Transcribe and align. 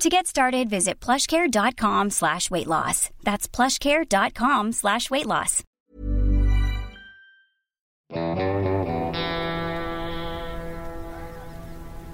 To 0.00 0.08
get 0.08 0.26
started, 0.26 0.68
visit 0.70 1.00
plushcare.com 1.00 2.10
slash 2.10 2.50
weight 2.50 2.66
loss. 2.66 3.10
That's 3.22 3.46
plushcare.com 3.48 4.72
slash 4.72 5.10
weight 5.10 5.26
loss. 5.26 5.62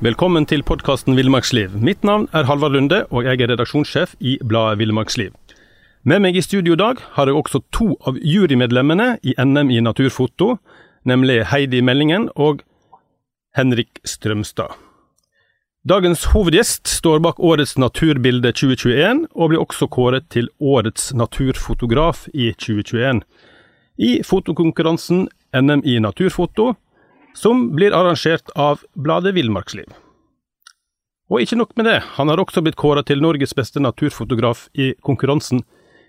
Velkommen 0.00 0.46
til 0.46 0.62
podkasten 0.62 1.16
Villmarksliv. 1.18 1.74
Mitt 1.82 2.04
navn 2.06 2.28
er 2.32 2.46
Halvard 2.46 2.72
Lunde, 2.72 3.04
og 3.10 3.24
jeg 3.26 3.40
er 3.40 3.50
redaksjonssjef 3.50 4.14
i 4.20 4.36
bladet 4.46 4.78
Villmarksliv. 4.78 5.32
Med 6.06 6.22
meg 6.22 6.36
i 6.38 6.42
studio 6.42 6.76
i 6.76 6.78
dag 6.78 7.00
har 7.16 7.26
jeg 7.26 7.34
også 7.34 7.60
to 7.74 7.96
av 8.06 8.18
jurymedlemmene 8.22 9.18
i 9.26 9.34
NM 9.42 9.72
i 9.74 9.80
naturfoto, 9.82 10.58
nemlig 11.04 11.40
Heidi 11.50 11.80
Meldingen 11.82 12.28
og 12.36 12.62
Henrik 13.58 13.98
Strømstad. 14.06 14.76
Dagens 15.86 16.24
hovedgjest 16.32 16.88
står 16.90 17.20
bak 17.22 17.38
årets 17.38 17.76
Naturbilde 17.78 18.50
2021, 18.50 19.28
og 19.30 19.52
blir 19.52 19.60
også 19.62 19.86
kåret 19.86 20.26
til 20.34 20.48
årets 20.58 21.12
naturfotograf 21.14 22.24
i 22.34 22.50
2021. 22.58 23.22
I 24.02 24.10
fotokonkurransen 24.26 25.28
NM 25.54 25.84
i 25.86 26.00
naturfoto, 26.02 26.72
som 27.38 27.68
blir 27.78 27.94
arrangert 27.94 28.50
av 28.58 28.82
bladet 28.98 29.36
Villmarksliv. 29.38 29.86
Og 31.30 31.46
ikke 31.46 31.62
nok 31.62 31.76
med 31.78 31.86
det, 31.86 31.98
han 32.18 32.28
har 32.28 32.42
også 32.42 32.64
blitt 32.66 32.80
kåret 32.80 33.06
til 33.06 33.22
Norges 33.22 33.54
beste 33.54 33.78
naturfotograf 33.78 34.66
i 34.74 34.96
konkurransen 34.98 35.62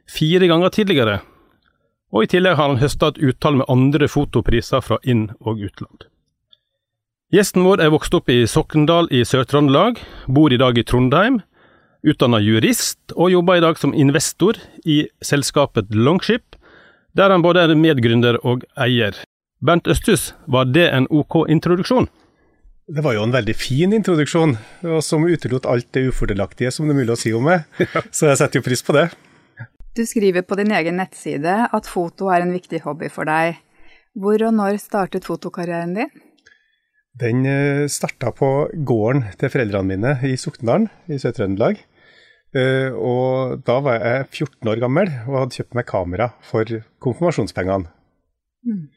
fire 0.09 0.49
ganger 0.49 0.73
tidligere, 0.73 1.19
og 2.09 2.25
i 2.25 2.31
tillegg 2.33 2.57
har 2.57 2.73
han 2.73 2.81
høsta 2.81 3.13
et 3.13 3.21
utall 3.21 3.61
med 3.61 3.69
andre 3.69 4.09
fotopriser 4.09 4.81
fra 4.81 4.97
inn- 5.05 5.29
og 5.45 5.61
utland. 5.61 6.08
Gjesten 7.29 7.61
vår 7.61 7.77
er 7.83 7.91
vokst 7.93 8.15
opp 8.17 8.31
i 8.33 8.39
Sokndal 8.49 9.05
i 9.13 9.19
Sør-Trøndelag, 9.21 9.99
bor 10.33 10.49
i 10.49 10.57
dag 10.57 10.73
i 10.73 10.81
Trondheim, 10.81 11.35
utdanna 12.01 12.39
jurist 12.41 13.13
og 13.13 13.29
jobber 13.29 13.59
i 13.59 13.61
dag 13.61 13.75
som 13.77 13.91
investor 13.93 14.57
i 14.81 15.03
selskapet 15.21 15.91
Longship, 15.93 16.55
der 17.13 17.29
han 17.29 17.43
både 17.45 17.67
er 17.67 17.75
medgründer 17.77 18.39
og 18.41 18.63
eier. 18.81 19.13
Bernt 19.61 19.85
Østhus, 19.93 20.31
var 20.49 20.71
det 20.73 20.87
en 20.89 21.05
ok 21.13 21.43
introduksjon? 21.53 22.07
Det 22.89 23.03
var 23.05 23.13
jo 23.13 23.27
en 23.27 23.35
veldig 23.35 23.53
fin 23.53 23.93
introduksjon, 23.93 24.55
som 25.05 25.27
utelot 25.29 25.67
alt 25.69 25.85
det 25.93 26.07
ufordelaktige 26.09 26.71
som 26.73 26.89
det 26.89 26.95
er 26.95 26.99
mulig 27.03 27.13
å 27.13 27.19
si 27.27 27.35
om 27.37 27.45
meg, 27.45 27.67
så 28.09 28.31
jeg 28.31 28.39
setter 28.41 28.57
jo 28.57 28.65
pris 28.65 28.81
på 28.81 28.95
det. 28.97 29.05
Du 29.93 30.01
skriver 30.09 30.47
på 30.49 30.57
din 30.57 30.73
egen 30.73 30.97
nettside 30.97 31.59
at 31.69 31.91
foto 31.93 32.33
er 32.33 32.41
en 32.41 32.57
viktig 32.57 32.81
hobby 32.87 33.11
for 33.13 33.29
deg. 33.29 33.61
Hvor 34.17 34.47
og 34.49 34.57
når 34.57 34.81
startet 34.81 35.29
fotokarrieren 35.29 35.93
din? 35.93 36.09
Den 37.19 37.43
starta 37.91 38.31
på 38.31 38.69
gården 38.87 39.25
til 39.39 39.51
foreldrene 39.51 39.89
mine 39.91 40.13
i 40.23 40.37
Soknedalen 40.39 40.87
i 41.11 41.17
Sør-Trøndelag. 41.19 41.81
Og 42.95 43.59
da 43.67 43.75
var 43.83 43.99
jeg 43.99 44.27
14 44.29 44.71
år 44.71 44.79
gammel 44.81 45.11
og 45.27 45.35
hadde 45.41 45.57
kjøpt 45.59 45.75
meg 45.77 45.87
kamera 45.89 46.29
for 46.47 46.79
konfirmasjonspengene. 47.03 47.91
Mm. 48.63 48.87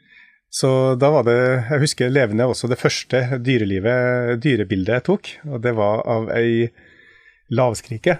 Så 0.52 0.70
da 1.00 1.08
var 1.14 1.24
det 1.24 1.36
Jeg 1.40 1.80
husker 1.80 2.12
levende 2.12 2.46
også 2.46 2.68
det 2.68 2.80
første 2.80 3.40
dyrelivet, 3.40 4.38
dyrebildet 4.44 4.98
jeg 4.98 5.06
tok. 5.08 5.30
Og 5.48 5.62
det 5.64 5.72
var 5.76 6.04
av 6.06 6.28
ei 6.36 6.68
lavskrike. 7.52 8.18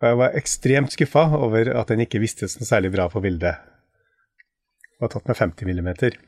Og 0.00 0.08
jeg 0.08 0.20
var 0.20 0.38
ekstremt 0.38 0.94
skuffa 0.94 1.26
over 1.38 1.72
at 1.74 1.90
den 1.90 2.04
ikke 2.06 2.22
vistes 2.22 2.56
noe 2.58 2.68
særlig 2.68 2.92
bra 2.94 3.08
på 3.10 3.22
bildet. 3.24 3.58
Det 4.94 5.02
var 5.02 5.10
tatt 5.12 5.26
med 5.26 5.40
50 5.40 5.68
millimeter. 5.68 6.18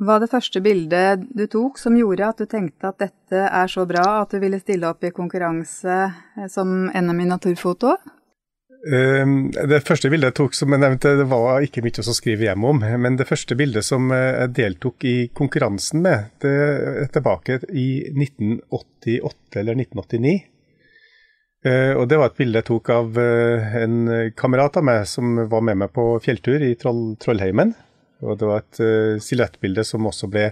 Var 0.00 0.20
det 0.22 0.30
første 0.32 0.62
bildet 0.64 1.26
du 1.36 1.42
tok 1.50 1.76
som 1.78 1.96
gjorde 1.98 2.28
at 2.30 2.38
du 2.40 2.46
tenkte 2.48 2.88
at 2.88 3.02
dette 3.02 3.42
er 3.44 3.68
så 3.68 3.84
bra 3.88 4.22
at 4.22 4.32
du 4.32 4.38
ville 4.40 4.60
stille 4.62 4.88
opp 4.88 5.04
i 5.04 5.12
konkurranse 5.12 5.96
som 6.48 6.88
NM 6.88 7.20
i 7.20 7.28
naturfoto? 7.28 7.98
Det 8.80 9.82
første 9.84 10.08
bildet 10.08 10.30
jeg 10.30 10.36
tok, 10.38 10.56
som 10.56 10.72
jeg 10.72 10.80
nevnte, 10.80 11.12
det 11.20 11.26
var 11.28 11.60
ikke 11.60 11.82
mye 11.84 12.00
å 12.00 12.14
skrive 12.16 12.46
hjem 12.46 12.64
om. 12.64 12.80
Men 12.80 13.18
det 13.20 13.26
første 13.28 13.52
bildet 13.60 13.84
som 13.84 14.08
jeg 14.08 14.54
deltok 14.56 15.04
i 15.04 15.16
konkurransen 15.36 16.00
med, 16.06 16.30
det 16.40 16.54
er 17.04 17.12
tilbake 17.12 17.58
i 17.68 18.08
1988 18.14 19.60
eller 19.60 19.84
1989. 19.84 20.32
Og 22.00 22.08
det 22.08 22.16
var 22.16 22.30
et 22.30 22.40
bilde 22.40 22.62
jeg 22.62 22.70
tok 22.70 22.88
av 22.96 23.20
en 23.20 24.00
kamerat 24.32 24.80
av 24.80 24.88
meg 24.88 25.04
som 25.12 25.36
var 25.52 25.60
med 25.68 25.82
meg 25.84 25.92
på 25.92 26.14
fjelltur 26.24 26.64
i 26.64 26.72
Troll 26.80 27.18
Trollheimen. 27.20 27.76
Og 28.20 28.36
det 28.40 28.48
var 28.48 28.62
et 28.62 28.80
silhuettbilde 29.24 29.84
som 29.86 30.06
også 30.08 30.28
ble 30.30 30.50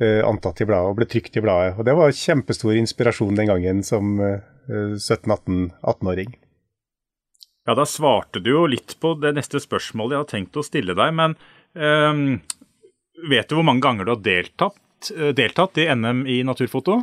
antatt 0.00 0.58
i 0.58 0.66
bladet 0.66 0.90
og 0.90 0.96
ble 0.98 1.06
trykt 1.06 1.36
i 1.38 1.42
bladet. 1.44 1.76
Og 1.78 1.86
det 1.86 1.94
var 1.94 2.16
kjempestor 2.18 2.74
inspirasjon 2.74 3.36
den 3.38 3.50
gangen 3.52 3.82
som 3.86 4.16
17-18-18-åring. 4.66 6.32
Ja, 7.64 7.74
da 7.76 7.86
svarte 7.88 8.42
du 8.44 8.50
jo 8.50 8.66
litt 8.68 8.96
på 9.00 9.14
det 9.20 9.32
neste 9.38 9.60
spørsmålet 9.62 10.16
jeg 10.16 10.22
har 10.22 10.30
tenkt 10.32 10.58
å 10.60 10.64
stille 10.66 10.96
deg. 10.96 11.14
Men 11.16 11.36
øh, 11.76 12.40
vet 13.30 13.48
du 13.48 13.56
hvor 13.56 13.66
mange 13.66 13.84
ganger 13.84 14.04
du 14.08 14.14
har 14.16 14.24
deltatt, 14.24 15.12
deltatt 15.36 15.80
i 15.80 15.88
NM 15.94 16.24
i 16.28 16.42
naturfoto? 16.46 17.00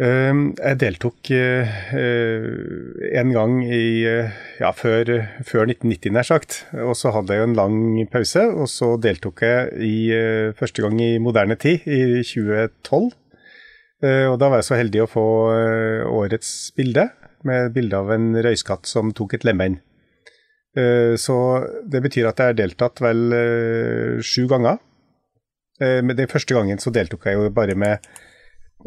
Uh, 0.00 0.54
jeg 0.56 0.78
deltok 0.80 1.28
uh, 1.28 1.72
en 3.20 3.32
gang 3.34 3.58
i, 3.66 4.06
ja, 4.56 4.70
før, 4.72 5.10
før, 5.44 5.66
1990, 5.68 6.14
nær 6.16 6.24
sagt. 6.24 6.56
Og 6.86 6.94
så 6.96 7.12
hadde 7.12 7.36
jeg 7.36 7.44
en 7.44 7.56
lang 7.58 7.76
pause. 8.12 8.46
Og 8.54 8.70
så 8.72 8.94
deltok 9.02 9.44
jeg 9.44 9.74
i, 9.84 9.96
første 10.56 10.86
gang 10.86 10.96
i 11.04 11.10
moderne 11.20 11.58
tid, 11.60 11.84
i 11.84 12.22
2012. 12.24 13.10
og 14.00 14.36
da 14.40 14.48
var 14.48 14.62
jeg 14.62 14.68
så 14.70 14.78
heldig 14.80 15.02
å 15.04 15.10
få 15.10 15.24
årets 16.08 16.72
bilde 16.76 17.10
med 17.44 17.74
bilde 17.74 17.98
av 17.98 18.08
en 18.14 18.32
røyskatt 18.40 18.88
som 18.88 19.12
tok 19.16 19.36
et 19.36 19.44
lemen. 19.44 19.76
Så 21.20 21.36
det 21.84 22.00
betyr 22.00 22.30
at 22.30 22.40
jeg 22.40 22.52
har 22.52 22.56
deltatt 22.56 23.02
vel 23.04 24.22
sju 24.24 24.46
ganger. 24.48 24.80
Men 25.80 26.16
den 26.16 26.32
første 26.32 26.56
gangen 26.56 26.80
så 26.80 26.92
deltok 26.94 27.28
jeg 27.28 27.36
jo 27.36 27.52
bare 27.52 27.76
med 27.76 28.00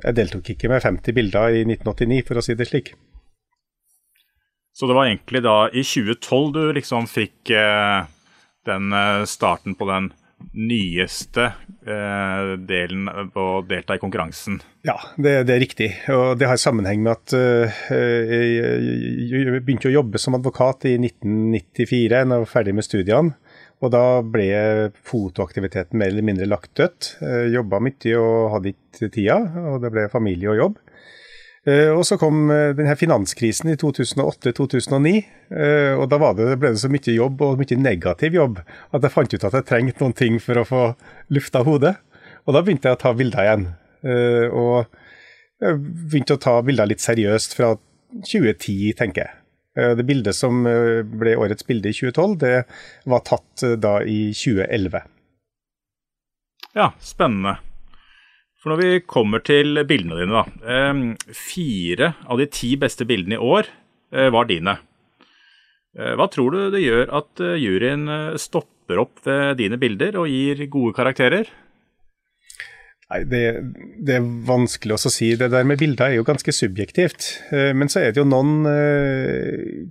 Jeg 0.01 0.17
deltok 0.17 0.53
ikke 0.55 0.71
med 0.71 0.81
50 0.83 1.15
bilder 1.15 1.59
i 1.59 1.63
1989, 1.67 2.23
for 2.27 2.39
å 2.39 2.45
si 2.45 2.55
det 2.57 2.69
slik. 2.69 2.93
Så 4.73 4.89
det 4.89 4.97
var 4.97 5.05
egentlig 5.05 5.43
da 5.45 5.57
i 5.69 5.83
2012 5.85 6.49
du 6.55 6.63
liksom 6.73 7.05
fikk 7.11 7.53
eh, 7.53 8.09
den 8.65 8.95
starten 9.29 9.77
på 9.77 9.85
den 9.91 10.09
nyeste 10.51 11.45
eh, 11.87 12.53
delen 12.67 13.07
på 13.33 13.45
å 13.57 13.61
delta 13.67 13.95
i 13.95 14.01
konkurransen? 14.01 14.59
Ja, 14.85 14.97
det, 15.15 15.35
det, 15.47 15.55
er 15.55 15.63
riktig. 15.63 15.89
Og 16.13 16.35
det 16.39 16.49
har 16.49 16.59
sammenheng 16.61 17.03
med 17.05 17.13
at 17.15 17.35
eh, 17.37 17.83
jeg 17.93 19.63
begynte 19.63 19.89
å 19.91 19.95
jobbe 19.95 20.21
som 20.21 20.37
advokat 20.37 20.87
i 20.91 20.97
1994, 20.99 22.09
da 22.11 22.21
jeg 22.23 22.31
var 22.33 22.51
ferdig 22.51 22.75
med 22.77 22.87
studiene. 22.87 23.42
Og 23.83 23.91
da 23.91 24.21
ble 24.23 24.47
fotoaktiviteten 25.03 25.99
mer 25.99 26.13
eller 26.13 26.23
mindre 26.23 26.47
lagt 26.47 26.71
dødt. 26.79 27.17
Jobba 27.51 27.81
mye 27.83 28.15
og 28.15 28.53
hadde 28.53 28.71
ikke 28.71 29.09
tida, 29.11 29.35
og 29.73 29.81
det 29.83 29.91
ble 29.91 30.05
familie 30.13 30.53
og 30.53 30.59
jobb. 30.61 30.77
Og 31.67 32.01
så 32.07 32.17
kom 32.19 32.47
denne 32.75 32.95
finanskrisen 32.99 33.71
i 33.71 33.77
2008-2009, 33.79 35.13
og 35.99 36.05
da 36.11 36.31
det, 36.35 36.47
ble 36.59 36.73
det 36.73 36.81
så 36.81 36.91
mye 36.91 37.15
jobb 37.15 37.43
og 37.45 37.61
mye 37.61 37.77
negativ 37.79 38.35
jobb 38.35 38.59
at 38.63 39.05
jeg 39.05 39.13
fant 39.13 39.35
ut 39.35 39.45
at 39.47 39.55
jeg 39.59 39.67
trengte 39.69 40.03
noen 40.03 40.17
ting 40.19 40.39
for 40.43 40.59
å 40.59 40.65
få 40.67 40.81
lufta 41.31 41.63
hodet. 41.67 41.93
Og 42.43 42.55
da 42.55 42.63
begynte 42.63 42.91
jeg 42.91 42.99
å 42.99 43.03
ta 43.03 43.13
bilder 43.15 43.47
igjen. 43.47 43.69
Og 44.59 44.83
jeg 45.63 45.79
begynte 45.83 46.35
å 46.35 46.43
ta 46.47 46.57
bilder 46.67 46.91
litt 46.91 47.03
seriøst 47.03 47.55
fra 47.55 47.75
2010, 48.27 48.91
tenker 48.99 49.27
jeg. 49.27 49.42
Det 49.73 50.05
bildet 50.05 50.37
som 50.37 50.61
ble 50.63 51.33
årets 51.41 51.65
bilde 51.65 51.89
i 51.89 51.95
2012, 51.97 52.35
det 52.43 52.55
var 53.09 53.23
tatt 53.25 53.63
da 53.81 53.95
i 54.05 54.29
2011. 54.37 55.01
Ja, 56.77 56.91
spennende. 57.01 57.55
For 58.61 58.73
når 58.73 58.79
vi 58.83 58.91
kommer 59.09 59.41
til 59.43 59.81
bildene 59.89 60.19
dine, 60.21 60.43
da. 60.43 60.43
Fire 61.35 62.13
av 62.29 62.37
de 62.39 62.47
ti 62.53 62.75
beste 62.79 63.05
bildene 63.09 63.35
i 63.35 63.41
år 63.41 63.67
var 64.33 64.45
dine. 64.49 64.77
Hva 65.93 66.29
tror 66.31 66.53
du 66.53 66.71
det 66.73 66.85
gjør 66.85 67.11
at 67.19 67.41
juryen 67.59 68.07
stopper 68.41 69.01
opp 69.03 69.25
ved 69.25 69.57
dine 69.59 69.77
bilder 69.81 70.21
og 70.21 70.29
gir 70.31 70.63
gode 70.69 70.93
karakterer? 70.97 71.49
Nei, 73.13 73.27
det, 73.29 73.41
det, 74.01 74.15
er 74.17 74.29
vanskelig 74.47 74.95
å 74.95 75.11
si. 75.11 75.27
Det 75.37 75.51
der 75.53 75.67
med 75.69 75.77
bilder 75.77 76.09
er 76.09 76.17
jo 76.17 76.25
ganske 76.25 76.49
subjektivt. 76.55 77.27
Men 77.77 77.91
så 77.91 78.01
er 78.01 78.13
det 78.13 78.23
jo 78.23 78.25
noen 78.25 78.65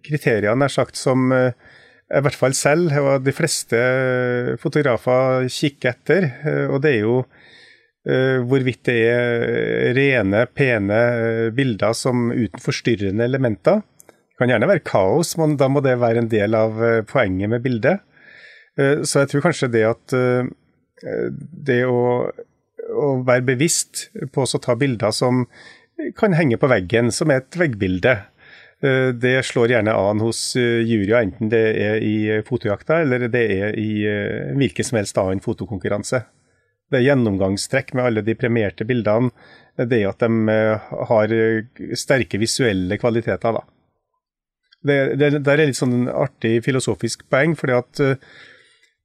kriterier 0.02 0.58
nær 0.58 0.72
sagt, 0.74 0.98
som 0.98 1.30
i 1.30 2.22
hvert 2.26 2.36
fall 2.36 2.56
selv 2.58 2.90
og 2.98 3.22
de 3.22 3.34
fleste 3.36 3.78
fotografer 4.58 5.46
kikker 5.46 5.92
etter. 5.94 6.28
Og 6.74 6.82
det 6.82 6.96
er 6.96 7.06
jo 7.06 7.22
hvorvidt 8.50 8.90
det 8.90 8.98
er 9.06 9.94
rene, 9.94 10.42
pene 10.50 11.00
bilder 11.54 11.94
som 11.94 12.26
uten 12.34 12.58
forstyrrende 12.64 13.30
elementer. 13.30 13.84
Det 14.10 14.42
kan 14.42 14.50
gjerne 14.50 14.72
være 14.72 14.82
kaos, 14.82 15.36
men 15.38 15.54
da 15.60 15.70
må 15.70 15.84
det 15.86 16.00
være 16.02 16.24
en 16.24 16.32
del 16.32 16.58
av 16.58 16.82
poenget 17.06 17.54
med 17.54 17.62
bildet. 17.62 18.02
Så 18.74 19.22
jeg 19.22 19.30
tror 19.30 19.46
kanskje 19.46 19.70
det 19.70 19.86
at 19.86 20.16
det 21.70 21.84
å 21.86 22.00
å 22.90 23.14
være 23.26 23.46
bevisst 23.52 24.08
på 24.34 24.44
å 24.44 24.60
ta 24.62 24.76
bilder 24.78 25.14
som 25.14 25.46
kan 26.18 26.34
henge 26.34 26.58
på 26.58 26.70
veggen, 26.70 27.12
som 27.14 27.30
er 27.30 27.42
et 27.42 27.58
veggbilde. 27.58 28.16
Eh, 28.82 29.08
det 29.14 29.36
slår 29.46 29.76
gjerne 29.76 29.94
an 29.94 30.22
hos 30.24 30.40
eh, 30.58 30.82
juryer, 30.82 31.20
enten 31.22 31.50
det 31.52 31.62
er 31.78 32.02
i 32.02 32.42
fotojakta 32.46 33.02
eller 33.04 33.28
det 33.30 33.42
er 33.54 33.76
i 33.78 33.90
eh, 34.08 34.54
hvilken 34.58 34.88
som 34.88 34.98
helst 34.98 35.20
annen 35.22 35.42
fotokonkurranse. 35.44 36.24
Det 36.90 36.98
er 36.98 37.06
gjennomgangstrekk 37.06 37.94
med 37.96 38.08
alle 38.08 38.24
de 38.26 38.34
premierte 38.36 38.84
bildene, 38.88 39.30
det 39.78 40.02
er 40.02 40.10
at 40.10 40.20
de 40.20 40.56
har 41.08 41.32
sterke 41.96 42.36
visuelle 42.36 42.98
kvaliteter. 43.00 43.54
Da. 43.56 43.62
Det, 44.84 44.96
det, 45.16 45.30
det 45.38 45.54
er 45.54 45.62
litt 45.62 45.78
sånn 45.78 46.10
artig 46.10 46.58
filosofisk 46.66 47.24
poeng, 47.32 47.54
fordi 47.56 47.78
at 47.78 48.02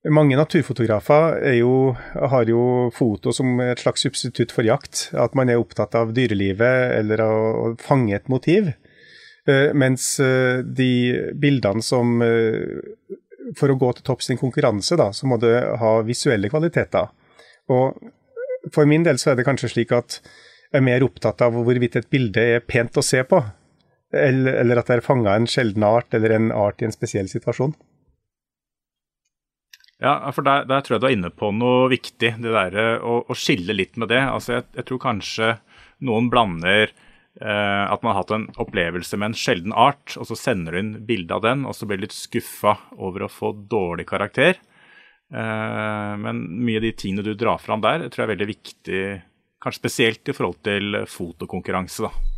mange 0.06 0.38
naturfotografer 0.38 1.40
jo, 1.58 1.96
har 2.16 2.50
jo 2.50 2.90
foto 2.96 3.34
som 3.34 3.58
et 3.64 3.82
slags 3.82 4.04
substitutt 4.06 4.54
for 4.54 4.68
jakt. 4.68 5.08
At 5.18 5.36
man 5.38 5.50
er 5.50 5.62
opptatt 5.62 5.96
av 5.98 6.14
dyrelivet 6.16 6.98
eller 7.00 7.24
å, 7.24 7.34
å 7.64 7.72
fange 7.82 8.16
et 8.16 8.30
motiv. 8.32 8.72
Uh, 9.48 9.72
mens 9.78 10.18
uh, 10.20 10.60
de 10.60 11.32
bildene 11.40 11.80
som 11.80 12.18
uh, 12.20 12.84
For 13.56 13.72
å 13.72 13.78
gå 13.80 13.94
til 13.96 14.04
topps 14.04 14.28
i 14.28 14.34
en 14.36 14.42
konkurranse, 14.42 14.98
da, 15.00 15.14
så 15.16 15.28
må 15.30 15.38
det 15.40 15.56
ha 15.80 15.94
visuelle 16.04 16.50
kvaliteter. 16.52 17.08
Og 17.72 17.96
for 18.76 18.90
min 18.90 19.06
del 19.06 19.20
så 19.22 19.32
er 19.32 19.40
det 19.40 19.46
kanskje 19.48 19.70
slik 19.72 19.94
at 19.96 20.20
jeg 20.20 20.82
er 20.82 20.84
mer 20.84 21.06
opptatt 21.06 21.40
av 21.46 21.56
hvorvidt 21.56 21.96
et 21.96 22.10
bilde 22.12 22.44
er 22.44 22.66
pent 22.68 23.00
å 23.00 23.06
se 23.06 23.22
på, 23.24 23.40
eller, 24.12 24.58
eller 24.60 24.82
at 24.82 24.92
det 24.92 24.98
er 24.98 25.06
fanga 25.06 25.38
en 25.40 25.48
sjelden 25.48 25.86
art 25.88 26.12
eller 26.18 26.36
en 26.36 26.52
art 26.52 26.84
i 26.84 26.90
en 26.90 26.92
spesiell 26.92 27.32
situasjon. 27.32 27.72
Ja, 30.04 30.30
for 30.30 30.46
der, 30.46 30.68
der, 30.70 30.84
tror 30.86 30.98
jeg 30.98 31.02
du 31.02 31.08
er 31.10 31.16
inne 31.16 31.32
på 31.34 31.50
noe 31.56 31.88
viktig, 31.90 32.36
det 32.38 32.54
derre 32.54 33.00
å, 33.02 33.24
å, 33.26 33.38
skille 33.38 33.74
litt 33.74 33.98
med 33.98 34.12
det. 34.14 34.22
Altså, 34.22 34.60
jeg, 34.60 34.68
jeg 34.78 34.86
tror 34.90 35.02
kanskje 35.02 35.50
noen 36.06 36.30
blander 36.30 36.92
eh, 36.92 37.86
at 37.88 38.06
man 38.06 38.14
har 38.14 38.22
hatt 38.22 38.34
en 38.36 38.46
opplevelse 38.62 39.18
med 39.18 39.32
en 39.32 39.38
sjelden 39.42 39.74
art, 39.74 40.14
og 40.22 40.30
så 40.30 40.38
sender 40.38 40.78
du 40.78 40.82
inn 40.84 40.94
bilde 41.10 41.34
av 41.34 41.42
den, 41.48 41.66
og 41.66 41.74
så 41.74 41.90
blir 41.90 41.98
du 41.98 42.06
litt 42.06 42.18
skuffa 42.18 42.76
over 42.94 43.26
å 43.26 43.32
få 43.32 43.56
dårlig 43.72 44.06
karakter. 44.12 44.62
Eh, 45.34 46.14
men 46.22 46.46
mye 46.62 46.78
av 46.78 46.86
de 46.86 46.94
tingene 46.94 47.26
du 47.26 47.34
drar 47.34 47.58
fram 47.64 47.82
der, 47.82 48.06
tror 48.06 48.24
jeg 48.24 48.30
er 48.30 48.36
veldig 48.36 48.52
viktig, 48.54 49.04
kanskje 49.66 49.82
spesielt 49.82 50.30
i 50.30 50.38
forhold 50.38 50.62
til 50.68 51.02
fotokonkurranse. 51.10 52.06
da. 52.06 52.37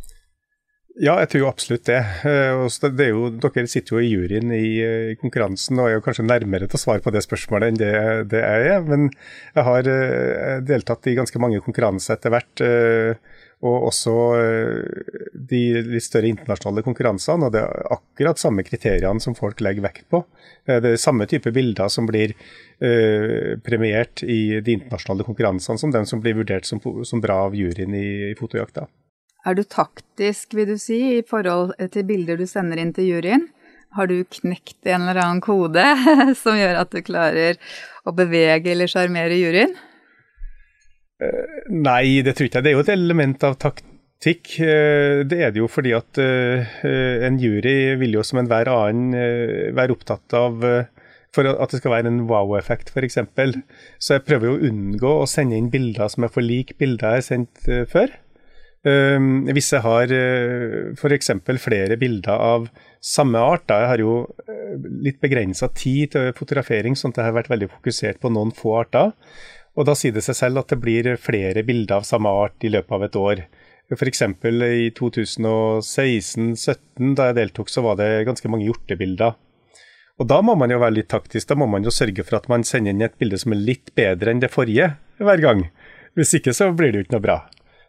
Ja, 1.00 1.14
jeg 1.22 1.30
tror 1.32 1.46
absolutt 1.48 1.86
det. 1.88 2.00
Eh, 2.28 2.90
det 2.92 3.06
jo, 3.08 3.28
dere 3.40 3.62
sitter 3.72 3.96
jo 3.96 4.02
i 4.04 4.10
juryen 4.10 4.50
i, 4.52 4.64
i, 4.84 5.14
konkurransen 5.20 5.80
og 5.80 5.88
er 5.88 5.94
jo 5.94 6.02
kanskje 6.04 6.26
nærmere 6.26 6.68
til 6.68 6.76
å 6.76 6.80
svare 6.82 7.00
på 7.00 7.12
det 7.14 7.22
spørsmålet 7.24 7.70
enn 7.70 7.78
det, 7.80 7.94
det 8.34 8.42
jeg 8.42 8.66
er. 8.74 8.84
Men 8.84 9.06
jeg 9.54 9.64
har 9.70 9.88
uh, 9.88 10.58
deltatt 10.60 11.08
i 11.08 11.16
ganske 11.16 11.40
mange 11.40 11.62
konkurranser 11.64 12.18
etter 12.18 12.36
hvert. 12.36 12.64
Og 13.60 13.88
også 13.90 14.12
de 15.36 15.58
litt 15.84 16.04
større 16.04 16.30
internasjonale 16.32 16.84
konkurransene. 16.84 17.48
Og 17.48 17.56
det 17.56 17.64
er 17.64 17.90
akkurat 17.96 18.40
samme 18.40 18.64
kriteriene 18.64 19.24
som 19.24 19.36
folk 19.36 19.60
legger 19.64 19.84
vekt 19.84 20.06
på. 20.12 20.22
det 20.68 20.94
er 20.94 21.00
samme 21.00 21.28
type 21.28 21.52
bilder 21.52 21.92
som 21.92 22.08
blir 22.08 22.32
premiert 23.64 24.24
i 24.24 24.60
de 24.64 24.78
internasjonale 24.78 25.28
konkurransene 25.28 25.80
som 25.80 25.92
dem 25.92 26.08
som 26.08 26.24
blir 26.24 26.40
vurdert 26.40 26.68
som, 26.68 26.80
som 27.04 27.20
bra 27.20 27.42
av 27.50 27.56
juryen 27.56 27.96
i, 27.96 28.32
i 28.32 28.34
fotojakta. 28.40 28.88
Er 29.48 29.56
du 29.56 29.62
taktisk, 29.64 30.52
vil 30.56 30.68
du 30.68 30.76
si, 30.80 31.00
i 31.18 31.24
forhold 31.26 31.72
til 31.94 32.04
bilder 32.08 32.36
du 32.36 32.46
sender 32.48 32.80
inn 32.80 32.92
til 32.96 33.08
juryen? 33.08 33.48
Har 33.96 34.06
du 34.06 34.20
knekt 34.36 34.86
en 34.86 35.08
eller 35.08 35.18
annen 35.22 35.40
kode 35.42 35.82
som 36.42 36.58
gjør 36.58 36.82
at 36.82 36.92
du 36.92 37.00
klarer 37.02 37.58
å 38.06 38.14
bevege 38.14 38.74
eller 38.74 38.90
sjarmere 38.90 39.38
juryen? 39.38 39.72
Uh, 41.20 41.66
nei, 41.72 42.20
det 42.24 42.36
tror 42.36 42.48
ikke 42.48 42.60
jeg. 42.60 42.66
Det 42.66 42.70
er 42.70 42.78
jo 42.78 42.84
et 42.84 42.94
element 42.94 43.48
av 43.48 43.58
taktikk. 43.60 44.54
Uh, 44.60 45.26
det 45.28 45.40
er 45.42 45.52
det 45.52 45.60
jo 45.60 45.68
fordi 45.72 45.96
at 45.96 46.22
uh, 46.22 46.78
en 47.26 47.40
jury 47.40 47.96
vil 48.00 48.20
jo 48.20 48.24
som 48.24 48.40
enhver 48.40 48.70
annen 48.72 49.74
være 49.76 49.96
opptatt 49.96 50.38
av 50.38 50.64
for 51.30 51.46
at 51.46 51.70
det 51.70 51.78
skal 51.78 51.92
være 51.94 52.10
en 52.10 52.24
wow-effekt, 52.26 52.88
f.eks. 52.90 53.20
Så 54.02 54.16
jeg 54.16 54.24
prøver 54.26 54.48
jo 54.48 54.54
å 54.56 54.64
unngå 54.66 55.12
å 55.20 55.28
sende 55.30 55.58
inn 55.58 55.70
bilder 55.70 56.10
som 56.10 56.26
er 56.26 56.32
for 56.34 56.42
lik 56.42 56.74
bilder 56.80 57.14
jeg 57.14 57.22
har 57.22 57.26
sendt 57.26 57.70
før. 57.90 58.10
Ehm, 58.88 59.44
hvis 59.52 59.74
jeg 59.74 59.84
har 59.84 60.08
uh, 60.08 60.96
f.eks. 60.96 61.28
flere 61.60 61.98
bilder 62.00 62.32
av 62.32 62.70
samme 63.04 63.36
art, 63.44 63.66
da 63.68 63.76
jeg 63.82 63.88
har 63.90 64.00
jo 64.00 64.12
eh, 64.48 64.80
litt 65.04 65.20
begrensa 65.20 65.68
tid 65.76 66.14
til 66.14 66.30
fotografering, 66.36 66.96
sånn 66.96 67.12
at 67.12 67.18
jeg 67.20 67.28
har 67.28 67.36
vært 67.36 67.50
veldig 67.52 67.68
fokusert 67.74 68.20
på 68.22 68.30
noen 68.32 68.52
få 68.56 68.78
arter. 68.80 69.12
Og 69.76 69.84
da 69.88 69.94
sier 69.96 70.12
det 70.16 70.24
seg 70.24 70.36
selv 70.38 70.58
at 70.62 70.72
det 70.72 70.80
blir 70.80 71.16
flere 71.20 71.62
bilder 71.64 72.00
av 72.00 72.04
samme 72.08 72.30
art 72.32 72.64
i 72.64 72.72
løpet 72.72 72.96
av 72.96 73.02
et 73.06 73.16
år. 73.20 73.44
F.eks. 73.90 74.22
i 74.22 74.90
2016-2017, 74.96 77.14
da 77.18 77.22
jeg 77.30 77.38
deltok, 77.40 77.68
så 77.72 77.80
var 77.84 77.94
det 78.00 78.26
ganske 78.28 78.48
mange 78.52 78.66
hjortebilder. 78.68 79.32
Og 80.20 80.28
da 80.28 80.40
må 80.44 80.54
man 80.58 80.72
jo 80.72 80.80
være 80.80 80.98
litt 81.00 81.12
taktisk. 81.12 81.48
Da 81.48 81.56
må 81.56 81.66
man 81.70 81.84
jo 81.84 81.92
sørge 81.94 82.24
for 82.26 82.40
at 82.40 82.48
man 82.52 82.64
sender 82.66 82.92
inn 82.92 83.04
et 83.04 83.18
bilde 83.20 83.38
som 83.40 83.52
er 83.56 83.66
litt 83.70 83.88
bedre 83.96 84.32
enn 84.32 84.42
det 84.42 84.52
forrige 84.52 84.92
hver 85.20 85.40
gang. 85.42 85.64
Hvis 86.16 86.34
ikke 86.36 86.52
så 86.56 86.64
blir 86.76 86.92
det 86.92 87.00
jo 87.00 87.06
ikke 87.06 87.16
noe 87.16 87.24
bra. 87.24 87.38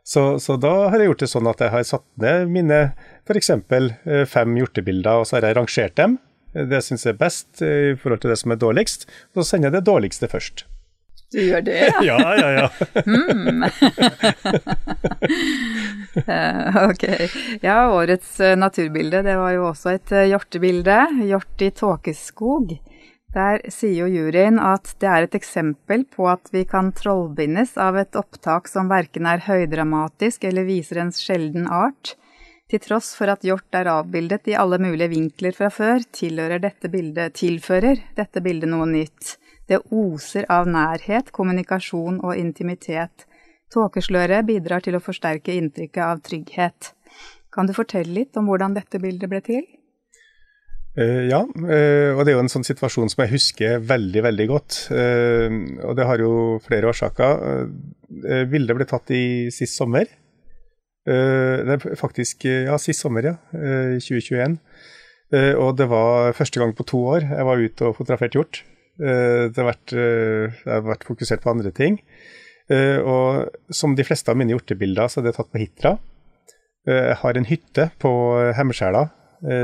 Så, 0.04 0.40
så, 0.42 0.58
da 0.58 0.90
har 0.90 0.98
jeg 0.98 1.12
gjort 1.12 1.24
det 1.24 1.30
sånn 1.30 1.50
at 1.52 1.62
jeg 1.62 1.74
har 1.76 1.86
satt 1.86 2.06
ned 2.22 2.50
mine 2.52 2.82
f.eks. 3.30 3.52
Eh, 3.54 4.26
fem 4.30 4.58
hjortebilder, 4.58 5.22
og 5.22 5.30
så 5.30 5.38
har 5.38 5.50
jeg 5.50 5.60
rangert 5.60 5.96
dem. 6.00 6.18
Det 6.52 6.82
jeg 6.82 7.14
er 7.14 7.18
best 7.20 7.62
eh, 7.64 7.94
i 7.94 7.96
forhold 8.00 8.24
til 8.24 8.34
det 8.34 8.40
som 8.42 8.54
er 8.54 8.62
dårligst, 8.62 9.08
så 9.38 9.46
sender 9.46 9.70
jeg 9.70 9.80
det 9.80 9.88
dårligste 9.88 10.30
først. 10.32 10.66
Du 11.32 11.40
gjør 11.40 11.62
det, 11.64 11.78
ja? 11.80 12.02
ja, 12.10 12.18
ja, 12.36 12.50
ja. 12.58 12.68
mm. 13.08 13.64
ok. 16.90 17.06
Ja, 17.64 17.78
årets 17.94 18.34
naturbilde, 18.60 19.22
det 19.24 19.38
var 19.40 19.54
jo 19.56 19.70
også 19.70 19.94
et 19.96 20.12
hjortebilde. 20.34 20.98
Hjort 21.30 21.64
i 21.64 21.72
tåkeskog. 21.72 22.74
Der 23.32 23.62
sier 23.72 24.04
jo 24.04 24.08
juryen 24.12 24.58
at 24.60 24.90
det 25.00 25.08
er 25.08 25.26
et 25.26 25.36
eksempel 25.38 26.04
på 26.12 26.26
at 26.28 26.50
vi 26.52 26.66
kan 26.68 26.90
trollbindes 26.92 27.78
av 27.80 27.96
et 28.02 28.18
opptak 28.20 28.68
som 28.68 28.92
verken 28.92 29.30
er 29.30 29.46
høydramatisk 29.46 30.44
eller 30.50 30.68
viser 30.68 31.00
en 31.00 31.14
sjelden 31.16 31.70
art. 31.72 32.18
Til 32.68 32.84
tross 32.84 33.14
for 33.16 33.32
at 33.32 33.44
hjort 33.48 33.76
er 33.76 33.88
avbildet 33.92 34.52
i 34.52 34.58
alle 34.60 34.80
mulige 34.84 35.14
vinkler 35.16 35.56
fra 35.56 35.72
før, 35.72 36.04
dette 36.12 36.92
bildet, 36.92 37.34
tilfører 37.40 38.04
dette 38.16 38.44
bildet 38.44 38.72
noe 38.72 38.88
nytt. 38.88 39.38
Det 39.68 39.80
oser 39.92 40.46
av 40.52 40.68
nærhet, 40.68 41.32
kommunikasjon 41.32 42.20
og 42.24 42.36
intimitet. 42.36 43.28
Tåkesløret 43.72 44.44
bidrar 44.48 44.84
til 44.84 44.96
å 44.96 45.04
forsterke 45.04 45.56
inntrykket 45.56 46.04
av 46.04 46.20
trygghet. 46.20 46.94
Kan 47.52 47.68
du 47.68 47.74
fortelle 47.76 48.12
litt 48.12 48.36
om 48.36 48.52
hvordan 48.52 48.76
dette 48.76 49.00
bildet 49.00 49.32
ble 49.32 49.40
til? 49.44 49.64
Uh, 50.92 51.24
ja, 51.30 51.40
uh, 51.40 52.10
og 52.18 52.26
det 52.26 52.34
er 52.34 52.36
jo 52.36 52.42
en 52.44 52.52
sånn 52.52 52.68
situasjon 52.68 53.08
som 53.14 53.22
jeg 53.24 53.32
husker 53.32 53.84
veldig, 53.88 54.24
veldig 54.28 54.48
godt. 54.52 54.80
Uh, 54.92 55.48
og 55.88 55.96
det 55.96 56.08
har 56.08 56.24
jo 56.24 56.34
flere 56.66 56.92
årsaker. 56.92 57.70
bildet 58.52 58.76
ble 58.76 58.88
tatt 58.90 59.14
i 59.16 59.48
sist 59.56 59.78
sommer. 59.80 60.10
det 61.08 61.72
er 61.74 61.96
faktisk 61.98 62.44
Ja, 62.46 62.78
sist 62.78 63.02
sommer, 63.02 63.24
ja. 63.24 63.36
2021. 63.98 64.60
og 65.58 65.78
det 65.78 65.88
var 65.88 66.34
første 66.34 66.60
gang 66.60 66.76
på 66.76 66.84
to 66.84 67.00
år 67.08 67.22
jeg 67.24 67.46
var 67.48 67.58
ute 67.58 67.86
og 67.88 67.96
fotograferte 67.96 68.38
hjort. 68.38 68.64
det 69.00 69.56
har 69.56 69.66
vært, 69.66 69.94
jeg 69.96 70.68
har 70.68 70.84
vært 70.84 71.08
fokusert 71.08 71.42
på 71.42 71.50
andre 71.50 71.72
ting. 71.72 71.98
og 72.70 73.50
som 73.72 73.96
de 73.96 74.04
fleste 74.04 74.30
av 74.30 74.38
mine 74.38 74.52
hjortebilder, 74.52 75.08
så 75.08 75.22
er 75.22 75.24
det 75.24 75.36
tatt 75.36 75.52
på 75.52 75.64
Hitra. 75.64 75.98
Jeg 76.86 77.16
har 77.24 77.38
en 77.38 77.50
hytte 77.50 77.90
på 77.98 78.12
Hemmerskjæla 78.54 79.08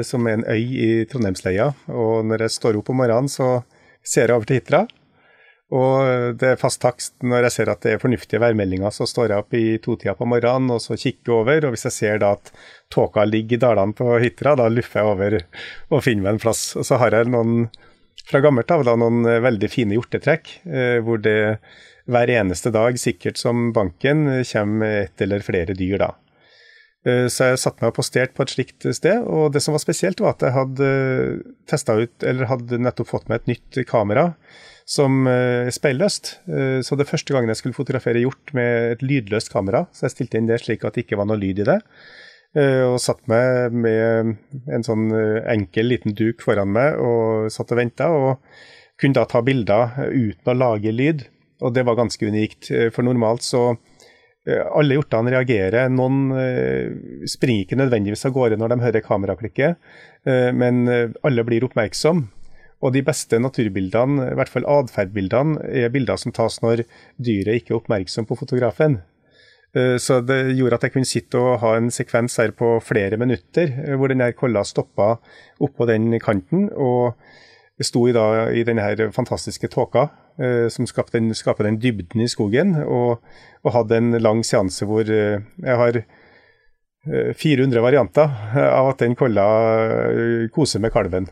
som 0.01 0.25
er 0.25 0.39
en 0.39 0.45
øy 0.49 0.63
i 0.63 0.87
Trondheimsleia. 1.09 1.67
Og 1.93 2.25
når 2.25 2.47
jeg 2.47 2.55
står 2.55 2.79
opp 2.79 2.87
om 2.89 2.97
morgenen, 2.97 3.29
så 3.29 3.61
ser 4.01 4.31
jeg 4.31 4.39
over 4.39 4.49
til 4.49 4.57
Hitra. 4.57 4.85
Og 5.77 6.37
det 6.39 6.53
er 6.53 6.59
fast 6.59 6.79
takst 6.79 7.17
når 7.27 7.47
jeg 7.47 7.55
ser 7.57 7.71
at 7.73 7.81
det 7.83 7.93
er 7.93 7.99
fornuftige 8.01 8.39
værmeldinger, 8.39 8.93
så 8.95 9.03
står 9.09 9.33
jeg 9.33 9.43
opp 9.43 9.57
i 9.57 9.65
totida 9.83 10.13
på 10.15 10.27
morgenen 10.29 10.71
og 10.71 10.79
så 10.79 10.95
kikker 10.95 11.41
over. 11.41 11.67
Og 11.67 11.75
hvis 11.75 11.87
jeg 11.89 11.95
ser 11.97 12.21
da 12.23 12.31
at 12.37 12.53
tåka 12.93 13.25
ligger 13.27 13.59
i 13.59 13.63
dalene 13.65 13.97
på 13.97 14.15
Hitra, 14.23 14.55
da 14.55 14.69
luffer 14.71 15.03
jeg 15.03 15.11
over 15.11 15.37
og 15.91 16.05
finner 16.05 16.23
meg 16.23 16.37
en 16.37 16.45
plass. 16.45 16.69
Og 16.79 16.87
så 16.87 17.01
har 17.01 17.17
jeg 17.17 17.29
noen 17.33 17.67
fra 18.27 18.41
gammelt 18.43 18.71
av 18.71 18.85
da 18.87 18.95
noen 18.99 19.27
veldig 19.43 19.69
fine 19.71 19.95
hjortetrekk, 19.95 20.53
eh, 20.67 20.97
hvor 21.03 21.19
det 21.23 21.59
hver 22.07 22.31
eneste 22.31 22.71
dag, 22.71 22.95
sikkert 22.99 23.39
som 23.39 23.71
banken, 23.75 24.27
kommer 24.47 25.03
et 25.03 25.23
eller 25.23 25.43
flere 25.43 25.75
dyr 25.75 25.99
da. 25.99 26.13
Eh, 27.07 27.25
så 27.31 27.51
jeg 27.51 27.61
satte 27.63 27.83
meg 27.83 27.93
og 27.93 27.99
posterte 27.99 28.35
på 28.35 28.45
et 28.45 28.53
slikt 28.53 28.87
sted, 28.97 29.23
og 29.23 29.53
det 29.55 29.63
som 29.63 29.77
var 29.77 29.83
spesielt, 29.83 30.23
var 30.23 30.35
at 30.35 30.47
jeg 30.47 30.57
hadde 30.57 30.89
testa 31.69 31.97
ut, 31.97 32.15
eller 32.23 32.51
hadde 32.51 32.81
nettopp 32.83 33.11
fått 33.13 33.29
meg 33.31 33.41
et 33.41 33.53
nytt 33.55 33.85
kamera 33.89 34.31
som 34.87 35.27
er 35.27 35.67
eh, 35.67 35.73
speilløst. 35.75 36.31
Eh, 36.47 36.79
så 36.85 36.95
det 36.95 37.09
første 37.09 37.35
gangen 37.35 37.51
jeg 37.51 37.59
skulle 37.59 37.77
fotografere 37.77 38.23
hjort 38.23 38.53
med 38.57 38.93
et 38.95 39.03
lydløst 39.03 39.51
kamera, 39.51 39.85
så 39.91 40.07
jeg 40.07 40.15
stilte 40.15 40.39
inn 40.39 40.47
det 40.47 40.61
slik 40.63 40.87
at 40.87 40.95
det 40.95 41.05
ikke 41.05 41.19
var 41.19 41.27
noe 41.29 41.39
lyd 41.41 41.61
i 41.63 41.67
det. 41.67 41.77
Eh, 42.57 42.83
og 42.87 42.99
satt 43.03 43.25
meg 43.29 43.75
med 43.75 44.37
en 44.71 44.87
sånn 44.87 45.11
enkel 45.51 45.91
liten 45.91 46.15
duk 46.17 46.41
foran 46.45 46.71
meg 46.71 47.01
og 47.03 47.51
satt 47.53 47.73
og 47.75 47.81
venta. 47.81 48.09
Og 48.15 48.97
kunne 48.97 49.19
da 49.19 49.27
ta 49.29 49.43
bilder 49.45 50.07
uten 50.07 50.53
å 50.53 50.57
lage 50.57 50.95
lyd, 50.95 51.27
og 51.61 51.75
det 51.75 51.83
var 51.85 51.99
ganske 51.99 52.31
unikt. 52.31 52.71
For 52.95 53.05
normalt 53.05 53.43
så 53.45 53.75
alle 54.47 54.95
hjortene 54.95 55.33
reagerer. 55.33 55.89
Noen 55.91 56.31
springer 57.27 57.65
ikke 57.65 57.79
nødvendigvis 57.79 58.25
av 58.29 58.35
gårde 58.35 58.59
når 58.61 58.71
de 58.71 58.77
hører 58.85 59.03
kameraklikket, 59.03 59.75
men 60.55 60.87
alle 60.87 61.43
blir 61.47 61.65
oppmerksomme. 61.67 62.29
Og 62.85 62.93
de 62.93 63.01
beste 63.01 63.39
naturbildene, 63.41 64.29
i 64.31 64.37
hvert 64.37 64.51
fall 64.53 64.67
atferdbildene, 64.69 65.63
er 65.65 65.91
bilder 65.93 66.19
som 66.21 66.33
tas 66.35 66.59
når 66.61 66.83
dyret 67.17 67.61
ikke 67.61 67.73
er 67.73 67.79
oppmerksom 67.79 68.27
på 68.29 68.37
fotografen. 68.37 68.99
Eh, 69.75 69.97
så 70.01 70.19
det 70.25 70.55
gjorde 70.57 70.79
at 70.79 70.87
jeg 70.87 70.95
kunne 70.95 71.09
sitte 71.09 71.41
og 71.41 71.59
ha 71.63 71.73
en 71.77 71.89
sekvens 71.93 72.37
her 72.41 72.53
på 72.57 72.77
flere 72.85 73.19
minutter, 73.19 73.73
hvor 73.89 74.07
hvor 74.07 74.13
denne 74.13 74.31
kolla 74.37 74.63
stoppa 74.63 75.17
oppå 75.59 75.89
den 75.89 76.19
kanten. 76.19 76.69
og 76.73 77.17
sto 77.85 78.07
i, 78.09 78.13
da, 78.15 78.47
i 78.49 78.63
denne 78.65 78.81
her 78.81 79.11
fantastiske 79.13 79.69
tåka 79.69 80.07
eh, 80.41 80.67
som 80.73 80.87
skapte 80.89 81.19
den, 81.19 81.33
skapte 81.37 81.67
den 81.67 81.77
dybden 81.81 82.23
i 82.23 82.29
skogen, 82.31 82.73
og, 82.85 83.19
og, 83.63 83.73
hadde 83.75 83.99
en 83.99 84.17
lang 84.21 84.45
seanse 84.47 84.87
hvor 84.87 85.05
jeg 85.05 85.81
har 85.83 86.01
400 87.07 87.79
varianter 87.79 88.33
av 88.67 88.89
at 88.89 88.99
den 88.99 89.13
kolla 89.15 89.45
koser 90.51 90.81
med 90.83 90.91
kalven. 90.91 91.29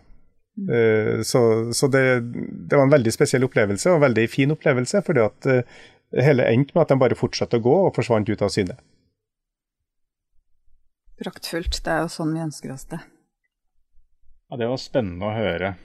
Eh, 0.55 1.21
så, 1.21 1.73
så 1.73 1.87
det, 1.87 2.19
det, 2.69 2.75
var 2.75 2.83
en 2.83 2.93
veldig 2.93 3.11
spesiell 3.13 3.43
opplevelse, 3.47 3.89
og 3.91 3.99
en 3.99 4.07
veldig 4.07 4.27
fin 4.31 4.51
opplevelse. 4.55 5.01
fordi 5.05 5.23
at 5.25 5.39
det 5.43 5.57
eh, 5.63 6.23
hele 6.23 6.47
endte 6.47 6.75
med 6.75 6.85
at 6.85 6.93
de 6.93 6.99
bare 7.01 7.19
fortsatte 7.19 7.59
å 7.59 7.65
gå 7.65 7.75
og 7.87 7.95
forsvant 7.95 8.29
ut 8.29 8.45
av 8.45 8.53
syne. 8.53 8.77
Praktfullt. 11.19 11.81
Det 11.83 11.91
er 11.91 12.05
jo 12.05 12.11
sånn 12.11 12.33
vi 12.35 12.43
ønsker 12.43 12.71
oss 12.75 12.87
det. 12.91 13.01
Ja, 14.49 14.57
Det 14.61 14.71
var 14.71 14.79
spennende 14.79 15.27
å 15.27 15.35
høre. 15.35 15.75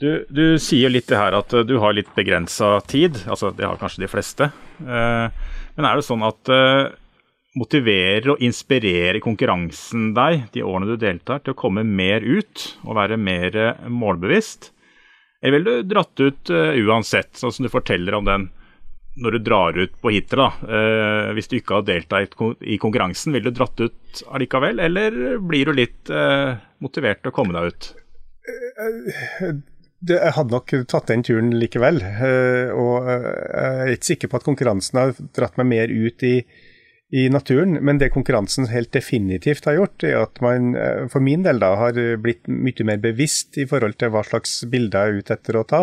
Du, 0.00 0.24
du 0.32 0.56
sier 0.56 0.88
litt 0.88 1.10
det 1.10 1.18
her 1.20 1.34
at 1.36 1.52
eh, 1.52 1.66
du 1.68 1.76
har 1.82 1.92
litt 1.92 2.08
begrensa 2.16 2.78
tid. 2.88 3.20
altså 3.28 3.52
Det 3.52 3.66
har 3.68 3.80
kanskje 3.80 4.06
de 4.06 4.10
fleste. 4.10 4.50
Men 4.80 5.86
er 5.86 5.96
det 5.98 6.06
sånn 6.06 6.24
at 6.24 6.48
motiverer 7.58 8.30
og 8.32 8.42
inspirerer 8.46 9.18
konkurransen 9.20 10.12
deg 10.16 10.46
de 10.54 10.62
årene 10.64 10.92
du 10.92 11.00
deltar, 11.00 11.42
til 11.42 11.52
å 11.52 11.58
komme 11.58 11.82
mer 11.84 12.24
ut 12.24 12.64
og 12.86 12.96
være 12.96 13.18
mer 13.20 13.58
eh, 13.58 13.82
målbevisst? 13.90 14.70
Eller 15.42 15.58
ville 15.58 15.82
du 15.82 15.90
dratt 15.90 16.20
ut 16.20 16.50
uansett, 16.52 17.32
sånn 17.40 17.52
som 17.52 17.64
du 17.64 17.70
forteller 17.72 18.16
om 18.16 18.26
den 18.28 18.48
når 19.20 19.36
du 19.36 19.44
drar 19.44 19.76
ut 19.76 19.94
på 20.00 20.12
Hitra? 20.12 20.50
da. 20.60 21.32
hvis 21.32 21.48
du 21.48 21.54
ikke 21.56 21.78
har 21.78 21.86
deltatt 21.88 22.36
i 22.60 22.76
konkurransen, 22.80 23.32
ville 23.32 23.48
du 23.48 23.56
dratt 23.56 23.80
ut 23.80 24.20
allikevel? 24.36 24.82
Eller 24.84 25.40
blir 25.40 25.70
du 25.70 25.78
litt 25.80 26.12
motivert 26.84 27.22
til 27.24 27.32
å 27.32 27.36
komme 27.40 27.56
deg 27.56 27.72
ut? 27.72 27.88
Jeg 30.08 30.32
hadde 30.36 30.54
nok 30.54 30.72
tatt 30.88 31.10
den 31.10 31.22
turen 31.26 31.50
likevel. 31.60 32.00
Og 32.00 33.08
jeg 33.10 33.70
er 33.84 33.94
ikke 33.94 34.10
sikker 34.12 34.30
på 34.32 34.40
at 34.40 34.46
konkurransen 34.46 35.00
har 35.00 35.14
dratt 35.36 35.58
meg 35.60 35.68
mer 35.74 35.92
ut 35.92 36.24
i 36.24 36.34
i 37.10 37.28
naturen. 37.28 37.78
Men 37.84 37.98
det 37.98 38.12
konkurransen 38.14 38.68
helt 38.70 38.92
definitivt 38.94 39.66
har 39.66 39.78
gjort, 39.78 40.04
er 40.06 40.20
at 40.22 40.40
man 40.44 40.74
eh, 40.78 41.06
for 41.10 41.24
min 41.24 41.44
del 41.46 41.62
da 41.62 41.74
har 41.78 41.98
blitt 42.22 42.46
mye 42.50 42.86
mer 42.86 43.00
bevisst 43.02 43.58
i 43.58 43.66
forhold 43.70 43.98
til 43.98 44.12
hva 44.14 44.22
slags 44.26 44.60
bilder 44.70 45.10
jeg 45.10 45.16
er 45.16 45.24
ute 45.24 45.38
etter 45.38 45.58
å 45.58 45.66
ta. 45.66 45.82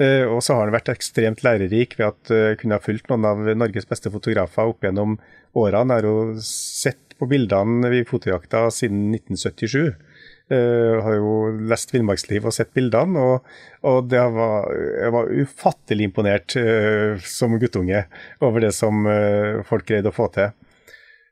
Eh, 0.00 0.24
og 0.26 0.42
så 0.42 0.58
har 0.58 0.66
den 0.66 0.74
vært 0.74 0.90
ekstremt 0.92 1.44
lærerik 1.46 1.96
ved 2.00 2.08
at 2.08 2.34
jeg 2.34 2.60
kunne 2.62 2.80
ha 2.80 2.84
fulgt 2.84 3.10
noen 3.12 3.28
av 3.30 3.44
Norges 3.54 3.88
beste 3.90 4.12
fotografer 4.12 4.72
opp 4.72 4.86
gjennom 4.86 5.18
årene. 5.54 6.00
Jeg 6.00 6.02
har 6.02 6.10
jo 6.10 6.46
sett 6.46 7.16
på 7.20 7.28
bildene 7.30 7.92
vi 7.92 8.02
fotojakta 8.08 8.66
siden 8.74 9.10
1977. 9.14 10.09
Uh, 10.50 10.98
har 11.04 11.14
jo 11.14 11.34
lest 11.70 11.92
Villmarksliv 11.94 12.48
og 12.48 12.54
sett 12.56 12.72
bildene, 12.74 13.22
og, 13.22 13.44
og 13.86 14.10
var, 14.10 14.64
jeg 14.74 15.12
var 15.14 15.28
ufattelig 15.30 16.08
imponert 16.08 16.56
uh, 16.58 17.20
som 17.22 17.54
guttunge 17.62 18.00
over 18.42 18.66
det 18.66 18.72
som 18.74 19.06
uh, 19.06 19.62
folk 19.68 19.86
greide 19.86 20.10
å 20.10 20.16
få 20.16 20.26
til. 20.34 20.50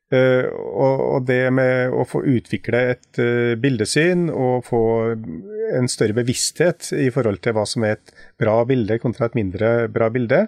Og, 0.08 1.00
og, 1.04 1.24
det 1.28 1.50
med 1.52 1.92
å 1.92 2.00
få 2.08 2.22
utvikle 2.24 2.78
et 2.94 3.18
bildesyn 3.60 4.30
og 4.32 4.62
få 4.64 4.80
en 5.76 5.90
større 5.92 6.16
bevissthet 6.16 6.94
i 6.96 7.10
forhold 7.12 7.42
til 7.44 7.52
hva 7.52 7.66
som 7.68 7.84
er 7.84 7.98
et 7.98 8.14
bra 8.40 8.54
bilde 8.64 8.96
kontra 9.02 9.28
et 9.28 9.36
mindre 9.36 9.74
bra 9.92 10.08
bilde, 10.08 10.46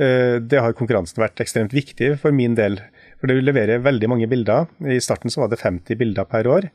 det 0.00 0.64
har 0.64 0.72
konkurransen 0.78 1.20
vært 1.20 1.44
ekstremt 1.44 1.76
viktig 1.76 2.14
for 2.24 2.32
min 2.32 2.56
del. 2.56 2.80
For 3.20 3.28
det 3.28 3.44
leverer 3.44 3.84
veldig 3.84 4.08
mange 4.14 4.32
bilder. 4.32 4.72
I 4.80 4.96
starten 5.04 5.28
så 5.28 5.44
var 5.44 5.52
det 5.52 5.60
50 5.60 6.00
bilder 6.00 6.32
per 6.32 6.48
år. 6.48 6.72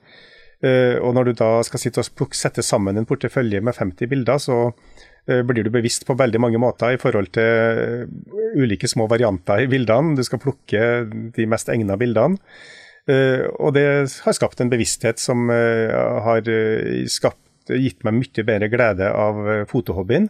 Uh, 0.57 0.97
og 1.05 1.13
når 1.13 1.29
du 1.29 1.37
da 1.37 1.49
skal 1.65 1.81
sitte 1.81 2.01
og 2.01 2.33
sette 2.33 2.63
sammen 2.65 2.97
en 2.97 3.05
portefølje 3.05 3.61
med 3.61 3.77
50 3.77 4.09
bilder, 4.09 4.41
så 4.41 4.57
uh, 4.71 5.41
blir 5.45 5.67
du 5.67 5.69
bevisst 5.73 6.07
på 6.07 6.15
veldig 6.17 6.41
mange 6.41 6.61
måter 6.61 6.95
i 6.95 7.01
forhold 7.01 7.29
til 7.37 8.07
uh, 8.07 8.55
ulike 8.57 8.89
små 8.89 9.05
varianter 9.11 9.61
i 9.61 9.69
bildene. 9.69 10.15
Du 10.17 10.25
skal 10.25 10.41
plukke 10.41 10.81
de 11.35 11.47
mest 11.49 11.69
egna 11.73 11.97
bildene. 11.99 12.41
og 13.07 13.69
det 13.71 13.83
har 14.25 14.33
skapt 14.35 14.59
en 14.59 14.69
bevissthet 14.69 15.19
som 15.19 15.47
har 15.47 16.41
skapt, 17.07 17.39
gitt 17.71 18.03
meg 18.03 18.17
mye 18.17 18.43
bedre 18.43 18.67
glede 18.67 19.07
av 19.07 19.39
fotohobbyen, 19.69 20.27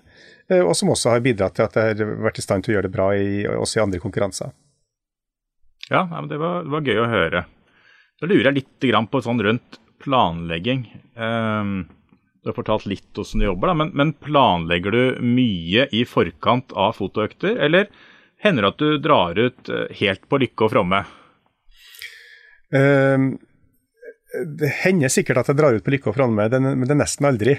og 0.62 0.76
som 0.78 0.92
også 0.94 1.16
har 1.16 1.24
bidratt 1.26 1.56
til 1.58 1.66
at 1.66 1.74
jeg 1.74 1.98
har 1.98 2.14
vært 2.22 2.38
i 2.38 2.46
stand 2.46 2.64
til 2.64 2.72
å 2.72 2.76
gjøre 2.76 2.86
det 2.86 2.94
bra 2.94 3.08
i, 3.18 3.48
også 3.50 3.80
i 3.80 3.82
andre 3.82 4.02
konkurranser. 4.04 4.54
Ja, 5.90 6.06
det 6.30 6.38
var, 6.38 6.68
det 6.68 6.76
var 6.76 6.86
gøy 6.86 7.02
å 7.02 7.10
høre. 7.10 7.44
Da 8.22 8.30
lurer 8.30 8.52
jeg 8.52 8.60
litt 8.60 9.10
på 9.10 9.24
sånn 9.26 9.42
rundt 9.42 9.82
planlegging. 10.08 10.88
Um, 11.20 11.88
du 12.48 12.54
har 12.54 12.56
fortalt 12.62 12.88
litt 12.88 13.10
hvordan 13.12 13.42
du 13.42 13.50
jobber, 13.50 13.72
da, 13.72 13.78
men, 13.82 13.90
men, 13.98 14.14
planlegger 14.24 14.96
du 14.96 15.02
mye 15.20 15.90
i 15.92 16.06
forkant 16.08 16.72
av 16.80 16.96
fotoøkter, 16.96 17.58
eller 17.68 17.90
hender 18.40 18.64
det 18.64 18.70
at 18.72 18.80
du 18.80 19.02
drar 19.04 19.42
ut 19.42 19.72
eh, 19.74 19.90
helt 20.00 20.24
på 20.30 20.40
lykke 20.40 20.64
og 20.64 20.72
fromme? 20.72 21.02
Um, 22.72 23.34
det 24.60 24.70
hender 24.84 25.12
sikkert 25.12 25.42
at 25.42 25.50
jeg 25.52 25.58
drar 25.60 25.76
ut 25.76 25.84
på 25.84 25.92
lykke 25.92 26.12
og 26.12 26.16
fromme, 26.16 26.46
men 26.54 26.86
det 26.86 26.94
er 26.94 27.00
nesten 27.02 27.28
aldri. 27.28 27.58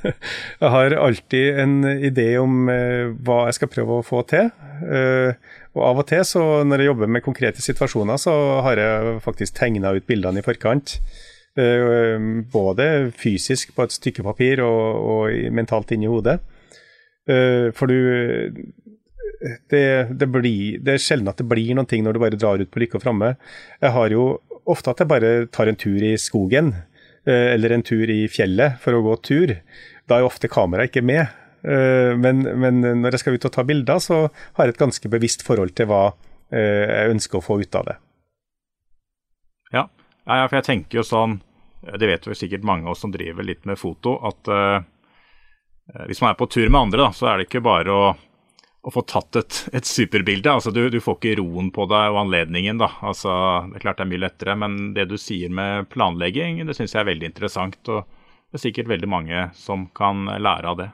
jeg 0.60 0.72
har 0.76 0.94
alltid 0.98 1.58
en 1.64 1.74
idé 1.96 2.28
om 2.38 2.70
uh, 2.70 3.10
hva 3.24 3.44
jeg 3.48 3.58
skal 3.58 3.72
prøve 3.72 3.98
å 3.98 4.06
få 4.06 4.22
til. 4.30 4.52
Uh, 4.84 5.34
og 5.74 5.84
av 5.86 6.04
og 6.04 6.08
til, 6.10 6.22
så 6.26 6.44
når 6.66 6.82
jeg 6.84 6.90
jobber 6.92 7.10
med 7.14 7.24
konkrete 7.26 7.66
situasjoner, 7.66 8.18
så 8.20 8.36
har 8.66 8.78
jeg 8.82 9.18
faktisk 9.26 9.58
tegna 9.58 9.94
ut 9.96 10.06
bildene 10.06 10.42
i 10.42 10.46
forkant. 10.46 11.00
Eh, 11.58 12.18
både 12.52 13.10
fysisk 13.18 13.72
på 13.74 13.82
et 13.82 13.94
stykke 13.94 14.22
papir 14.22 14.62
og, 14.62 15.00
og 15.02 15.54
mentalt 15.54 15.90
inni 15.96 16.06
hodet. 16.10 16.38
Eh, 17.26 17.70
for 17.74 17.90
du 17.90 18.54
det, 19.72 19.82
det, 20.20 20.28
blir, 20.28 20.78
det, 20.84 20.94
er 20.94 21.02
sjelden 21.02 21.30
at 21.32 21.40
det 21.40 21.48
blir 21.48 21.72
noen 21.74 21.88
ting 21.88 22.04
når 22.04 22.14
du 22.14 22.22
bare 22.22 22.38
drar 22.38 22.60
ut 22.60 22.70
på 22.70 22.82
lykke 22.84 23.00
og 23.00 23.02
framme. 23.02 23.34
Jeg 23.82 23.94
har 23.96 24.14
jo 24.14 24.30
ofte 24.70 24.92
at 24.92 25.02
jeg 25.02 25.10
bare 25.10 25.32
tar 25.50 25.70
en 25.70 25.80
tur 25.80 25.98
i 26.04 26.14
skogen, 26.20 26.74
eh, 27.26 27.50
eller 27.56 27.74
en 27.74 27.86
tur 27.86 28.10
i 28.12 28.22
fjellet 28.30 28.78
for 28.82 28.94
å 28.94 29.02
gå 29.08 29.18
tur. 29.26 29.56
Da 30.06 30.18
er 30.18 30.22
jo 30.22 30.30
ofte 30.30 30.50
kameraet 30.52 30.92
ikke 30.92 31.06
med. 31.06 31.36
Men, 31.60 32.38
men, 32.56 32.78
når 33.02 33.12
jeg 33.12 33.20
skal 33.20 33.34
ut 33.36 33.44
og 33.44 33.52
ta 33.52 33.62
bilder, 33.68 33.98
så 34.00 34.22
har 34.56 34.64
jeg 34.64 34.72
et 34.72 34.78
ganske 34.80 35.10
bevisst 35.12 35.42
forhold 35.44 35.74
til 35.76 35.90
hva 35.90 36.14
jeg 36.48 37.10
ønsker 37.12 37.36
å 37.36 37.44
få 37.44 37.58
ut 37.60 37.76
av 37.76 37.84
det. 37.84 37.96
Ja, 39.76 39.82
ja, 40.38 40.46
for 40.48 40.60
jeg 40.60 40.68
tenker 40.68 41.00
jo 41.00 41.06
sånn, 41.06 41.38
det 41.80 42.06
vet 42.06 42.26
jo 42.26 42.36
sikkert 42.36 42.66
mange 42.66 42.86
av 42.86 42.94
oss 42.94 43.04
som 43.04 43.12
driver 43.12 43.46
litt 43.46 43.64
med 43.68 43.78
foto, 43.80 44.18
at 44.28 44.50
uh, 44.52 44.82
hvis 46.06 46.20
man 46.22 46.32
er 46.32 46.38
på 46.38 46.48
tur 46.50 46.68
med 46.68 46.80
andre, 46.80 47.06
da, 47.06 47.14
så 47.16 47.30
er 47.30 47.40
det 47.40 47.48
ikke 47.48 47.64
bare 47.64 47.94
å, 47.94 48.10
å 48.82 48.92
få 48.94 49.02
tatt 49.08 49.40
et, 49.40 49.60
et 49.80 49.88
superbilde. 49.88 50.52
Altså, 50.52 50.72
du, 50.74 50.84
du, 50.92 51.00
får 51.02 51.18
ikke 51.18 51.38
roen 51.40 51.72
på 51.74 51.88
deg 51.90 52.12
og 52.12 52.22
anledningen. 52.26 52.80
da. 52.82 52.92
Altså, 53.00 53.32
det 53.70 53.80
er 53.80 53.86
klart 53.86 54.00
det 54.00 54.06
er 54.06 54.12
mye 54.12 54.24
lettere, 54.26 54.56
men 54.62 54.78
det 54.96 55.08
du 55.10 55.16
sier 55.20 55.52
med 55.52 55.90
planlegging, 55.92 56.62
det 56.66 56.76
syns 56.78 56.94
jeg 56.94 57.02
er 57.04 57.10
veldig 57.10 57.32
interessant. 57.32 57.80
og 57.88 58.04
Det 58.50 58.60
er 58.60 58.66
sikkert 58.68 58.92
veldig 58.92 59.10
mange 59.10 59.48
som 59.58 59.88
kan 59.96 60.28
lære 60.30 60.74
av 60.74 60.80
det. 60.84 60.90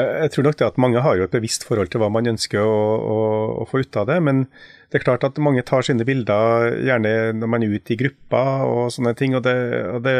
Jeg 0.00 0.32
tror 0.32 0.46
nok 0.46 0.56
det 0.56 0.64
at 0.70 0.78
mange 0.80 1.00
har 1.04 1.18
jo 1.18 1.26
et 1.26 1.34
bevisst 1.34 1.66
forhold 1.68 1.90
til 1.92 2.00
hva 2.00 2.08
man 2.08 2.30
ønsker 2.30 2.64
å, 2.64 2.76
å, 2.96 3.16
å, 3.60 3.64
få 3.68 3.82
ut 3.84 3.96
av 4.00 4.06
det. 4.08 4.16
Men 4.24 4.46
det 4.88 4.98
er 4.98 5.04
klart 5.04 5.26
at 5.28 5.40
mange 5.42 5.64
tar 5.68 5.84
sine 5.84 6.06
bilder 6.08 6.78
gjerne 6.80 7.12
når 7.36 7.50
man 7.52 7.64
er 7.64 7.74
ute 7.76 7.92
i 7.92 7.98
grupper 8.00 8.64
og 8.64 8.86
sånne 8.94 9.12
ting. 9.18 9.36
og 9.36 9.44
det, 9.44 9.56
og 9.92 10.00
det 10.06 10.16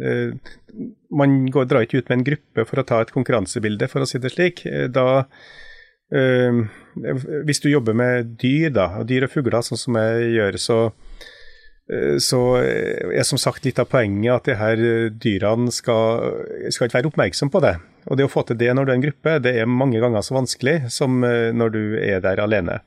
eh, 0.00 0.54
Man 1.12 1.42
går, 1.52 1.68
drar 1.68 1.84
ikke 1.84 2.00
ut 2.00 2.08
med 2.08 2.22
en 2.22 2.26
gruppe 2.30 2.64
for 2.70 2.80
å 2.80 2.86
ta 2.88 3.02
et 3.04 3.12
konkurransebilde, 3.12 3.88
for 3.92 4.00
å 4.00 4.08
si 4.08 4.22
det 4.22 4.32
slik. 4.34 4.64
Da 4.92 5.26
Uh, 6.06 6.68
hvis 7.42 7.58
du 7.58 7.64
jobber 7.66 7.96
med 7.98 8.36
dyr, 8.38 8.68
da, 8.70 8.84
dyr 9.02 9.24
og 9.26 9.32
fugler, 9.32 9.58
sånn 9.66 9.80
som 9.80 9.96
jeg 9.98 10.28
gjør, 10.36 10.58
så, 10.62 10.76
så 12.22 12.42
er 12.62 13.26
som 13.26 13.40
sagt 13.42 13.66
litt 13.66 13.80
av 13.82 13.88
poenget 13.90 14.36
at 14.36 14.46
de 14.46 14.54
her 14.54 14.84
dyrene 15.10 15.74
skal, 15.74 16.30
skal 16.70 16.86
ikke 16.86 17.00
være 17.00 17.10
oppmerksom 17.10 17.50
på 17.50 17.64
det. 17.66 17.74
Og 18.06 18.18
det 18.18 18.26
å 18.26 18.30
få 18.32 18.44
til 18.46 18.58
det 18.60 18.72
når 18.74 18.86
du 18.86 18.92
er 18.92 18.98
en 18.98 19.06
gruppe, 19.06 19.38
det 19.42 19.54
er 19.60 19.70
mange 19.70 20.00
ganger 20.02 20.22
så 20.22 20.36
vanskelig 20.38 20.78
som 20.94 21.20
uh, 21.26 21.52
når 21.54 21.74
du 21.74 21.82
er 22.00 22.22
der 22.24 22.42
alene. 22.42 22.80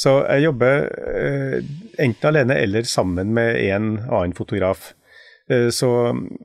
Så 0.00 0.22
jeg 0.22 0.46
jobber 0.46 0.86
enten 2.00 2.28
alene 2.30 2.54
eller 2.56 2.86
sammen 2.88 3.34
med 3.36 3.58
en 3.60 3.90
annen 4.06 4.32
fotograf. 4.32 4.94
Eh, 5.50 5.68
så 5.68 5.88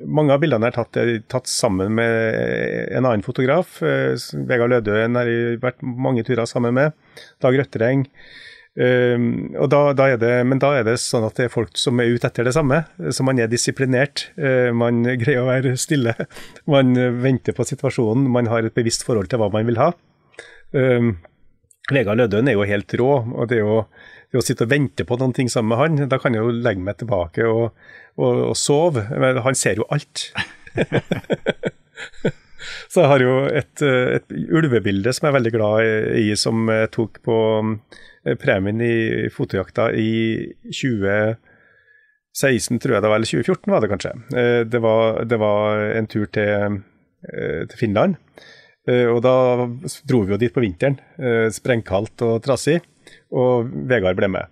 mange 0.01 0.33
av 0.33 0.41
bildene 0.41 0.71
er 0.71 0.75
tatt, 0.75 0.97
er 0.97 1.19
tatt, 1.29 1.49
sammen 1.51 1.93
med 1.99 2.15
en 2.89 3.05
annen 3.05 3.25
fotograf. 3.25 3.77
Eh, 3.85 4.15
Vegard 4.49 4.73
Lødøen 4.73 5.19
har 5.19 5.29
jeg 5.29 5.61
vært 5.61 5.83
mange 5.85 6.25
turer 6.25 6.49
sammen 6.49 6.73
med. 6.77 6.95
Dag 7.43 7.57
Røttereng. 7.59 8.07
Eh, 8.75 9.15
og 9.55 9.69
da, 9.71 9.81
da 9.95 10.09
det, 10.19 10.33
men 10.47 10.59
da 10.59 10.73
er 10.79 10.87
det 10.87 10.97
sånn 11.03 11.27
at 11.27 11.37
det 11.39 11.47
er 11.47 11.53
folk 11.53 11.77
som 11.79 12.01
er 12.03 12.11
ute 12.11 12.27
etter 12.29 12.47
det 12.47 12.55
samme. 12.57 12.83
Så 13.09 13.27
man 13.27 13.39
er 13.39 13.51
disiplinert. 13.51 14.29
Man 14.75 15.03
greier 15.21 15.43
å 15.43 15.51
være 15.51 15.75
stille. 15.79 16.17
Man 16.69 16.95
venter 17.23 17.55
på 17.55 17.67
situasjonen. 17.67 18.27
Man 18.31 18.51
har 18.51 18.67
et 18.67 18.75
bevisst 18.75 19.07
forhold 19.07 19.31
til 19.31 19.41
hva 19.41 19.51
man 19.53 19.69
vil 19.69 19.81
ha. 19.81 19.93
Vegard 21.93 22.17
Lødøen 22.17 22.49
er 22.49 22.57
jo 22.57 22.67
helt 22.67 22.93
rå. 22.99 23.11
og 23.35 23.49
det 23.51 23.61
jo 23.61 23.85
det 24.35 24.41
å 24.41 24.45
sitte 24.45 24.65
og 24.65 24.71
vente 24.73 25.05
på 25.07 25.15
noen 25.21 25.31
ting 25.35 25.47
sammen 25.51 25.71
med 25.71 25.79
han, 25.79 26.09
da 26.11 26.19
kan 26.19 26.35
jeg 26.35 26.43
jo 26.43 26.51
legge 26.51 26.83
meg 26.83 26.97
tilbake 26.99 27.45
og, 27.47 27.69
og, 28.19 28.41
og 28.51 28.57
sove. 28.59 29.05
Men 29.15 29.39
han 29.45 29.55
ser 29.55 29.79
jo 29.79 29.87
alt. 29.93 30.25
Så 32.91 33.03
jeg 33.03 33.11
har 33.11 33.21
jo 33.23 33.35
et, 33.47 33.81
et, 33.83 34.33
ulvebilde 34.49 35.13
som 35.13 35.27
jeg 35.27 35.31
er 35.31 35.37
veldig 35.37 35.53
glad 35.53 36.17
i, 36.19 36.25
som 36.39 36.65
jeg 36.71 36.89
tok 36.95 37.21
på 37.25 37.37
eh, 37.61 38.01
premien 38.41 38.81
i 38.81 39.29
fotojakta 39.33 39.91
i 39.93 40.53
2016, 40.73 42.79
tror 42.81 42.93
jeg 42.95 43.01
det 43.03 43.09
var, 43.11 43.17
eller 43.19 43.29
2014 43.29 43.73
var 43.73 43.79
det 43.81 43.91
kanskje. 43.93 44.13
Eh, 44.33 44.61
det 44.65 44.79
var, 44.81 45.25
det 45.29 45.37
var 45.41 45.61
en 45.99 46.07
tur 46.09 46.25
til, 46.25 46.81
eh, 47.29 47.63
til 47.69 47.77
Finland. 47.79 48.15
Og 48.85 49.17
da 49.25 49.65
dro 50.05 50.19
vi 50.21 50.29
jo 50.29 50.37
dit 50.37 50.53
på 50.53 50.61
vinteren. 50.61 50.99
Sprengkaldt 51.49 52.21
og 52.21 52.37
trassig 52.45 52.85
og 53.33 53.65
Vegard 53.89 54.13
ble 54.19 54.29
med. 54.29 54.45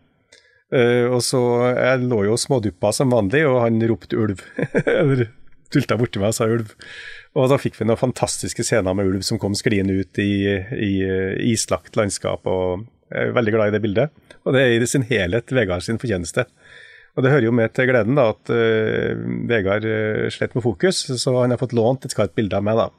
Og 1.13 1.21
så 1.21 1.37
Jeg 1.77 2.01
lå 2.01 2.25
jo 2.25 2.33
småduppa 2.41 2.89
som 2.97 3.13
vanlig, 3.13 3.45
og 3.45 3.61
han 3.61 3.77
ropte 3.85 4.17
ulv. 4.17 4.41
Eller 4.89 5.29
tulta 5.69 5.93
borti 6.01 6.17
meg 6.17 6.31
og 6.31 6.37
sa 6.39 6.49
ulv. 6.49 6.73
Og 7.37 7.45
da 7.51 7.61
fikk 7.61 7.77
vi 7.77 7.85
noen 7.85 8.01
fantastiske 8.01 8.65
scener 8.65 8.97
med 8.97 9.05
ulv 9.11 9.21
som 9.21 9.37
kom 9.37 9.53
skliende 9.53 10.01
ut 10.01 10.17
i, 10.17 10.49
i 10.81 10.93
islagt 11.53 11.93
landskap. 11.93 12.41
og 12.49 12.89
Jeg 13.13 13.29
er 13.29 13.35
veldig 13.37 13.53
glad 13.53 13.69
i 13.69 13.75
det 13.75 13.83
bildet. 13.83 14.07
Og 14.43 14.55
det 14.55 14.61
er 14.63 14.81
i 14.81 14.89
sin 14.89 15.05
helhet 15.07 15.53
Vegard 15.53 15.83
sin 15.85 16.01
fortjeneste. 16.01 16.41
Og 17.13 17.23
det 17.23 17.29
hører 17.29 17.45
jo 17.45 17.53
med 17.53 17.69
til 17.77 17.85
gleden 17.91 18.17
da, 18.17 18.23
at 18.33 18.49
uh, 18.49 19.13
Vegard 19.49 19.85
uh, 19.85 20.31
slett 20.33 20.55
med 20.57 20.65
fokus, 20.65 20.97
så 21.21 21.29
han 21.37 21.53
har 21.53 21.61
fått 21.61 21.77
lånt 21.77 22.05
et 22.07 22.13
skarpt 22.15 22.33
bilde 22.33 22.57
av 22.57 22.65
meg, 22.65 22.75
da. 22.81 22.87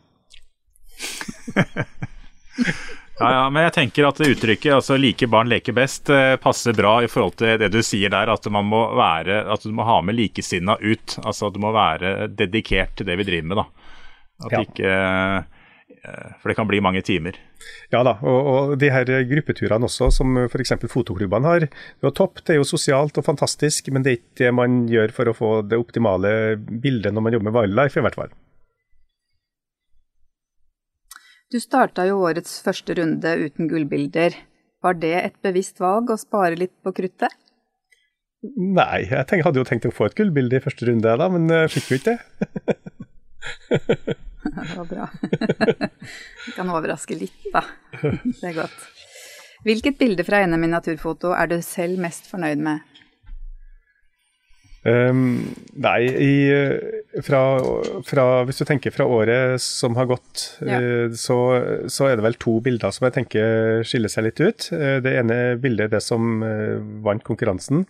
Ja, 3.14 3.28
ja, 3.30 3.42
men 3.50 3.62
jeg 3.62 3.75
tenker 3.76 4.09
at 4.09 4.18
uttrykket 4.26 4.73
altså 4.75 4.97
'like 4.99 5.28
barn 5.30 5.47
leker 5.47 5.75
best' 5.76 6.11
eh, 6.11 6.35
passer 6.42 6.75
bra 6.75 6.96
i 7.05 7.11
forhold 7.11 7.37
til 7.38 7.61
det 7.62 7.68
du 7.70 7.79
sier 7.87 8.11
der, 8.11 8.33
at 8.33 8.46
man 8.50 8.66
må 8.66 8.81
være, 8.98 9.37
at 9.55 9.62
du 9.62 9.70
må 9.70 9.87
ha 9.87 10.00
med 10.03 10.18
likesinna 10.18 10.74
ut. 10.83 11.14
Altså 11.22 11.46
at 11.46 11.55
du 11.55 11.61
må 11.62 11.70
være 11.74 12.27
dedikert 12.35 12.96
til 12.98 13.07
det 13.07 13.14
vi 13.20 13.27
driver 13.29 13.46
med. 13.53 13.62
da. 13.62 13.66
At 14.44 14.57
ja. 14.57 14.62
ikke 14.66 14.90
eh, 14.90 15.53
For 16.04 16.50
det 16.50 16.56
kan 16.58 16.68
bli 16.68 16.82
mange 16.84 17.00
timer. 17.04 17.36
Ja 17.92 18.02
da, 18.04 18.16
og, 18.20 18.48
og 18.50 18.72
de 18.80 18.90
her 18.92 19.08
gruppeturene 19.30 19.88
også, 19.88 20.10
som 20.12 20.36
f.eks. 20.44 20.74
fotoklubbene 20.90 21.48
har. 21.48 21.66
Det 21.68 22.10
er 22.10 22.16
topp, 22.16 22.42
det 22.44 22.54
er 22.54 22.60
jo 22.60 22.66
sosialt 22.68 23.20
og 23.20 23.24
fantastisk, 23.24 23.88
men 23.94 24.04
det 24.04 24.12
er 24.12 24.18
ikke 24.20 24.42
det 24.42 24.50
man 24.56 24.82
gjør 24.90 25.14
for 25.16 25.30
å 25.30 25.36
få 25.36 25.52
det 25.64 25.78
optimale 25.80 26.56
bildet 26.58 27.14
når 27.14 27.24
man 27.24 27.36
jobber 27.36 27.48
med 27.48 27.56
wildlife, 27.56 28.00
i 28.00 28.04
hvert 28.04 28.18
fall. 28.20 28.34
Du 31.52 31.60
starta 31.62 32.04
jo 32.08 32.18
årets 32.26 32.58
første 32.64 32.96
runde 32.98 33.30
uten 33.46 33.70
gullbilder. 33.70 34.36
Var 34.84 35.00
det 35.00 35.16
et 35.22 35.38
bevisst 35.44 35.80
valg 35.80 36.10
å 36.10 36.20
spare 36.20 36.58
litt 36.58 36.74
på 36.84 36.92
kruttet? 36.96 37.32
Nei, 38.44 39.06
jeg 39.08 39.24
tenk, 39.30 39.46
hadde 39.46 39.62
jo 39.62 39.64
tenkt 39.64 39.88
å 39.88 39.94
få 39.94 40.10
et 40.10 40.18
gullbilde 40.18 40.58
i 40.58 40.64
første 40.64 40.90
runde, 40.90 41.16
da, 41.16 41.30
men 41.32 41.48
jeg 41.48 41.72
fikk 41.78 41.94
jo 41.94 42.00
ikke 42.02 42.12
det. 42.12 42.18
det 44.57 44.76
var 44.76 44.88
bra. 44.88 45.09
Det 46.46 46.54
kan 46.57 46.72
overraske 46.72 47.16
litt, 47.18 47.46
da. 47.52 47.64
Det 48.00 48.50
er 48.50 48.59
godt. 48.62 48.90
Hvilket 49.64 49.96
bilde 50.00 50.24
fra 50.26 50.42
NM 50.44 50.66
i 50.66 50.74
naturfoto 50.74 51.33
er 51.33 51.48
du 51.48 51.57
selv 51.64 52.00
mest 52.02 52.28
fornøyd 52.28 52.61
med? 52.64 52.83
Um, 54.85 55.54
nei, 55.80 56.00
i, 56.04 56.33
fra, 57.24 57.40
fra, 58.04 58.24
hvis 58.44 58.61
du 58.61 58.66
tenker 58.68 58.92
fra 58.92 59.07
året 59.09 59.62
som 59.64 59.96
har 59.96 60.11
gått, 60.11 60.42
ja. 60.61 60.76
uh, 60.76 61.14
så, 61.16 61.38
så, 61.88 62.11
er 62.11 62.20
det 62.20 62.26
vel 62.26 62.37
to 62.37 62.59
bilder 62.64 62.92
som 62.92 63.07
jeg 63.09 63.16
tenker 63.16 63.80
skiller 63.88 64.12
seg 64.12 64.28
litt 64.28 64.42
ut. 64.44 64.68
Uh, 64.76 64.98
det 65.04 65.16
ene 65.22 65.38
bildet 65.62 65.88
er 65.88 65.94
det 65.96 66.02
som 66.04 66.44
uh, 66.44 66.76
vant 67.07 67.24
konkurransen. 67.24 67.87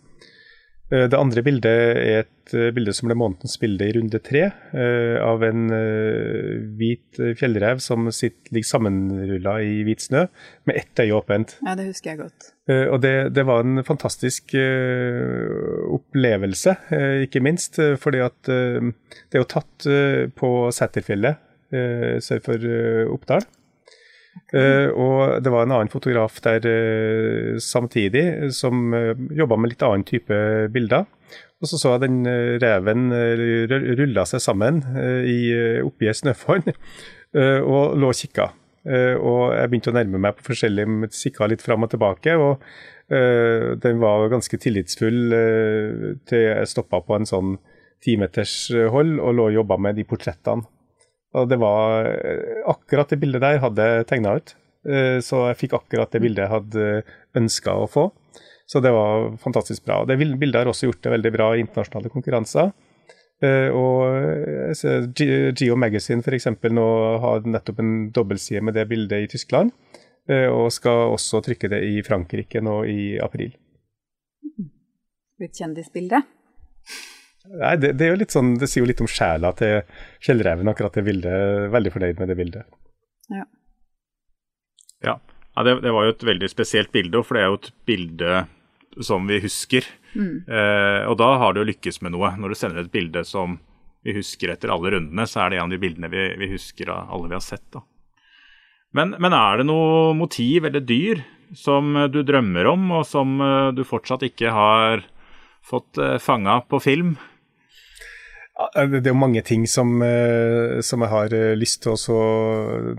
Eh, 0.95 1.07
det 1.11 1.19
andre 1.19 1.43
bildet 1.45 1.71
er 1.71 2.21
et 2.23 2.55
eh, 2.55 2.71
bilde 2.75 2.95
som 2.95 3.09
ble 3.09 3.17
månedens 3.19 3.57
bilde 3.61 3.89
i 3.89 3.95
runde 3.97 4.21
tre, 4.25 4.45
eh, 4.77 5.17
av 5.23 5.43
en 5.47 5.63
hvit 6.79 7.21
fjellrev 7.39 7.81
som 7.83 8.11
sitter, 8.15 8.53
ligger 8.55 8.71
sammenrulla 8.71 9.57
i 9.65 9.83
hvit 9.87 10.05
snø, 10.07 10.27
med 10.69 10.79
ett 10.83 11.03
øye 11.03 11.17
åpent. 11.17 11.57
Ja, 11.65 11.75
det 11.79 11.89
husker 11.89 12.13
jeg 12.13 12.23
godt. 12.25 12.51
Og 12.69 13.01
det, 13.05 13.15
det 13.37 13.45
var 13.45 13.61
en 13.61 13.83
fantastisk 13.85 14.55
opplevelse, 15.93 16.73
ikke 17.27 17.43
minst. 17.45 17.77
Fordi 18.01 18.23
at 18.25 18.39
det 18.49 19.37
er 19.37 19.43
jo 19.43 19.51
tatt 19.51 19.89
på 20.39 20.53
Sæterfjellet 20.73 21.37
sør 22.25 22.41
for 22.47 22.65
Oppdal. 23.13 23.45
Uh, 24.55 24.88
og 24.95 25.43
det 25.43 25.51
var 25.51 25.64
en 25.64 25.75
annen 25.75 25.90
fotograf 25.90 26.37
der 26.45 26.62
uh, 26.62 27.57
samtidig 27.59 28.53
som 28.55 28.93
uh, 28.95 29.11
eh, 29.11 29.23
jobba 29.40 29.57
med 29.59 29.73
litt 29.73 29.83
annen 29.83 30.07
type 30.07 30.37
bilder. 30.75 31.09
Og 31.59 31.71
så 31.71 31.81
så 31.81 31.95
jeg 31.95 32.05
den 32.05 32.21
uh, 32.29 32.55
reven 32.62 33.09
rulla 33.99 34.27
seg 34.29 34.43
sammen 34.45 34.83
i, 35.27 35.38
oppi 35.83 36.11
ei 36.11 36.14
snøfonn 36.14 36.69
og 37.73 37.97
lå 37.99 38.11
og 38.12 38.19
kikka. 38.19 38.53
og 38.85 39.55
jeg 39.57 39.71
begynte 39.71 39.90
å 39.90 39.95
nærme 39.97 40.21
meg 40.21 40.37
på 40.37 40.53
forskjellige 40.53 41.09
kikka 41.11 41.49
litt 41.51 41.64
fram 41.64 41.87
og 41.87 41.90
tilbake. 41.90 42.37
og 42.37 42.61
den 43.85 43.99
var 44.01 44.29
ganske 44.33 44.57
tillitsfull 44.57 45.35
til 46.29 46.45
jeg 46.45 46.69
stoppa 46.69 47.01
på 47.01 47.17
en 47.17 47.27
sånn 47.27 47.57
timetershold 48.05 49.19
og 49.19 49.35
lå 49.35 49.49
og 49.49 49.59
jobba 49.59 49.81
med 49.88 49.99
de 49.99 50.07
portrettene. 50.09 50.69
Og 51.35 51.49
det 51.51 51.59
var 51.62 52.07
eh, 52.11 52.62
akkurat 52.70 53.11
det 53.11 53.18
bildet 53.23 53.42
der 53.42 53.62
hadde 53.62 53.88
jeg 53.88 54.09
tegna 54.11 54.37
ut. 54.38 54.55
Eh, 54.87 55.18
så 55.25 55.49
jeg 55.49 55.61
fikk 55.64 55.79
akkurat 55.81 56.12
det 56.14 56.23
bildet 56.23 56.47
jeg 56.47 56.53
hadde 56.53 56.87
ønska 57.40 57.75
å 57.81 57.88
få. 57.90 58.09
Så 58.70 58.81
det 58.81 58.94
var 58.94 59.35
fantastisk 59.42 59.85
bra. 59.85 60.03
Det 60.09 60.16
bildet 60.16 60.61
har 60.62 60.70
også 60.70 60.88
gjort 60.88 61.03
det 61.05 61.14
veldig 61.18 61.33
bra 61.35 61.49
i 61.53 61.64
internasjonale 61.64 62.12
konkurranser. 62.12 62.70
Eh, 63.44 63.68
og 63.75 64.79
Geo 65.59 65.77
Magazine 65.77 66.23
f.eks. 66.25 66.49
nå 66.70 66.87
har 67.25 67.51
nettopp 67.51 67.83
en 67.83 67.92
dobbeltside 68.14 68.62
med 68.64 68.79
det 68.79 68.87
bildet 68.92 69.27
i 69.27 69.31
Tyskland. 69.35 69.75
Og 70.25 70.70
skal 70.73 71.11
også 71.12 71.42
trykke 71.44 71.68
det 71.68 71.83
i 71.85 71.99
Frankrike 72.01 72.62
nå 72.64 72.79
i 72.88 73.18
april. 73.20 73.51
Litt 75.42 75.59
kjendisbilde? 75.61 76.23
Nei, 77.45 77.75
det, 77.77 77.93
det, 77.99 78.07
er 78.07 78.15
jo 78.15 78.21
litt 78.23 78.33
sånn, 78.33 78.55
det 78.61 78.71
sier 78.71 78.83
jo 78.83 78.89
litt 78.89 79.03
om 79.05 79.11
sjela 79.11 79.51
til 79.59 79.83
Kjellreven, 80.25 80.71
akkurat 80.71 80.97
det 80.97 81.05
bildet. 81.05 81.69
Veldig 81.75 81.93
fornøyd 81.93 82.21
med 82.23 82.31
det 82.33 82.37
bildet. 82.39 82.77
Ja. 83.33 83.45
ja. 85.05 85.19
ja 85.53 85.67
det, 85.67 85.75
det, 85.85 85.93
var 85.93 86.09
jo 86.09 86.15
et 86.15 86.25
veldig 86.25 86.49
spesielt 86.49 86.93
bilde, 86.95 87.21
for 87.21 87.37
det 87.37 87.43
er 87.43 87.53
jo 87.53 87.59
et 87.61 87.71
bilde 87.91 88.39
som 89.05 89.29
vi 89.29 89.43
husker. 89.45 89.87
Mm. 90.15 90.47
Eh, 90.49 91.03
og 91.11 91.19
da 91.21 91.35
har 91.43 91.53
du 91.53 91.61
jo 91.61 91.69
lykkes 91.69 92.01
med 92.07 92.15
noe. 92.15 92.31
Når 92.41 92.55
du 92.55 92.59
sender 92.59 92.81
et 92.81 92.95
bilde 92.95 93.27
som 93.29 93.59
vi 94.05 94.17
husker 94.17 94.55
etter 94.55 94.73
alle 94.73 94.95
rundene, 94.97 95.29
så 95.29 95.45
er 95.45 95.53
det 95.53 95.61
en 95.61 95.69
av 95.69 95.77
de 95.77 95.81
bildene 95.83 96.11
vi, 96.13 96.25
vi 96.41 96.49
husker 96.55 96.95
av 96.95 97.13
alle 97.13 97.29
vi 97.29 97.37
har 97.37 97.45
sett. 97.45 97.67
da. 97.77 97.85
Men, 98.95 99.17
men, 99.19 99.37
er 99.37 99.61
det 99.61 99.69
noe 99.69 100.15
motiv 100.17 100.65
eller 100.65 100.81
dyr 100.81 101.21
som 101.59 101.93
du 102.09 102.23
drømmer 102.25 102.73
om, 102.73 102.89
og 103.01 103.05
som 103.09 103.37
du 103.75 103.83
fortsatt 103.87 104.23
ikke 104.27 104.53
har 104.55 105.05
fått 105.67 105.99
fanga 106.23 106.61
på 106.71 106.81
film? 106.81 107.17
Det 108.55 109.01
er 109.01 109.11
jo 109.11 109.19
mange 109.19 109.40
ting 109.43 109.64
som, 109.67 109.97
eh, 110.07 110.79
som 110.87 111.03
jeg 111.03 111.11
har 111.11 111.33
eh, 111.35 111.57
lyst 111.59 111.81
til 111.83 111.97
å 112.14 112.19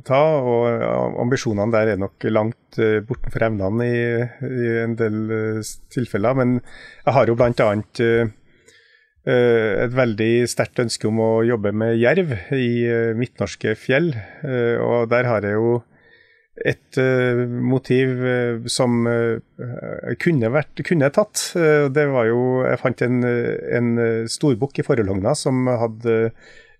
ta, 0.04 0.20
og 0.44 1.22
ambisjonene 1.24 1.72
der 1.72 1.94
er 1.94 2.02
nok 2.02 2.26
langt 2.28 2.76
eh, 2.76 3.00
bortenfor 3.00 3.46
evnene 3.48 3.88
i, 3.88 4.02
i, 4.50 4.65
en 4.84 4.98
del 5.00 5.63
tilfeller. 5.96 6.36
Men 6.36 6.58
jeg 6.60 7.15
har 7.15 7.32
jo 7.32 7.38
bl.a. 7.39 7.70
et 9.26 9.96
veldig 9.96 10.34
sterkt 10.52 10.84
ønske 10.84 11.08
om 11.08 11.24
å 11.24 11.32
jobbe 11.48 11.72
med 11.72 11.96
jerv 12.04 12.36
i 12.52 12.68
midtnorske 13.15 13.78
fjell. 13.80 14.12
Og 14.84 15.08
der 15.10 15.32
har 15.32 15.48
jeg 15.48 15.56
jo 15.56 15.80
et 16.63 16.98
uh, 17.02 17.41
motiv 17.44 18.22
uh, 18.24 18.68
som 18.72 19.04
uh, 19.10 19.39
kunne 20.22 20.52
vært 20.54 20.84
kunne 20.88 21.10
tatt. 21.12 21.50
det 21.91 22.06
var 22.12 22.30
jo 22.30 22.63
Jeg 22.63 22.80
fant 22.80 23.02
en, 23.04 23.24
en 23.26 23.89
storbukk 24.32 24.80
i 24.80 24.86
Forhålogna 24.88 25.36
som 25.36 25.68
hadde 25.68 26.32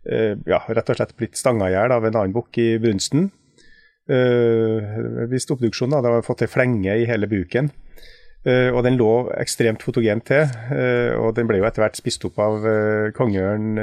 ja, 0.06 0.60
rett 0.70 0.90
og 0.92 0.98
slett 1.00 1.16
blitt 1.18 1.40
stanga 1.40 1.66
i 1.66 1.74
hjel 1.74 1.90
av 1.90 2.04
en 2.06 2.14
annen 2.14 2.34
bukk 2.36 2.60
i 2.62 2.76
brunsten. 2.78 3.32
Hvis 4.06 5.50
obduksjon 5.50 5.96
hadde 5.98 6.20
fått 6.28 6.44
ei 6.46 6.50
flenge 6.52 6.94
i 6.94 7.08
hele 7.10 7.26
buken. 7.26 7.72
og 8.46 8.84
den 8.86 9.00
lå 9.00 9.32
ekstremt 9.34 9.82
fotogent 9.82 10.28
til. 10.30 10.46
og 11.18 11.34
den 11.40 11.50
ble 11.50 11.58
jo 11.58 11.66
etter 11.66 11.82
hvert 11.82 11.98
spist 11.98 12.28
opp 12.30 12.38
av 12.38 12.70
kongeørn, 13.18 13.82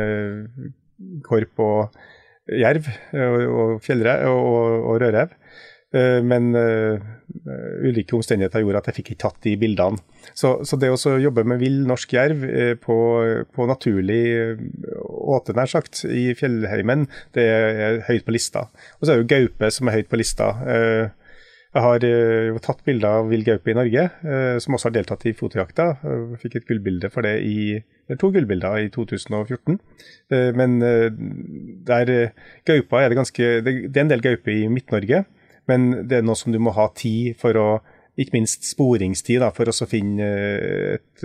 korp 1.26 1.64
og 1.66 1.98
jerv 2.46 2.86
og, 2.86 3.42
og 3.42 3.82
fjellrev 3.82 4.30
og, 4.30 4.78
og 4.92 5.02
rødrev. 5.02 5.34
Eh, 5.92 6.22
men 6.24 6.54
uh, 6.56 6.96
ulike 7.84 8.16
omstendigheter 8.16 8.62
gjorde 8.64 8.80
at 8.80 8.86
jeg 8.88 8.98
fikk 8.98 9.10
ikke 9.12 9.22
tatt 9.26 9.40
de 9.44 9.54
bildene. 9.60 10.00
Så, 10.32 10.54
så 10.64 10.78
det 10.80 10.88
å 10.92 11.16
jobbe 11.20 11.44
med 11.48 11.60
vill 11.60 11.82
norsk 11.88 12.14
jerv 12.16 12.44
uh, 12.48 12.74
på, 12.80 12.96
på, 13.52 13.66
naturlig 13.68 14.22
åte, 15.02 15.56
nær 15.56 15.68
sagt, 15.70 16.04
i 16.08 16.30
fjellheimen, 16.38 17.08
det 17.36 17.48
er 17.48 18.00
høyt 18.08 18.24
på 18.28 18.36
lista. 18.36 18.68
Og 19.00 19.04
så 19.04 19.12
er 19.12 19.20
det 19.20 19.24
jo 19.24 19.32
gaupe 19.34 19.72
som 19.74 19.90
er 19.90 20.00
høyt 20.00 20.08
på 20.12 20.20
lista. 20.20 20.54
Jeg 21.72 21.80
har 21.80 22.04
jo 22.04 22.60
tatt 22.60 22.82
bilder 22.84 23.22
av 23.22 23.30
vill 23.30 23.44
gaupe 23.46 23.72
i 23.72 23.74
Norge, 23.76 24.02
som 24.60 24.76
også 24.76 24.90
har 24.90 24.94
deltatt 24.98 25.22
i 25.24 25.32
fotojakta. 25.32 25.86
Jeg 26.04 26.40
fikk 26.42 26.56
et 26.58 26.66
gullbilde 26.68 27.08
for 27.14 27.24
det 27.24 27.38
i 27.48 27.78
to 28.20 28.28
gullbilder 28.34 28.82
i 28.84 28.90
2014. 28.92 29.78
Men 30.58 30.76
der 31.88 32.12
gaupa 32.68 33.00
er 33.00 33.08
det 33.08 33.20
ganske 33.22 33.48
Det 33.64 33.88
er 33.88 34.04
en 34.04 34.12
del 34.12 34.26
gaupe 34.26 34.52
i 34.52 34.68
Midt-Norge. 34.68 35.22
Men 35.70 35.90
det 36.08 36.18
er 36.18 36.26
noe 36.26 36.38
som 36.38 36.54
du 36.54 36.58
må 36.62 36.74
ha 36.76 36.88
tid 36.96 37.36
for 37.40 37.58
å 37.58 37.66
ikke 38.18 38.36
minst 38.36 38.66
sporingstid 38.68 39.40
da, 39.40 39.48
for 39.56 39.70
å 39.70 39.88
finne 39.88 40.26
et, 40.98 41.24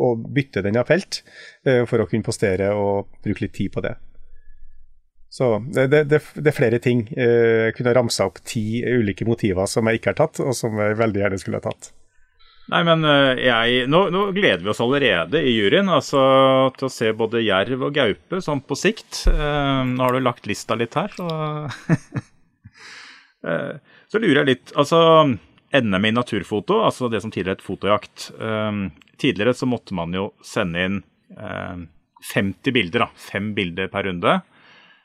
og 0.00 0.24
bytte 0.34 0.62
den 0.64 0.78
av 0.80 0.88
felt, 0.88 1.20
eh, 1.66 1.82
for 1.88 2.00
å 2.00 2.08
kunne 2.08 2.24
postere 2.24 2.70
og 2.72 3.10
bruke 3.24 3.44
litt 3.44 3.56
tid 3.58 3.72
på 3.74 3.84
det. 3.84 3.96
Så 5.34 5.58
det, 5.74 5.88
det, 5.90 6.06
det, 6.06 6.46
er 6.46 6.54
flere 6.54 6.78
ting. 6.78 7.02
Eh, 7.10 7.66
jeg 7.66 7.76
kunne 7.76 7.92
ramsa 7.96 8.28
opp 8.30 8.40
ti 8.46 8.84
ulike 8.86 9.26
motiver 9.26 9.68
som 9.68 9.90
jeg 9.90 10.00
ikke 10.00 10.14
har 10.14 10.22
tatt, 10.22 10.40
og 10.40 10.56
som 10.56 10.78
jeg 10.80 10.96
veldig 11.00 11.24
gjerne 11.24 11.40
skulle 11.42 11.60
ha 11.60 11.66
tatt. 11.66 11.90
Nei, 12.72 12.80
men 12.88 13.04
eh, 13.04 13.42
jeg, 13.44 13.88
nå, 13.92 14.06
nå, 14.14 14.28
gleder 14.32 14.62
vi 14.64 14.70
oss 14.72 14.80
allerede 14.80 15.42
i 15.44 15.52
juryen 15.58 15.90
altså, 15.92 16.22
til 16.78 16.88
å 16.88 16.94
se 16.94 17.12
både 17.12 17.44
jerv 17.44 17.90
og 17.90 17.98
gaupe 17.98 18.40
sånn 18.40 18.64
på 18.64 18.78
sikt. 18.78 19.26
nå 19.28 20.00
har 20.00 20.16
du 20.16 20.24
lagt 20.24 20.48
lista 20.48 20.78
litt 20.78 20.96
her, 20.96 21.12
så 21.18 21.28
Eh, 21.74 22.22
så 23.44 24.20
lurer 24.20 24.40
jeg 24.40 24.48
litt 24.48 24.72
Altså, 24.78 24.98
NM 25.74 26.08
i 26.08 26.14
naturfoto, 26.14 26.78
altså 26.86 27.10
det 27.12 27.20
som 27.22 27.32
tidligere 27.34 27.58
het 27.58 27.66
fotojakt. 27.66 28.30
Eh, 28.40 28.80
tidligere 29.20 29.54
så 29.54 29.68
måtte 29.68 29.96
man 29.96 30.14
jo 30.14 30.30
sende 30.44 30.84
inn 30.86 30.98
50 31.34 32.70
eh, 32.70 32.74
bilder, 32.74 33.06
da. 33.06 33.08
Fem 33.18 33.52
bilder 33.56 33.90
per 33.92 34.08
runde. 34.08 34.40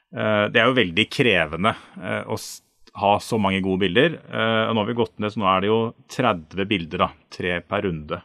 Det 0.09 0.57
er 0.57 0.65
jo 0.65 0.73
veldig 0.73 1.03
krevende 1.13 1.69
å 2.33 2.35
ha 2.97 3.09
så 3.21 3.37
mange 3.37 3.59
gode 3.61 3.83
bilder. 3.83 4.15
Nå 4.25 4.81
har 4.81 4.87
vi 4.87 4.95
gått 4.97 5.19
ned, 5.21 5.29
så 5.29 5.37
nå 5.37 5.45
er 5.51 5.61
det 5.61 5.69
jo 5.69 5.75
30 6.15 6.65
bilder, 6.65 7.03
da. 7.03 7.09
Tre 7.29 7.59
per 7.61 7.85
runde. 7.85 8.17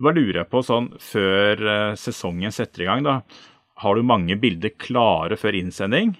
Hva 0.00 0.14
lurer 0.16 0.38
jeg 0.40 0.48
på 0.48 0.62
sånn 0.64 0.88
før 0.96 1.60
sesongen 2.00 2.56
setter 2.56 2.86
i 2.86 2.88
gang, 2.88 3.04
da. 3.04 3.18
Har 3.84 4.00
du 4.00 4.08
mange 4.08 4.38
bilder 4.40 4.72
klare 4.80 5.36
før 5.36 5.60
innsending? 5.60 6.14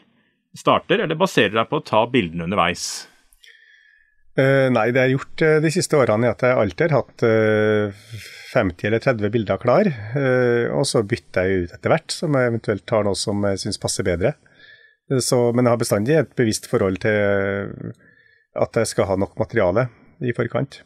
Starter, 0.59 1.03
eller 1.05 1.19
baserer 1.19 1.55
deg 1.57 1.71
på 1.71 1.81
å 1.81 1.87
ta 1.87 2.05
bildene 2.11 2.47
underveis? 2.49 3.09
Uh, 4.33 4.69
nei, 4.73 4.87
det 4.93 5.03
jeg 5.03 5.11
har 5.11 5.13
gjort 5.13 5.43
uh, 5.45 5.57
de 5.61 5.73
siste 5.75 5.99
årene, 5.99 6.29
er 6.29 6.37
at 6.37 6.45
jeg 6.47 6.57
alltid 6.57 6.95
har 6.95 7.03
hatt 7.03 7.25
uh, 7.27 8.23
50 8.53 8.89
eller 8.89 9.03
30 9.05 9.33
bilder 9.33 9.61
klar. 9.61 9.89
og 10.77 10.85
så 10.85 11.01
bytter 11.09 11.49
jeg 11.49 11.65
ut 11.65 11.75
etter 11.77 11.93
hvert, 11.93 12.13
som 12.13 12.37
jeg 12.37 12.51
eventuelt 12.51 12.85
tar 12.89 13.07
noe 13.07 13.17
som 13.17 13.41
jeg 13.49 13.63
syns 13.63 13.81
passer 13.81 14.05
bedre. 14.05 14.35
Så, 15.25 15.39
men 15.57 15.65
jeg 15.65 15.73
har 15.73 15.81
bestandig 15.81 16.17
et 16.19 16.35
bevisst 16.37 16.69
forhold 16.69 17.01
til 17.01 17.95
at 18.61 18.77
jeg 18.77 18.91
skal 18.91 19.09
ha 19.09 19.17
nok 19.17 19.39
materiale 19.41 19.87
i 20.21 20.37
forkant. 20.37 20.83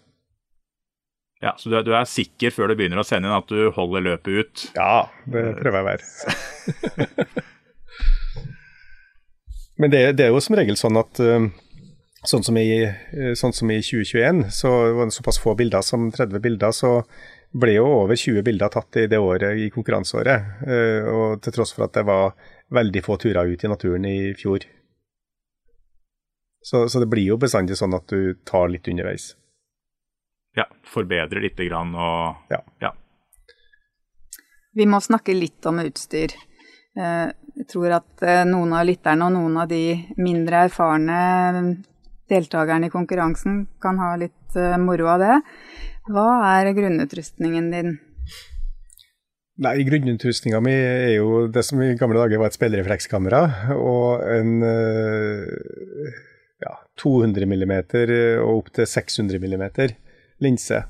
Ja, 1.43 1.57
Så 1.59 1.69
du, 1.71 1.77
du 1.83 1.91
er 1.95 2.07
sikker 2.07 2.55
før 2.55 2.71
du 2.71 2.79
begynner 2.79 3.03
å 3.03 3.07
sende 3.07 3.29
inn 3.29 3.37
at 3.37 3.51
du 3.51 3.67
holder 3.75 4.07
løpet 4.07 4.31
ut? 4.31 4.65
Ja, 4.79 5.09
det 5.27 5.45
prøver 5.59 5.83
jeg 5.83 5.85
å 5.85 5.91
være. 5.91 7.45
Men 9.77 9.93
det, 9.93 10.03
det, 10.17 10.27
er 10.27 10.33
jo 10.33 10.41
som 10.41 10.57
regel 10.57 10.79
sånn 10.81 10.97
at 11.01 11.21
uh, 11.21 11.49
sånn, 12.25 12.45
som 12.47 12.57
i, 12.61 12.69
uh, 12.87 13.33
sånn 13.37 13.55
som 13.57 13.71
i 13.73 13.81
2021, 13.85 14.47
så 14.55 14.73
var 14.97 15.09
det 15.09 15.17
såpass 15.17 15.41
få 15.43 15.57
bilder 15.59 15.85
som 15.85 16.09
30 16.13 16.43
bilder, 16.45 16.73
så 16.73 17.01
ble 17.57 17.77
jo 17.77 17.87
over 18.03 18.17
20 18.17 18.45
bilder 18.47 18.73
tatt 18.73 18.99
i 19.01 19.07
det 19.11 19.21
året 19.21 19.61
i 19.61 19.69
konkurranseåret. 19.75 20.53
Uh, 20.65 21.11
og 21.13 21.45
til 21.45 21.59
tross 21.59 21.77
for 21.77 21.89
at 21.89 21.97
det 21.99 22.07
var 22.09 22.33
veldig 22.73 23.05
få 23.05 23.19
turer 23.21 23.53
ut 23.53 23.65
i 23.65 23.71
naturen 23.71 24.09
i 24.09 24.19
fjor. 24.39 24.65
Så, 26.67 26.89
så 26.91 26.99
det 26.99 27.07
blir 27.07 27.29
jo 27.29 27.39
bestandig 27.39 27.77
sånn 27.79 27.95
at 27.95 28.09
du 28.11 28.35
tar 28.49 28.73
litt 28.73 28.89
underveis. 28.91 29.35
Ja, 30.57 30.65
forbedrer 30.89 31.45
lite 31.45 31.69
grann 31.69 31.93
og 31.95 32.49
ja. 32.51 32.63
ja. 32.81 32.91
Vi 34.75 34.87
må 34.89 34.99
snakke 35.05 35.37
litt 35.37 35.69
om 35.69 35.79
utstyr. 35.85 36.33
Eh, 37.57 37.63
jeg 37.63 37.69
tror 37.73 37.93
at 37.97 38.23
eh, 38.23 38.45
noen 38.45 38.73
av 38.73 38.87
lytterne 38.87 39.27
og 39.27 39.33
noen 39.33 39.57
av 39.57 39.69
de 39.69 39.97
mindre 40.17 40.67
erfarne 40.67 41.83
deltakerne 42.29 42.87
i 42.87 42.91
konkurransen 42.91 43.67
kan 43.81 43.99
ha 43.99 44.17
litt 44.17 44.57
eh, 44.57 44.77
moro 44.79 45.07
av 45.09 45.21
det. 45.21 45.41
Hva 46.09 46.61
er 46.61 46.73
grunnutrustningen 46.75 47.71
din? 47.73 47.99
Nei, 49.57 49.83
Grunnutrustninga 49.89 50.61
mi 50.61 50.75
er 50.75 51.15
jo 51.17 51.47
det 51.49 51.63
som 51.65 51.81
i 51.81 51.95
gamle 51.97 52.19
dager 52.21 52.39
var 52.39 52.51
et 52.51 52.57
speilreflekskamera 52.59 53.73
og 53.73 54.21
en 54.21 54.51
ja, 56.61 56.75
200 57.01 57.49
mm 57.49 57.73
og 58.45 58.51
opp 58.51 58.69
til 58.77 58.85
600 58.85 59.41
mm 59.41 59.65
linse. 60.45 60.83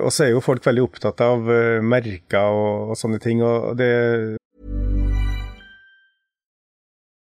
Og 0.00 0.08
så 0.08 0.24
er 0.24 0.32
jo 0.32 0.40
folk 0.40 0.64
veldig 0.64 0.86
opptatt 0.86 1.20
av 1.20 1.52
merker 1.84 2.48
og, 2.48 2.94
og, 2.94 2.96
sånne 2.96 3.20
ting. 3.20 3.44
og 3.44 3.76
det, 3.76 3.92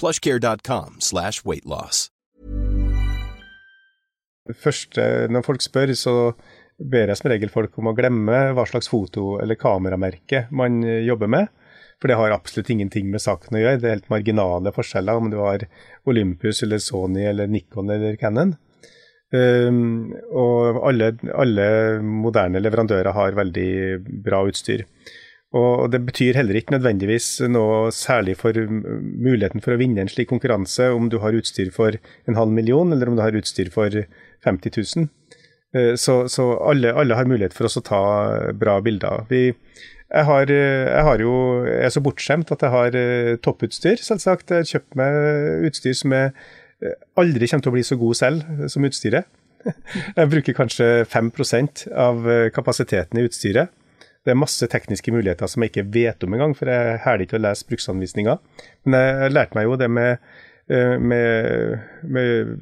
plushcare.com 0.00 1.00
slash 1.00 1.44
weightloss. 1.44 2.08
Først 4.60 4.98
når 5.32 5.44
folk 5.46 5.62
spør, 5.64 5.94
så 5.96 6.14
ber 6.76 7.08
jeg 7.08 7.16
som 7.16 7.30
regel 7.32 7.52
folk 7.52 7.78
om 7.80 7.88
å 7.88 7.94
glemme 7.96 8.40
hva 8.52 8.66
slags 8.68 8.90
foto- 8.92 9.38
eller 9.40 9.56
kameramerke 9.56 10.46
man 10.52 10.82
jobber 10.82 11.30
med. 11.32 11.48
For 12.02 12.10
det 12.10 12.18
har 12.18 12.34
absolutt 12.34 12.68
ingenting 12.74 13.08
med 13.08 13.22
saken 13.24 13.56
å 13.56 13.62
gjøre. 13.62 13.80
Det 13.80 13.88
er 13.88 13.96
helt 13.96 14.10
marginale 14.12 14.74
forskjeller 14.74 15.20
om 15.20 15.30
du 15.32 15.38
har 15.40 15.64
Olympus 16.10 16.62
eller 16.66 16.82
Sony 16.82 17.24
eller 17.30 17.48
Nikon 17.48 17.88
eller 17.94 18.18
Cannon. 18.20 18.56
Um, 19.34 20.12
og 20.30 20.82
alle, 20.86 21.14
alle, 21.34 21.66
moderne 22.04 22.60
leverandører 22.60 23.16
har 23.16 23.38
veldig 23.38 23.70
bra 24.26 24.44
utstyr. 24.46 24.84
Og 25.54 25.90
Det 25.92 26.00
betyr 26.02 26.38
heller 26.40 26.56
ikke 26.58 26.74
nødvendigvis 26.74 27.28
noe 27.52 27.92
særlig 27.94 28.34
for 28.40 28.56
muligheten 28.58 29.62
for 29.62 29.74
å 29.74 29.78
vinne 29.78 30.02
en 30.02 30.10
slik 30.10 30.32
konkurranse 30.32 30.88
om 30.90 31.06
du 31.12 31.20
har 31.22 31.36
utstyr 31.38 31.70
for 31.74 31.94
en 32.26 32.38
halv 32.38 32.50
million 32.50 32.90
eller 32.92 33.10
om 33.10 33.18
du 33.18 33.22
har 33.22 33.36
utstyr 33.38 33.70
for 33.74 33.94
50 34.46 34.74
000. 34.74 35.06
Uh, 35.74 35.94
så, 36.00 36.24
så 36.30 36.48
alle, 36.58 36.90
alle, 36.94 37.18
har 37.18 37.30
mulighet 37.30 37.54
for 37.54 37.68
oss 37.68 37.78
å 37.78 37.84
ta 37.86 38.02
bra 38.58 38.80
bilder. 38.82 39.28
Vi, 39.30 39.44
jeg, 39.52 40.26
har, 40.26 40.50
jeg, 40.50 41.06
har, 41.06 41.22
jo, 41.22 41.36
jeg 41.68 41.86
er 41.86 41.94
så 41.94 42.02
bortskjemt 42.02 42.50
at 42.54 42.66
jeg 42.66 42.74
har 42.74 42.98
uh, 42.98 43.30
topputstyr, 43.46 44.02
selvsagt. 44.02 44.50
Jeg 44.50 44.64
har 44.64 44.72
kjøpt 44.72 44.98
meg 44.98 45.70
utstyr 45.70 45.96
som 46.02 46.18
jeg 46.18 46.34
aldri 47.20 47.46
kommer 47.46 47.64
til 47.64 47.70
å 47.70 47.76
bli 47.78 47.86
så 47.86 48.00
god 48.00 48.18
selv 48.18 48.66
som 48.74 48.84
utstyret. 48.84 49.30
Jeg 50.18 50.28
bruker 50.28 50.56
kanskje 50.58 50.86
5% 51.08 51.86
av 51.96 52.26
kapasiteten 52.52 53.16
i 53.16 53.22
utstyret. 53.24 53.70
Det 54.24 54.32
er 54.32 54.40
masse 54.40 54.66
tekniske 54.72 55.12
muligheter 55.12 55.48
som 55.50 55.64
jeg 55.64 55.70
ikke 55.70 55.90
vet 55.92 56.24
om 56.24 56.32
engang, 56.32 56.54
for 56.56 56.70
jeg 56.72 57.00
hæler 57.04 57.26
ikke 57.26 57.36
å 57.36 57.44
lese 57.44 57.66
bruksanvisninger. 57.68 58.40
Men 58.88 58.96
jeg 58.96 59.34
lærte 59.34 59.58
meg 59.58 59.68
jo 59.68 59.76
det 59.80 59.88
med, 59.92 60.22
eh, 60.72 60.94
med, 60.96 61.82
med, 62.08 62.54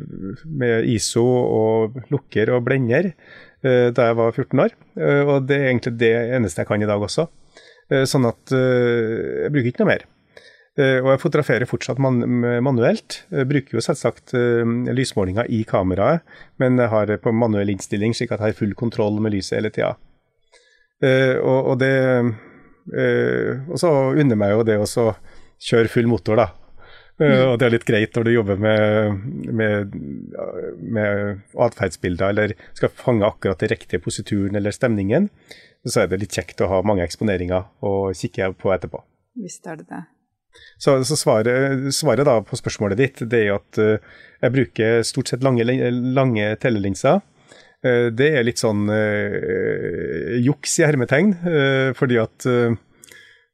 med 0.44 0.88
ISO 0.90 1.22
og 1.22 2.00
lukker 2.10 2.50
og 2.56 2.64
blender 2.66 3.12
eh, 3.12 3.92
da 3.94 4.08
jeg 4.10 4.18
var 4.18 4.34
14 4.34 4.64
år. 4.64 4.74
Eh, 4.98 5.22
og 5.22 5.46
det 5.46 5.60
er 5.60 5.68
egentlig 5.70 5.94
det 6.02 6.12
eneste 6.34 6.64
jeg 6.64 6.70
kan 6.72 6.82
i 6.82 6.90
dag 6.90 7.08
også. 7.10 7.28
Sånn 8.08 8.24
at 8.24 8.48
jeg 8.48 9.50
bruker 9.52 9.68
ikke 9.68 9.82
noe 9.82 9.88
mer. 9.90 10.04
Og 10.80 11.08
jeg 11.10 11.20
fotograferer 11.20 11.68
fortsatt 11.68 11.98
man 12.00 12.22
manuelt. 12.64 13.18
Jeg 13.28 13.48
bruker 13.50 13.76
jo 13.76 13.82
selvsagt 13.84 14.32
lysmålinger 14.96 15.50
i 15.52 15.58
kameraet, 15.68 16.22
men 16.62 16.80
jeg 16.80 16.88
har 16.88 17.12
på 17.20 17.34
manuell 17.36 17.74
innstilling, 17.74 18.16
slik 18.16 18.32
at 18.32 18.40
jeg 18.40 18.54
har 18.54 18.56
full 18.62 18.72
kontroll 18.78 19.20
med 19.20 19.36
lyset 19.36 19.58
hele 19.58 19.74
tida. 19.74 19.90
Uh, 21.02 21.36
og, 21.42 21.72
og, 21.72 21.76
det 21.82 21.94
uh, 22.22 23.70
Og 23.72 23.78
så 23.80 23.90
unner 24.14 24.38
meg 24.38 24.52
jo 24.54 24.66
det 24.66 24.78
å 24.78 25.06
kjøre 25.62 25.90
full 25.90 26.10
motor, 26.10 26.38
da. 26.38 26.48
Uh, 27.18 27.26
mm. 27.26 27.40
Og 27.50 27.56
det 27.58 27.66
er 27.66 27.74
litt 27.74 27.88
greit 27.88 28.16
når 28.16 28.26
du 28.26 28.32
jobber 28.32 28.62
med, 28.62 29.26
med, 29.50 29.96
med 30.78 31.42
atferdsbilder 31.66 32.32
eller 32.32 32.54
skal 32.78 32.94
fange 32.94 33.26
akkurat 33.26 33.60
den 33.62 33.74
riktige 33.74 34.02
posituren 34.02 34.58
eller 34.58 34.74
stemningen. 34.74 35.28
Så 35.82 36.04
er 36.04 36.10
det 36.10 36.20
litt 36.22 36.34
kjekt 36.38 36.62
å 36.62 36.70
ha 36.70 36.80
mange 36.86 37.04
eksponeringer 37.04 37.66
å 37.82 38.12
kikke 38.14 38.52
på 38.58 38.70
etterpå. 38.74 39.02
Visst 39.42 39.66
er 39.66 39.80
det 39.80 39.88
det. 39.90 40.04
Så, 40.78 40.98
så 41.08 41.16
svaret, 41.16 41.88
svaret, 41.96 42.26
da 42.28 42.36
på 42.44 42.58
spørsmålet 42.60 42.98
ditt 43.00 43.22
det 43.32 43.38
er 43.46 43.54
at 43.56 43.78
jeg 43.80 44.52
bruker 44.52 45.00
stort 45.06 45.32
sett 45.32 45.42
lange, 45.42 45.64
lange 45.64 46.50
telelinser. 46.60 47.22
Eh, 47.82 48.08
det 48.14 48.30
er 48.30 48.46
litt 48.46 48.62
sånn 48.62 48.86
uh, 48.86 50.38
juks 50.38 50.78
i 50.78 50.86
hermetegn, 50.86 51.34
uh, 51.42 51.90
fordi 51.98 52.20
at 52.22 52.46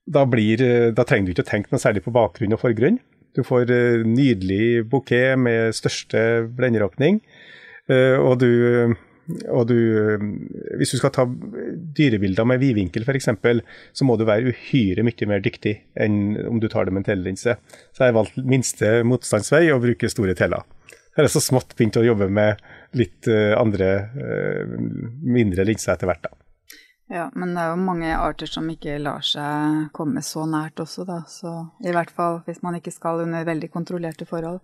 da, 0.08 0.24
blir, 0.28 0.62
da, 0.96 1.04
trenger 1.04 1.28
du 1.28 1.34
ikke 1.34 1.46
å 1.46 1.50
tenke 1.50 1.72
noe 1.72 1.82
særlig 1.82 2.04
på 2.04 2.14
bakgrunn 2.14 2.56
og 2.56 2.62
forgrunn. 2.62 3.00
Du 3.36 3.42
får 3.44 3.68
nydelig 4.08 4.86
bukett 4.88 5.36
med 5.38 5.76
største 5.76 6.46
blenderåpning, 6.56 7.20
og 8.24 8.40
du 8.40 8.96
og 9.28 9.66
du, 9.68 9.76
hvis 10.80 10.94
du 10.94 10.96
skal 10.96 11.12
ta 11.12 11.26
dyrebilder 11.28 12.46
med 12.48 12.62
vidvinkel 12.62 13.04
f.eks., 13.04 13.28
så 13.92 14.06
må 14.08 14.16
du 14.16 14.24
være 14.24 14.54
uhyre 14.54 15.04
mye 15.04 15.28
mer 15.28 15.44
dyktig 15.44 15.74
enn 16.00 16.38
om 16.48 16.56
du 16.62 16.64
tar 16.72 16.88
det 16.88 16.94
med 16.94 17.04
en 17.04 17.10
telelinse. 17.10 17.58
Så 17.92 18.00
jeg 18.00 18.14
har 18.14 18.16
valgt 18.16 18.40
minste 18.40 18.94
motstandsvei 19.04 19.66
og 19.74 19.84
bruker 19.84 20.12
store 20.12 20.32
teller. 20.38 20.64
Jeg 21.18 21.26
har 21.26 21.32
så 21.34 21.44
smått 21.44 21.76
begynt 21.76 22.00
å 22.00 22.06
jobbe 22.06 22.30
med 22.32 22.64
litt 22.96 23.28
uh, 23.28 23.54
andre, 23.58 23.88
uh, 24.16 24.76
mindre 25.22 25.66
linser 25.68 25.94
etter 25.94 26.08
hvert, 26.08 26.24
da. 26.24 26.34
Ja, 27.08 27.26
men 27.32 27.54
det 27.56 27.62
er 27.62 27.70
jo 27.72 27.80
mange 27.80 28.10
arter 28.20 28.50
som 28.50 28.66
ikke 28.68 28.98
lar 29.00 29.22
seg 29.24 29.86
komme 29.96 30.20
så 30.24 30.44
nært 30.48 30.80
også, 30.82 31.06
da. 31.08 31.22
Så 31.28 31.52
i 31.84 31.92
hvert 31.94 32.12
fall 32.12 32.42
hvis 32.48 32.60
man 32.64 32.76
ikke 32.76 32.92
skal 32.92 33.24
under 33.24 33.46
veldig 33.48 33.70
kontrollerte 33.72 34.28
forhold. 34.28 34.60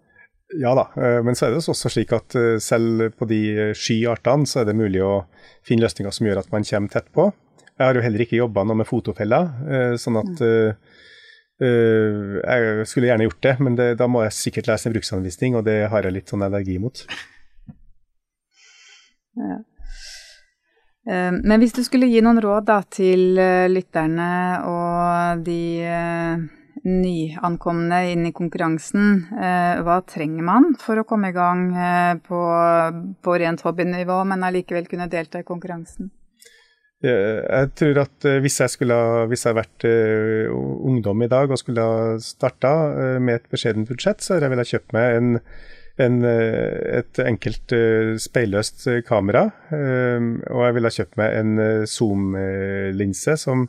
Ja 0.61 0.75
da, 0.77 0.91
uh, 0.97 1.21
men 1.25 1.37
så 1.37 1.47
er 1.47 1.55
det 1.55 1.63
også 1.63 1.93
slik 1.93 2.13
at 2.17 2.37
selv 2.63 3.09
på 3.19 3.29
de 3.31 3.73
sky 3.77 4.03
artene 4.13 4.49
så 4.49 4.61
er 4.61 4.69
det 4.69 4.77
mulig 4.77 5.01
å 5.05 5.25
finne 5.65 5.87
løsninger 5.87 6.13
som 6.13 6.29
gjør 6.29 6.45
at 6.45 6.53
man 6.53 6.69
kommer 6.69 6.93
tett 6.93 7.09
på. 7.17 7.31
Jeg 7.75 7.89
har 7.89 7.97
jo 7.97 8.05
heller 8.05 8.23
ikke 8.23 8.39
jobba 8.39 8.63
noe 8.69 8.79
med 8.79 8.87
fotofeller, 8.87 9.49
sånn 9.99 10.21
at 10.21 10.39
mm. 10.39 10.77
jeg 11.59 12.85
skulle 12.87 13.09
gjerne 13.09 13.27
gjort 13.27 13.41
det, 13.43 13.55
men 13.67 13.79
det, 13.81 13.87
da 13.99 14.07
må 14.07 14.23
jeg 14.23 14.37
sikkert 14.37 14.69
lese 14.71 14.87
en 14.87 14.95
bruksanvisning, 14.95 15.57
og 15.59 15.65
det 15.67 15.81
har 15.91 16.07
jeg 16.07 16.15
litt 16.15 16.31
sånn 16.31 16.45
allergi 16.47 16.77
mot. 16.79 17.03
Ja. 19.35 19.61
Eh, 21.11 21.33
men 21.33 21.61
hvis 21.61 21.75
du 21.77 21.83
skulle 21.85 22.09
gi 22.09 22.23
noen 22.25 22.41
råd 22.43 22.69
da, 22.71 22.81
til 22.89 23.39
eh, 23.41 23.69
lytterne 23.69 24.29
og 24.71 25.45
de 25.45 25.61
eh, 25.85 26.45
nyankomne 26.85 28.01
inn 28.13 28.27
i 28.29 28.35
konkurransen, 28.37 29.13
hva 29.87 29.95
trenger 30.05 30.45
man 30.45 30.75
for 30.77 31.01
å 31.01 31.05
komme 31.09 31.31
i 31.31 31.37
gang 31.37 31.71
på, 32.27 32.41
på 33.25 33.37
rent 33.41 33.63
hobbynivå, 33.65 34.19
men 34.29 34.45
allikevel 34.45 34.91
kunne 34.91 35.07
delta 35.09 35.41
i 35.41 35.47
konkurransen? 35.49 36.11
Jeg 37.01 37.71
tror 37.79 38.03
at 38.03 38.29
hvis 38.45 38.59
jeg 38.61 38.75
skulle 38.75 38.99
hvis 39.31 39.47
jeg 39.47 39.57
vært 39.57 39.87
ungdom 40.53 41.25
i 41.25 41.31
dag 41.33 41.49
og 41.49 41.63
skulle 41.63 41.89
ha 41.89 42.19
starta 42.21 42.75
med 43.17 43.39
et 43.39 43.49
beskjedent 43.55 43.89
budsjett, 43.89 44.21
så 44.21 44.37
ville 44.43 44.61
jeg 44.67 44.75
kjøpt 44.75 44.97
meg 44.99 45.17
en 45.23 45.33
en, 46.03 46.23
eh, 46.27 46.99
et 46.99 47.21
enkelt 47.23 47.75
uh, 47.75 48.15
speilløst 48.21 48.87
eh, 48.91 49.03
kamera. 49.07 49.47
Um, 49.71 50.41
og 50.51 50.65
jeg 50.67 50.77
ville 50.77 50.91
ha 50.91 50.97
kjøpt 50.97 51.21
meg 51.21 51.37
en 51.39 51.53
zoom-linse 51.91 53.37
som 53.41 53.69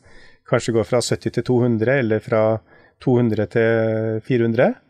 kanskje 0.49 0.75
går 0.75 0.88
fra 0.89 1.01
70 1.05 1.35
til 1.38 1.45
200, 1.45 1.93
eller 2.01 2.23
fra 2.23 2.41
200 3.05 3.47
til 3.53 4.19
400. 4.25 4.81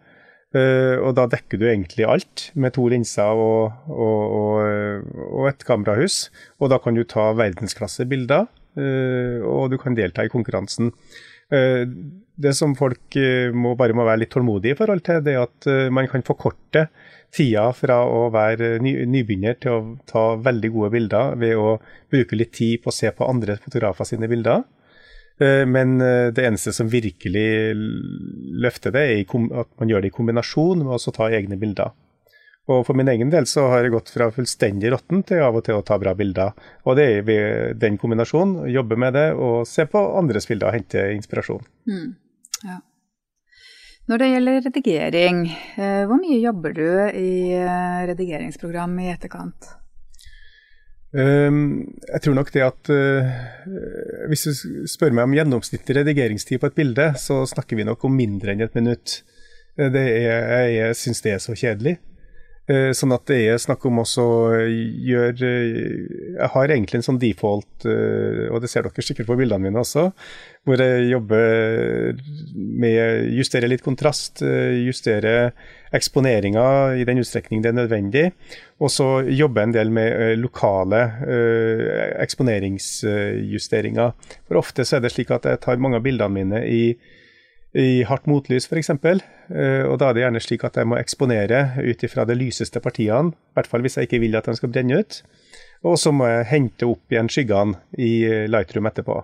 Uh, 0.56 0.96
og 1.04 1.12
da 1.18 1.26
dekker 1.28 1.60
du 1.60 1.68
egentlig 1.68 2.08
alt 2.08 2.50
med 2.56 2.78
to 2.78 2.86
linser 2.92 3.36
og, 3.36 3.74
og, 3.92 4.36
og, 4.40 5.08
og 5.26 5.50
et 5.52 5.66
kamerahus. 5.68 6.30
Og 6.62 6.72
da 6.72 6.80
kan 6.80 6.96
du 6.96 7.04
ta 7.04 7.34
verdensklassebilder, 7.36 8.48
og 8.76 9.70
du 9.72 9.78
kan 9.80 9.94
delta 9.96 10.26
i 10.26 10.28
konkurransen. 10.28 10.90
det 11.48 12.52
som 12.58 12.74
folk 12.76 13.16
må, 13.56 13.72
bare 13.80 13.96
må 13.96 14.04
være 14.04 14.20
litt 14.26 14.34
tålmodige 14.36 14.76
i 14.76 14.78
forhold 14.82 15.00
til, 15.06 15.22
det 15.24 15.38
er 15.38 15.46
at 15.46 15.68
man 15.96 16.10
kan 16.12 16.26
forkorte 16.28 16.90
tida 17.36 17.66
fra 17.76 18.00
å 18.08 18.30
være 18.34 18.78
ny, 18.84 18.96
nybegynner 19.12 19.58
til 19.60 19.76
å 19.76 19.82
ta 20.08 20.24
veldig 20.40 20.72
gode 20.74 20.94
bilder 20.96 21.36
ved 21.42 21.60
å 21.60 21.76
bruke 22.12 22.40
litt 22.40 22.54
tid 22.56 22.84
på 22.84 22.94
å 22.94 22.96
se 22.96 23.12
på 23.12 23.28
andre 23.28 23.58
fotografer 23.62 24.08
sine 24.08 24.30
bilder. 24.32 24.64
Eh, 25.42 25.66
men 25.68 26.00
eh, 26.02 26.32
det 26.36 26.48
eneste 26.48 26.74
som 26.76 26.90
virkelig 26.92 27.76
løfter 28.64 28.96
det, 28.96 29.06
er 29.12 29.38
at 29.60 29.72
man 29.82 29.92
gjør 29.92 30.06
det 30.06 30.14
i 30.14 30.16
kombinasjon 30.16 30.86
med 30.86 30.96
å 30.96 31.16
ta 31.16 31.30
egne 31.34 31.60
bilder. 31.60 31.92
Og 32.66 32.82
For 32.88 32.98
min 32.98 33.10
egen 33.12 33.30
del 33.30 33.46
så 33.46 33.68
har 33.70 33.86
jeg 33.86 33.94
gått 33.94 34.10
fra 34.10 34.32
fullstendig 34.34 34.90
råtten 34.90 35.22
til 35.30 35.44
av 35.46 35.60
og 35.60 35.68
til 35.68 35.78
å 35.78 35.84
ta 35.86 36.00
bra 36.02 36.16
bilder. 36.18 36.56
Og 36.90 36.98
det 36.98 37.06
er 37.12 37.26
ved 37.28 37.82
den 37.82 38.00
kombinasjonen, 38.02 38.72
jobbe 38.74 38.98
med 38.98 39.14
det 39.14 39.28
og 39.38 39.68
se 39.70 39.86
på 39.86 40.02
andres 40.18 40.50
bilder 40.50 40.72
og 40.72 40.80
hente 40.80 41.04
inspirasjon. 41.14 41.62
Mm. 41.86 42.08
Når 44.06 44.22
det 44.22 44.28
gjelder 44.30 44.60
redigering, 44.68 45.40
eh, 45.82 46.04
hvor 46.06 46.20
mye 46.20 46.38
jobber 46.38 46.76
du 46.78 46.86
i 47.18 47.56
eh, 47.58 48.04
redigeringsprogram 48.12 48.94
i 49.02 49.10
etterkant? 49.10 49.72
Um, 51.16 51.96
jeg 52.12 52.22
tror 52.26 52.36
nok 52.36 52.50
det 52.52 52.64
at 52.66 52.90
uh, 52.92 53.28
Hvis 54.28 54.42
du 54.50 54.82
spør 54.92 55.14
meg 55.16 55.24
om 55.24 55.36
gjennomsnittlig 55.38 55.96
redigeringstid 56.02 56.60
på 56.60 56.68
et 56.68 56.76
bilde, 56.76 57.06
så 57.16 57.46
snakker 57.48 57.80
vi 57.80 57.86
nok 57.88 58.04
om 58.04 58.18
mindre 58.20 58.52
enn 58.52 58.66
et 58.66 58.76
minutt. 58.76 59.22
Det 59.76 60.02
er, 60.02 60.68
jeg 60.74 60.98
syns 61.00 61.24
det 61.24 61.34
er 61.36 61.42
så 61.44 61.56
kjedelig. 61.56 61.96
Uh, 62.66 62.90
sånn 62.98 63.14
at 63.14 63.28
det 63.30 63.38
er 63.46 63.60
snakk 63.62 63.84
om 63.86 64.00
også 64.02 64.24
gjøre 64.66 65.50
Jeg 65.52 66.50
har 66.56 66.72
egentlig 66.74 66.98
en 66.98 67.06
sånn 67.06 67.22
default, 67.22 67.86
og 67.86 68.58
det 68.64 68.72
ser 68.72 68.88
dere 68.88 69.06
sikkert 69.06 69.30
på 69.30 69.38
bildene 69.38 69.68
mine 69.68 69.84
også, 69.84 70.08
hvor 70.66 70.82
jeg 70.82 71.12
jobber 71.12 72.18
med 72.56 73.30
justere 73.38 73.70
litt 73.70 73.86
kontrast, 73.86 74.42
justere 74.42 75.54
eksponeringa 75.96 76.96
i 77.00 77.06
den 77.08 77.22
utstrekning 77.22 77.62
det 77.64 77.72
er 77.72 77.78
nødvendig. 77.80 78.26
Og 78.84 78.92
så 78.92 79.08
jobbe 79.30 79.64
en 79.64 79.76
del 79.76 79.92
med 79.94 80.10
eh, 80.12 80.34
lokale 80.40 81.02
eksponeringsjusteringer. 82.24 84.16
For 84.48 84.60
ofte 84.60 84.86
så 84.86 84.98
er 84.98 85.06
det 85.06 85.14
slik 85.16 85.32
at 85.36 85.48
jeg 85.50 85.62
tar 85.64 85.82
mange 85.82 86.00
av 86.00 86.06
bildene 86.06 86.36
mine 86.36 86.64
i 86.68 86.84
i 87.76 88.06
hardt 88.08 88.28
motlys 88.32 88.70
f.eks. 88.70 88.94
Og 88.96 89.96
da 90.00 90.08
er 90.08 90.16
det 90.16 90.24
gjerne 90.24 90.42
slik 90.44 90.64
at 90.68 90.80
jeg 90.80 90.88
må 90.88 90.98
eksponere 91.00 91.62
ut 91.84 92.06
ifra 92.08 92.24
de 92.28 92.38
lyseste 92.40 92.80
partiene, 92.84 93.34
i 93.36 93.58
hvert 93.58 93.70
fall 93.70 93.84
hvis 93.84 94.00
jeg 94.00 94.08
ikke 94.08 94.22
vil 94.24 94.38
at 94.40 94.48
de 94.48 94.56
skal 94.58 94.72
brenne 94.72 95.02
ut. 95.02 95.20
Og 95.86 96.00
så 96.02 96.14
må 96.16 96.30
jeg 96.30 96.50
hente 96.54 96.88
opp 96.88 97.12
igjen 97.12 97.30
skyggene 97.30 97.76
i 98.02 98.48
Lightroom 98.50 98.88
etterpå. 98.90 99.20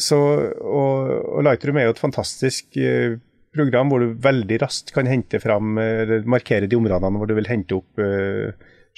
Så, 0.00 0.18
og, 0.18 1.12
og 1.36 1.44
Lightroom 1.44 1.78
er 1.78 1.88
jo 1.88 1.94
et 1.96 2.00
fantastisk 2.00 2.78
program 3.54 3.92
hvor 3.92 4.02
du 4.02 4.16
veldig 4.24 4.60
raskt 4.64 4.94
kan 4.96 5.10
hente 5.10 5.40
fram, 5.42 5.76
eller 5.82 6.26
markere 6.30 6.70
de 6.70 6.80
områdene 6.80 7.20
hvor 7.20 7.28
du 7.28 7.36
vil 7.36 7.50
hente 7.50 7.76
opp 7.76 8.02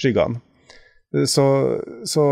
skyggene. 0.00 0.40
Så, 1.26 1.44
så, 2.06 2.24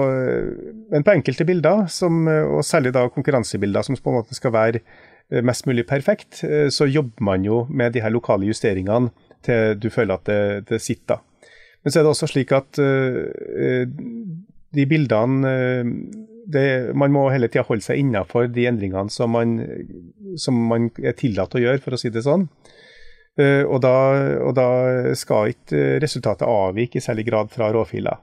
men 0.95 1.03
på 1.03 1.17
enkelte 1.17 1.43
bilder, 1.49 1.89
som, 1.91 2.23
og 2.31 2.63
særlig 2.63 2.95
da 2.95 3.09
konkurransebilder 3.11 3.83
som 3.83 3.99
på 3.99 4.13
en 4.13 4.21
måte 4.21 4.39
skal 4.39 4.55
være 4.55 4.85
Eh, 4.85 5.08
mest 5.29 5.67
mulig 5.69 5.87
perfekt, 5.87 6.43
eh, 6.45 6.69
så 6.73 6.87
jobber 6.89 7.25
man 7.25 7.45
jo 7.45 7.67
med 7.69 7.93
de 7.93 8.03
her 8.03 8.13
lokale 8.13 8.49
justeringene 8.49 9.13
til 9.45 9.77
du 9.79 9.91
føler 9.93 10.17
at 10.17 10.29
det, 10.29 10.69
det 10.71 10.81
sitter. 10.83 11.21
Men 11.85 11.93
så 11.93 12.01
er 12.01 12.07
det 12.07 12.13
også 12.15 12.29
slik 12.33 12.53
at 12.57 12.81
uh, 12.83 13.85
de 14.75 14.87
bildene 14.91 15.53
det, 16.49 16.65
Man 16.99 17.13
må 17.15 17.29
hele 17.31 17.47
tida 17.49 17.63
holde 17.69 17.85
seg 17.85 18.01
innafor 18.01 18.49
de 18.51 18.65
endringene 18.67 19.13
som 19.13 19.31
man, 19.31 19.55
som 20.41 20.59
man, 20.69 20.89
er 20.99 21.15
tillatt 21.17 21.55
å 21.55 21.63
gjøre, 21.63 21.81
for 21.85 21.95
å 21.95 22.01
si 22.01 22.11
det 22.11 22.25
sånn. 22.25 22.49
Og, 23.39 23.77
da, 23.85 23.95
og, 24.43 24.51
da, 24.57 24.69
skal 25.15 25.53
ikke 25.53 26.01
resultatet 26.03 26.49
avvike 26.49 26.99
i 26.99 27.05
særlig 27.05 27.29
grad 27.29 27.53
fra 27.55 27.69
råfiler. 27.77 28.19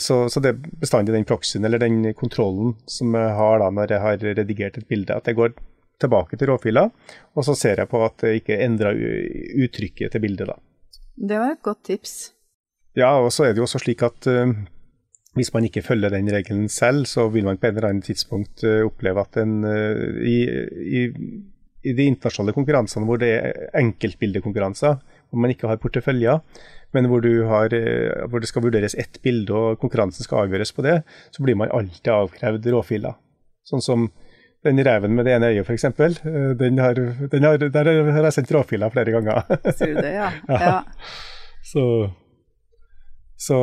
Så, 0.00 0.22
så, 0.32 0.40
det 0.40 0.54
er 0.54 0.78
bestandig 0.80 1.12
den 1.12 1.26
proxyen 1.28 1.66
eller 1.66 1.82
den 1.82 2.14
kontrollen 2.16 2.76
som 2.88 3.12
jeg 3.18 3.34
har 3.42 3.58
da 3.60 3.72
når 3.74 3.92
jeg 3.92 4.04
har 4.06 4.28
redigert 4.40 4.78
et 4.80 4.88
bilde, 4.88 5.18
at 5.18 5.26
det 5.28 5.36
går 5.36 5.52
tilbake 6.00 6.36
til 6.36 6.50
råfila, 6.52 6.86
og 7.36 7.46
så 7.46 7.56
ser 7.56 7.82
jeg 7.82 7.90
på 7.90 8.02
at 8.04 8.20
det 8.24 8.38
ikke 8.40 8.60
endrer 8.64 8.98
uttrykket 9.64 10.12
til 10.12 10.24
bildet. 10.24 10.50
da. 10.52 10.56
Det 11.16 11.38
var 11.40 11.54
et 11.54 11.62
godt 11.64 11.84
tips. 11.88 12.16
Ja, 12.96 13.16
og 13.20 13.30
så 13.32 13.46
er 13.46 13.52
det 13.52 13.60
jo 13.60 13.66
også 13.68 13.80
slik 13.82 14.02
at 14.04 14.28
uh, 14.28 14.52
hvis 15.36 15.52
man 15.52 15.66
ikke 15.68 15.84
følger 15.84 16.12
den 16.12 16.28
regelen 16.32 16.68
selv, 16.72 17.04
så 17.08 17.28
vil 17.32 17.44
man 17.44 17.58
på 17.60 17.68
et 17.68 17.76
eller 17.76 17.90
annet 17.90 18.08
tidspunkt 18.08 18.64
uh, 18.64 18.84
oppleve 18.88 19.24
at 19.24 19.36
en 19.40 19.58
uh, 19.64 20.20
i, 20.24 20.38
i, 21.00 21.02
i, 21.84 21.92
de 21.92 22.08
internasjonale 22.08 22.56
konkurransene 22.56 23.08
hvor 23.08 23.20
det 23.20 23.32
er 23.36 23.68
enkeltbildekonkurranser, 23.80 24.96
hvor 25.28 25.44
man 25.44 25.52
ikke 25.52 25.68
har 25.68 25.80
porteføljer, 25.80 26.40
men 26.96 27.08
hvor, 27.10 27.24
har, 27.50 27.72
hvor, 28.30 28.40
det 28.40 28.48
skal 28.48 28.62
vurderes 28.64 28.94
ett 28.96 29.18
bilde 29.20 29.52
og 29.52 29.80
konkurransen 29.82 30.24
skal 30.24 30.46
avgjøres 30.46 30.72
på 30.72 30.84
det, 30.86 31.00
så 31.34 31.42
blir 31.44 31.58
man 31.58 31.72
alltid 31.74 32.08
avkrevd 32.14 32.68
råfiler. 32.72 33.18
Sånn 33.66 33.82
som 33.84 34.06
den 34.66 34.82
reven 34.84 35.14
med 35.16 35.26
det 35.28 35.36
ene 35.36 35.52
øyet, 35.54 35.66
f.eks. 35.66 35.86
Eh, 35.86 36.52
den 36.58 36.82
har, 36.82 36.98
den 37.32 37.46
har, 37.46 37.56
der 37.62 37.90
har 38.12 38.28
jeg 38.28 38.36
sendt 38.36 38.52
råfiler 38.56 38.92
flere 38.92 39.14
ganger. 39.14 39.42
Sier 39.78 39.96
du 39.96 40.02
det, 40.02 40.14
ja. 40.16 40.30
ja. 40.48 40.76
Så, 41.66 41.84
så, 43.36 43.58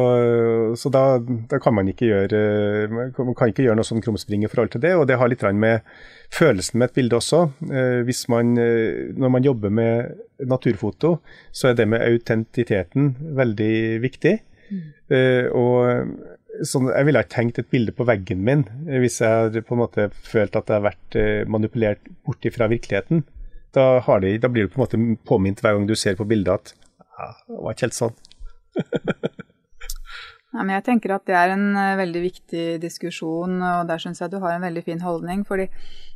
så 0.79 0.91
da, 0.93 1.03
da, 1.51 1.59
kan 1.63 1.75
man 1.75 1.87
ikke 1.89 2.09
gjøre 2.09 2.41
man 2.91 3.35
kan 3.37 3.51
ikke 3.51 3.63
gjøre 3.65 3.77
noe 3.79 3.87
sånn 3.87 4.03
krumspring 4.03 4.43
i 4.43 4.51
forhold 4.51 4.73
til 4.75 4.83
det. 4.83 4.93
Og 4.99 5.07
det 5.09 5.19
har 5.21 5.31
litt 5.31 5.45
med 5.55 5.87
følelsen 6.33 6.81
med 6.81 6.91
et 6.91 6.99
bilde 6.99 7.19
også. 7.19 7.45
Eh, 7.69 8.01
hvis 8.07 8.25
man, 8.33 8.55
eh, 8.59 9.13
når 9.15 9.35
man 9.37 9.47
jobber 9.47 9.73
med 9.73 10.13
naturfoto, 10.43 11.17
så 11.51 11.71
er 11.71 11.79
det 11.79 11.87
med 11.91 12.03
autentisiteten 12.03 13.13
veldig 13.37 13.75
viktig. 14.03 14.37
Mm. 14.73 14.85
Og 15.53 16.07
sånn, 16.61 16.89
Jeg 16.93 17.07
ville 17.07 17.21
ikke 17.23 17.35
tenkt 17.35 17.59
et 17.61 17.69
bilde 17.73 17.93
på 17.95 18.05
veggen 18.07 18.43
min 18.45 18.65
hvis 18.85 19.21
jeg 19.23 19.47
hadde 19.47 19.63
på 19.65 19.75
en 19.75 19.83
måte 19.83 20.09
følt 20.27 20.55
at 20.55 20.67
det 20.67 20.75
har 20.77 20.85
vært 20.85 21.17
eh, 21.19 21.45
manipulert 21.49 22.11
bort 22.25 22.45
fra 22.53 22.69
virkeligheten. 22.71 23.23
Da, 23.73 23.97
de, 24.21 24.35
da, 24.37 24.51
blir 24.53 24.67
du 24.67 24.73
på 24.73 24.77
en 24.77 24.83
måte 24.83 24.99
påminnet 25.25 25.63
hver 25.63 25.77
gang 25.77 25.87
du 25.89 25.95
ser 25.97 26.17
på 26.19 26.27
bildet 26.29 26.53
at 26.53 26.75
ja, 27.01 27.31
det 27.47 27.57
var 27.57 27.73
ikke 27.73 27.87
helt 27.87 27.97
sånn. 27.97 28.15
ja, 30.53 30.59
men 30.61 30.75
jeg 30.75 30.85
tenker 30.85 31.15
at 31.15 31.25
det 31.29 31.37
er 31.37 31.55
en 31.55 31.65
uh, 31.73 31.97
veldig 31.97 32.21
viktig 32.27 32.65
diskusjon, 32.83 33.57
og 33.57 33.89
der 33.89 34.01
syns 34.01 34.21
jeg 34.21 34.33
du 34.33 34.37
har 34.43 34.55
en 34.55 34.67
veldig 34.67 34.85
fin 34.85 35.01
holdning. 35.01 35.41
fordi 35.47 35.71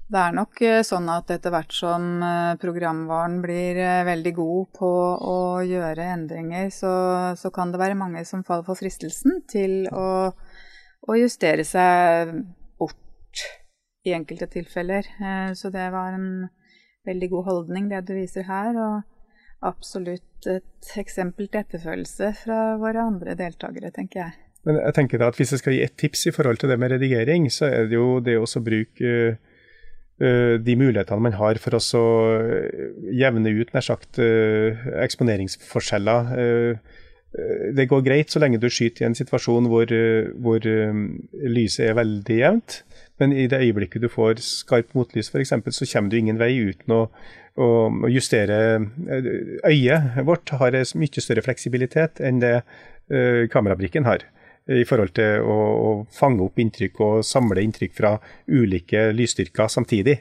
det 0.07 0.19
er 0.21 0.35
nok 0.35 0.61
uh, 0.63 0.81
sånn 0.87 1.09
at 1.11 1.31
etter 1.35 1.51
hvert 1.51 1.73
som 1.75 2.21
uh, 2.23 2.55
programvaren 2.61 3.41
blir 3.43 3.79
veldig 4.07 4.33
god 4.37 4.69
på 4.77 4.91
å 5.31 5.39
gjøre 5.67 6.05
endringer, 6.13 6.69
så, 6.71 6.91
så, 7.39 7.51
kan 7.51 7.73
det 7.73 7.81
være 7.81 7.99
mange 7.99 8.23
som 8.27 8.45
faller 8.47 8.67
for 8.67 8.79
fristelsen 8.79 9.41
til 9.51 9.89
å, 9.91 10.31
å 11.07 11.17
justere 11.19 11.65
seg 11.67 12.31
bort 12.79 13.43
i 14.07 14.15
enkelte 14.15 14.47
tilfeller. 14.53 15.09
Så 15.59 15.67
det 15.73 15.89
var 15.91 16.15
en 16.15 16.47
veldig 17.07 17.29
god 17.33 17.47
holdning, 17.49 17.89
det 17.91 18.05
du 18.07 18.13
viser 18.15 18.47
her. 18.47 18.77
Og 18.79 19.67
absolutt 19.67 20.47
et 20.47 20.91
eksempel 21.01 21.49
til 21.51 21.65
etterfølgelse 21.65 22.31
fra 22.45 22.61
våre 22.79 23.03
andre 23.03 23.35
deltakere, 23.35 23.91
tenker 23.91 24.23
jeg. 24.23 24.39
Men 24.67 24.79
jeg 24.79 24.95
tenker 24.95 25.19
da 25.19 25.27
at 25.31 25.37
Hvis 25.39 25.51
jeg 25.55 25.61
skal 25.61 25.75
gi 25.75 25.83
et 25.83 25.99
tips 25.99 26.27
i 26.29 26.33
forhold 26.35 26.63
til 26.63 26.71
det 26.71 26.79
med 26.79 26.95
redigering, 26.95 27.51
så 27.51 27.67
er 27.67 27.91
det 27.91 27.99
jo 27.99 28.21
det 28.23 28.39
å 28.39 28.47
bruke 28.63 29.11
Eh, 29.11 29.56
de 30.19 30.73
mulighetene 30.79 31.21
man 31.21 31.35
har 31.37 31.59
for 31.61 31.77
å 31.77 31.81
eh, 32.41 32.85
jevne 33.13 33.51
ut 33.53 33.73
nær 33.75 33.85
sagt 33.85 34.17
eh, 34.21 34.87
eksponeringsforskjeller. 35.05 36.31
Det 37.77 37.85
går 37.91 38.01
greit 38.01 38.31
så 38.31 38.39
lenge 38.39 38.57
du 38.57 38.65
skyter 38.71 39.03
i 39.03 39.05
en 39.09 39.17
situasjon 39.17 39.67
hvor, 39.69 39.91
hvor 40.41 40.63
lyset 40.63 41.83
er 41.85 41.97
veldig 41.99 42.37
jevnt. 42.39 42.77
Men 43.21 43.33
i 43.35 43.45
det 43.51 43.59
øyeblikket 43.61 44.01
du 44.01 44.07
får 44.09 44.39
skarpt 44.41 44.95
motlys 44.97 45.29
f.eks., 45.29 45.53
så 45.75 45.89
kommer 45.91 46.09
du 46.09 46.17
ingen 46.17 46.39
vei 46.39 46.55
uten 46.55 46.95
å, 46.95 47.01
å, 47.59 47.67
justere 48.09 48.57
Øyet 49.67 50.17
vårt 50.25 50.55
har 50.57 50.79
mye 50.97 51.25
større 51.25 51.43
fleksibilitet 51.45 52.23
enn 52.23 52.41
det 52.41 52.55
kamerabrikken 53.53 54.07
har 54.07 54.25
i 54.67 54.83
forhold 54.87 55.13
til 55.15 55.43
å, 55.43 55.57
å, 55.57 55.91
fange 56.11 56.43
opp 56.43 56.59
inntrykk 56.59 57.03
og 57.05 57.25
samle 57.25 57.63
inntrykk 57.63 57.93
fra 57.95 58.15
ulike 58.51 59.09
lysstyrker 59.15 59.71
samtidig. 59.71 60.17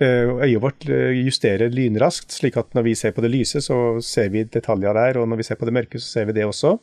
Eh, 0.00 0.30
øyet 0.46 0.62
vårt 0.62 0.86
eh, 0.88 1.12
justerer 1.26 1.72
lynraskt, 1.72 2.32
slik 2.32 2.56
at 2.56 2.70
når 2.72 2.86
vi 2.86 2.94
ser 2.96 3.12
på 3.12 3.20
det 3.20 3.34
lyse, 3.34 3.60
så 3.60 3.98
ser 4.00 4.30
vi 4.32 4.46
detaljer 4.48 4.96
der, 4.96 5.18
og 5.20 5.26
når 5.28 5.42
vi 5.42 5.44
ser 5.50 5.58
på 5.60 5.68
det 5.68 5.74
mørke, 5.76 6.00
så 6.00 6.06
ser 6.14 6.30
vi 6.30 6.38
det 6.38 6.46
også. 6.48 6.78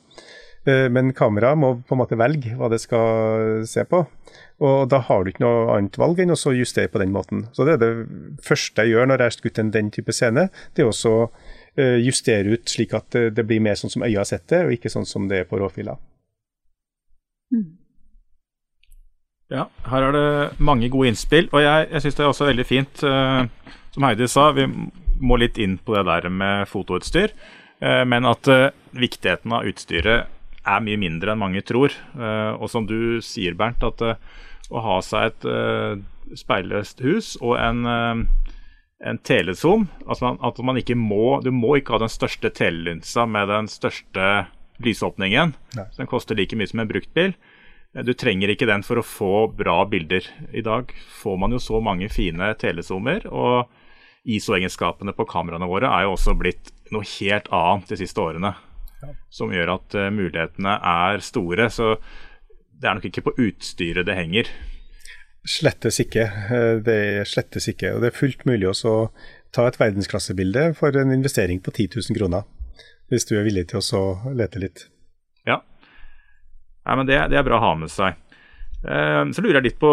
Eh, 0.69 0.85
men 0.93 1.09
kameraet 1.17 1.57
må 1.57 1.71
på 1.81 1.95
en 1.95 2.01
måte 2.03 2.19
velge 2.19 2.53
hva 2.59 2.69
det 2.69 2.77
skal 2.83 3.63
se 3.65 3.87
på. 3.89 4.03
Og 4.61 4.77
da 4.89 4.99
har 5.07 5.23
du 5.23 5.31
ikke 5.31 5.45
noe 5.45 5.63
annet 5.73 5.97
valg 5.97 6.21
enn 6.21 6.33
å 6.35 6.53
justere 6.53 6.91
på 6.93 7.01
den 7.01 7.13
måten. 7.13 7.47
Så 7.57 7.65
det 7.65 7.77
er 7.77 7.81
det 7.81 8.43
første 8.45 8.85
jeg 8.85 8.93
gjør 8.93 9.09
når 9.09 9.23
jeg 9.23 9.31
har 9.31 9.37
skutt 9.37 9.61
en 9.63 9.73
den 9.73 9.89
type 9.93 10.13
scene. 10.13 10.47
Det 10.73 10.85
er 10.85 10.89
også 10.89 11.15
justere 12.01 12.57
ut 12.57 12.65
slik 12.73 12.95
at 12.97 13.13
det 13.37 13.45
blir 13.45 13.61
mer 13.61 13.77
sånn 13.77 13.93
som 13.93 14.01
øyet 14.01 14.17
har 14.17 14.25
sett 14.25 14.47
det, 14.49 14.63
og 14.65 14.73
ikke 14.73 14.89
sånn 14.89 15.05
som 15.05 15.29
det 15.29 15.43
er 15.43 15.49
på 15.49 15.61
råfila. 15.61 15.93
Mm. 17.53 17.77
Ja, 19.47 19.69
her 19.87 20.09
er 20.09 20.15
det 20.15 20.59
mange 20.59 20.89
gode 20.91 21.13
innspill. 21.13 21.47
Og 21.55 21.63
jeg, 21.63 21.87
jeg 21.91 22.03
syns 22.03 22.17
det 22.17 22.25
er 22.25 22.31
også 22.31 22.49
veldig 22.49 22.65
fint, 22.67 23.03
uh, 23.07 23.45
som 23.95 24.07
Heidi 24.07 24.27
sa, 24.31 24.49
vi 24.55 24.67
må 25.17 25.37
litt 25.39 25.59
inn 25.61 25.77
på 25.79 25.95
det 25.95 26.03
der 26.09 26.27
med 26.29 26.67
fotoutstyr. 26.69 27.31
Uh, 27.79 28.03
men 28.09 28.27
at 28.27 28.49
uh, 28.51 28.73
viktigheten 28.91 29.55
av 29.55 29.69
utstyret 29.69 30.27
er 30.67 30.83
mye 30.83 30.99
mindre 30.99 31.31
enn 31.31 31.39
mange 31.39 31.61
tror. 31.63 31.93
og 32.19 32.67
som 32.67 32.83
du 32.83 33.21
sier, 33.23 33.53
Bernt, 33.55 33.85
at 33.87 34.01
å 34.03 34.81
ha 34.83 34.97
seg 34.99 35.29
et 35.29 35.45
speilløst 36.35 36.99
hus 37.05 37.29
og 37.39 37.53
en, 37.55 37.87
en 38.99 39.19
telezoom 39.23 39.85
altså 40.03 40.33
At 40.43 40.59
man 40.59 40.81
ikke 40.81 40.97
må 40.99 41.39
Du 41.39 41.53
må 41.55 41.77
ikke 41.77 41.95
ha 41.95 42.01
den 42.03 42.11
største 42.11 42.51
telelinsa 42.51 43.23
med 43.31 43.47
den 43.47 43.71
største 43.71 44.25
lysåpningen. 44.83 45.53
Nei. 45.77 45.87
Den 45.97 46.09
koster 46.09 46.37
like 46.37 46.55
mye 46.57 46.69
som 46.69 46.79
en 46.83 46.89
bruktbil. 46.89 47.33
bil. 47.33 48.05
du 48.05 48.13
trenger 48.13 48.49
ikke 48.49 48.67
den 48.69 48.83
for 48.83 48.99
å 48.99 49.05
få 49.05 49.47
bra 49.47 49.85
bilder. 49.85 50.25
I 50.53 50.61
dag 50.61 50.93
får 51.21 51.37
man 51.37 51.51
jo 51.51 51.59
så 51.59 51.81
mange 51.81 52.09
fine 52.09 52.53
telesommer, 52.59 53.25
og 53.27 53.69
ISO-egenskapene 54.27 55.15
på 55.15 55.25
kameraene 55.25 55.69
våre 55.69 55.87
er 55.87 56.05
jo 56.05 56.15
også 56.15 56.35
blitt 56.37 56.71
noe 56.91 57.07
helt 57.17 57.47
annet 57.53 57.89
de 57.89 57.97
siste 57.97 58.21
årene. 58.21 58.53
Ja. 59.01 59.13
Som 59.29 59.53
gjør 59.53 59.77
at 59.77 59.95
uh, 59.95 60.09
mulighetene 60.11 60.77
er 60.77 61.23
store. 61.23 61.69
Så 61.69 61.95
det 62.77 62.89
er 62.89 62.97
nok 62.97 63.07
ikke 63.09 63.23
på 63.29 63.35
utstyret 63.47 64.07
det 64.07 64.17
henger. 64.17 64.51
Slettes 65.47 66.01
ikke. 66.03 66.25
Eh, 66.27 66.73
det 66.83 66.97
er 67.21 67.29
slettes 67.29 67.69
ikke. 67.71 67.93
Og 67.95 68.03
det 68.03 68.11
er 68.11 68.19
fullt 68.19 68.43
mulig 68.49 68.67
å 68.67 69.07
ta 69.55 69.67
et 69.67 69.79
verdensklassebilde 69.79 70.73
for 70.75 70.97
en 70.99 71.13
investering 71.15 71.61
på 71.63 71.71
10 71.71 71.95
000 71.95 72.19
kroner 72.19 72.43
hvis 73.11 73.27
du 73.29 73.37
er 73.37 73.47
villig 73.47 73.67
til 73.71 73.81
å 73.81 74.05
lete 74.35 74.61
litt. 74.61 74.87
Ja, 75.47 75.61
Nei, 76.87 76.95
men 76.95 77.09
det, 77.09 77.17
det, 77.31 77.35
er 77.35 77.43
bra 77.43 77.59
å 77.59 77.65
ha 77.65 77.73
med 77.75 77.91
seg. 77.91 78.15
Eh, 78.87 79.23
så 79.35 79.43
lurer 79.43 79.59
jeg 79.59 79.69
litt 79.71 79.81
på 79.81 79.91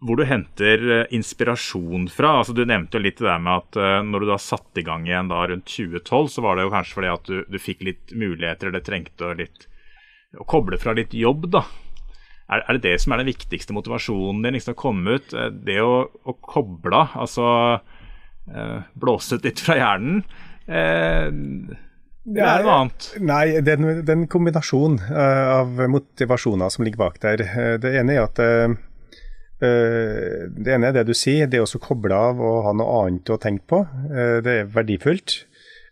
hvor 0.00 0.16
du 0.16 0.24
henter 0.24 0.84
eh, 0.94 1.02
inspirasjon 1.12 2.06
fra. 2.12 2.38
Altså, 2.40 2.54
du 2.56 2.62
nevnte 2.64 2.96
jo 2.96 3.04
litt 3.04 3.18
det 3.20 3.28
der 3.28 3.42
med 3.42 3.66
at 3.66 3.76
eh, 3.76 3.98
når 4.06 4.24
du 4.24 4.30
da 4.30 4.38
satte 4.40 4.80
i 4.80 4.86
gang 4.86 5.04
igjen 5.08 5.28
da 5.28 5.42
rundt 5.50 5.68
2012, 5.68 6.30
så 6.32 6.44
var 6.46 6.56
det 6.56 6.64
jo 6.64 6.72
kanskje 6.72 6.96
fordi 6.96 7.10
at 7.12 7.28
du, 7.28 7.36
du 7.52 7.60
fikk 7.60 7.84
litt 7.84 8.14
muligheter, 8.16 8.70
eller 8.70 8.84
trengte 8.86 9.34
litt 9.36 9.68
å 10.40 10.46
koble 10.48 10.78
fra 10.80 10.94
litt 10.96 11.12
jobb, 11.16 11.50
da. 11.52 11.66
Er, 12.50 12.64
er, 12.64 12.78
det 12.78 12.86
det 12.88 12.96
som 13.02 13.12
er 13.12 13.20
den 13.20 13.30
viktigste 13.30 13.76
motivasjonen 13.76 14.40
din, 14.46 14.56
liksom 14.56 14.74
å 14.74 14.80
komme 14.80 15.18
ut? 15.20 15.36
Eh, 15.36 15.52
det 15.68 15.82
å, 15.84 16.06
å 16.08 16.36
koble. 16.40 17.04
Altså 17.12 17.44
ut 18.50 19.44
litt 19.44 19.60
fra 19.62 19.76
hjernen. 19.78 20.24
Det 22.24 22.44
er 22.44 22.64
noe 22.64 22.76
annet. 22.82 23.08
Nei, 23.24 23.44
det 23.64 23.74
er 23.76 24.14
en 24.14 24.26
kombinasjon 24.30 24.98
av 25.10 25.80
motivasjoner 25.88 26.72
som 26.72 26.84
ligger 26.84 27.00
bak 27.00 27.20
der. 27.22 27.44
Det 27.80 27.94
ene 27.96 28.18
er 28.18 28.26
at 28.26 28.40
det 29.60 30.72
ene 30.72 30.88
er 30.88 30.94
det 30.96 31.06
du 31.08 31.14
sier, 31.16 31.48
det 31.48 31.60
å 31.60 31.80
koble 31.80 32.16
av 32.16 32.40
og 32.40 32.62
ha 32.64 32.74
noe 32.76 33.00
annet 33.06 33.32
å 33.32 33.40
tenke 33.40 33.66
på. 33.72 33.80
Det 34.44 34.54
er 34.62 34.68
verdifullt. 34.72 35.42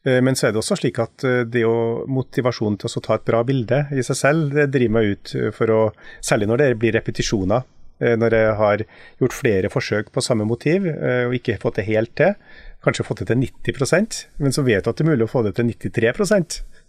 Eh, 0.08 0.20
men 0.22 0.36
så 0.36 0.48
er 0.48 0.54
det 0.54 0.62
også 0.62 0.78
slik 0.78 1.00
at 1.02 1.24
eh, 1.26 1.42
det 1.48 1.64
å 1.66 2.04
motivasjonen 2.10 2.78
til 2.80 2.90
å 2.90 3.02
ta 3.04 3.18
et 3.18 3.26
bra 3.26 3.42
bilde 3.46 3.84
i 3.94 4.04
seg 4.06 4.20
selv, 4.20 4.54
det 4.54 4.70
driver 4.74 4.96
meg 4.98 5.10
ut 5.14 5.34
for 5.56 5.74
å 5.74 5.82
Særlig 6.24 6.48
når 6.50 6.60
det 6.62 6.68
blir 6.82 6.94
repetisjoner. 6.96 7.66
Eh, 7.98 8.14
når 8.18 8.36
jeg 8.36 8.54
har 8.60 8.84
gjort 9.22 9.36
flere 9.36 9.70
forsøk 9.72 10.12
på 10.14 10.22
samme 10.22 10.46
motiv 10.46 10.86
og 10.86 11.34
ikke 11.34 11.58
fått 11.62 11.80
det 11.80 11.88
helt 11.88 12.14
til. 12.18 12.36
Kanskje 12.84 13.06
fått 13.06 13.24
det 13.24 13.30
til 13.32 13.40
90% 13.42 14.20
men 14.38 14.54
så 14.54 14.62
vet 14.66 14.84
du 14.84 14.90
at 14.92 15.00
det 15.00 15.04
er 15.04 15.10
mulig 15.10 15.26
å 15.26 15.32
få 15.32 15.42
det 15.46 15.56
til 15.58 15.66
93 15.72 16.12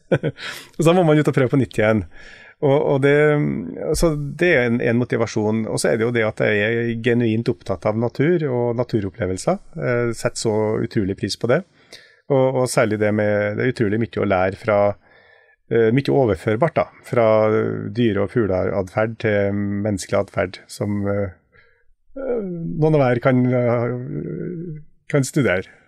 og 0.77 0.83
Så 0.83 0.93
må 0.93 1.03
man 1.05 1.19
ut 1.19 1.27
og 1.27 1.35
prøve 1.35 1.51
på 1.51 1.59
nytt 1.59 1.77
igjen. 1.77 2.03
Og, 2.59 2.75
og 2.75 2.97
det, 3.05 3.15
så 3.95 4.11
det 4.17 4.49
er 4.51 4.65
en, 4.67 4.79
en 4.83 4.99
motivasjon. 4.99 5.63
Og 5.71 5.79
så 5.79 5.91
er 5.91 5.99
det 5.99 6.07
jo 6.07 6.15
det 6.15 6.25
at 6.27 6.41
jeg 6.43 6.63
er 6.65 6.89
genuint 7.05 7.51
opptatt 7.51 7.87
av 7.87 7.99
natur 7.99 8.43
og 8.49 8.79
naturopplevelser. 8.79 9.61
Jeg 9.79 10.17
setter 10.19 10.43
så 10.43 10.55
utrolig 10.83 11.15
pris 11.19 11.39
på 11.39 11.51
det. 11.51 11.61
Og, 12.29 12.43
og, 12.61 12.65
særlig 12.69 12.99
det 13.01 13.09
med 13.15 13.57
Det 13.57 13.63
er 13.63 13.71
utrolig 13.71 14.01
mye 14.03 14.21
å 14.21 14.27
lære 14.27 14.59
fra 14.61 14.77
uh, 14.91 15.89
Mye 15.95 16.13
overførbart, 16.13 16.75
da. 16.77 16.85
Fra 17.07 17.25
dyre- 17.95 18.25
og 18.25 18.33
fugleatferd 18.35 19.17
til 19.23 19.55
menneskelig 19.55 20.19
atferd, 20.19 20.61
som 20.69 20.99
uh, 21.07 21.31
noen 22.19 22.99
hver 22.99 23.21
kan, 23.23 23.45
kan 25.09 25.25
studere. 25.25 25.78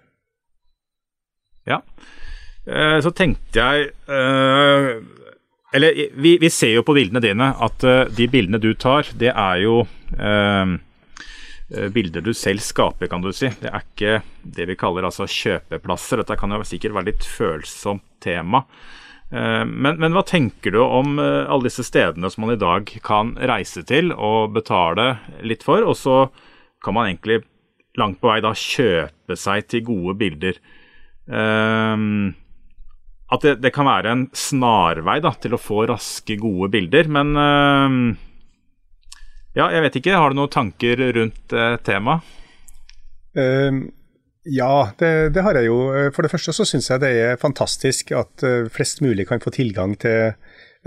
Ja. 1.70 1.82
Så 3.02 3.10
tenkte 3.18 3.58
jeg 3.58 3.88
Eller 5.74 5.96
vi, 6.14 6.36
vi, 6.38 6.50
ser 6.54 6.76
jo 6.76 6.84
på 6.86 6.94
bildene 6.94 7.22
dine 7.24 7.48
at 7.58 7.86
de 8.14 8.28
bildene 8.30 8.60
du 8.62 8.70
tar, 8.78 9.10
det 9.18 9.32
er 9.34 9.64
jo 9.64 9.80
Eh, 11.78 11.88
bilder 11.88 12.22
du 12.22 12.34
selv 12.34 12.60
skaper, 12.60 13.08
kan 13.08 13.22
du 13.24 13.32
si. 13.34 13.50
Det 13.62 13.70
er 13.72 13.84
ikke 13.86 14.16
det 14.44 14.68
vi 14.68 14.78
kaller 14.80 15.08
altså 15.08 15.28
kjøpeplasser. 15.30 16.20
Dette 16.20 16.36
kan 16.40 16.52
jo 16.52 16.66
sikkert 16.68 16.98
være 16.98 17.12
litt 17.14 17.28
følsomt 17.28 18.04
tema. 18.24 18.66
Eh, 19.32 19.64
men, 19.64 19.96
men, 20.02 20.12
hva 20.12 20.26
tenker 20.28 20.76
du 20.76 20.82
om 20.84 21.16
eh, 21.22 21.48
alle 21.48 21.70
disse 21.70 21.86
stedene 21.88 22.32
som 22.32 22.46
man 22.46 22.58
i 22.58 22.60
dag 22.60 22.92
kan 23.06 23.38
reise 23.40 23.86
til 23.88 24.12
og 24.12 24.52
betale 24.58 25.14
litt 25.48 25.64
for, 25.64 25.86
og 25.88 25.96
så 25.96 26.26
kan 26.84 26.98
man 26.98 27.12
egentlig 27.12 27.46
langt 28.00 28.20
på 28.20 28.32
vei 28.32 28.42
da 28.44 28.52
kjøpe 28.58 29.40
seg 29.40 29.72
til 29.72 29.88
gode 29.88 30.18
bilder? 30.20 30.60
At 33.32 33.44
det, 33.46 33.54
det 33.64 33.72
kan 33.76 33.88
være 33.88 34.12
en 34.12 34.24
snarvei 34.36 35.20
da, 35.24 35.32
til 35.40 35.54
å 35.56 35.62
få 35.62 35.86
raske, 35.92 36.36
gode 36.42 36.72
bilder, 36.74 37.08
men 37.12 37.36
ja, 39.52 39.68
jeg 39.74 39.84
vet 39.84 39.98
ikke. 40.00 40.16
Har 40.16 40.32
du 40.32 40.40
noen 40.40 40.52
tanker 40.52 41.02
rundt 41.18 41.56
uh, 41.56 41.76
temaet? 41.84 42.24
Uh, 43.36 43.84
ja, 44.48 44.90
det, 44.98 45.12
det, 45.36 45.44
har 45.44 45.60
jeg 45.60 45.68
jo. 45.68 45.78
For 46.16 46.26
det 46.26 46.32
første 46.32 46.56
så 46.56 46.66
syns 46.68 46.90
jeg 46.90 47.04
det 47.04 47.12
er 47.20 47.40
fantastisk 47.42 48.14
at 48.16 48.46
uh, 48.48 48.72
flest 48.72 49.04
mulig 49.04 49.28
kan 49.30 49.44
få 49.44 49.54
tilgang 49.54 49.98
til 50.00 50.32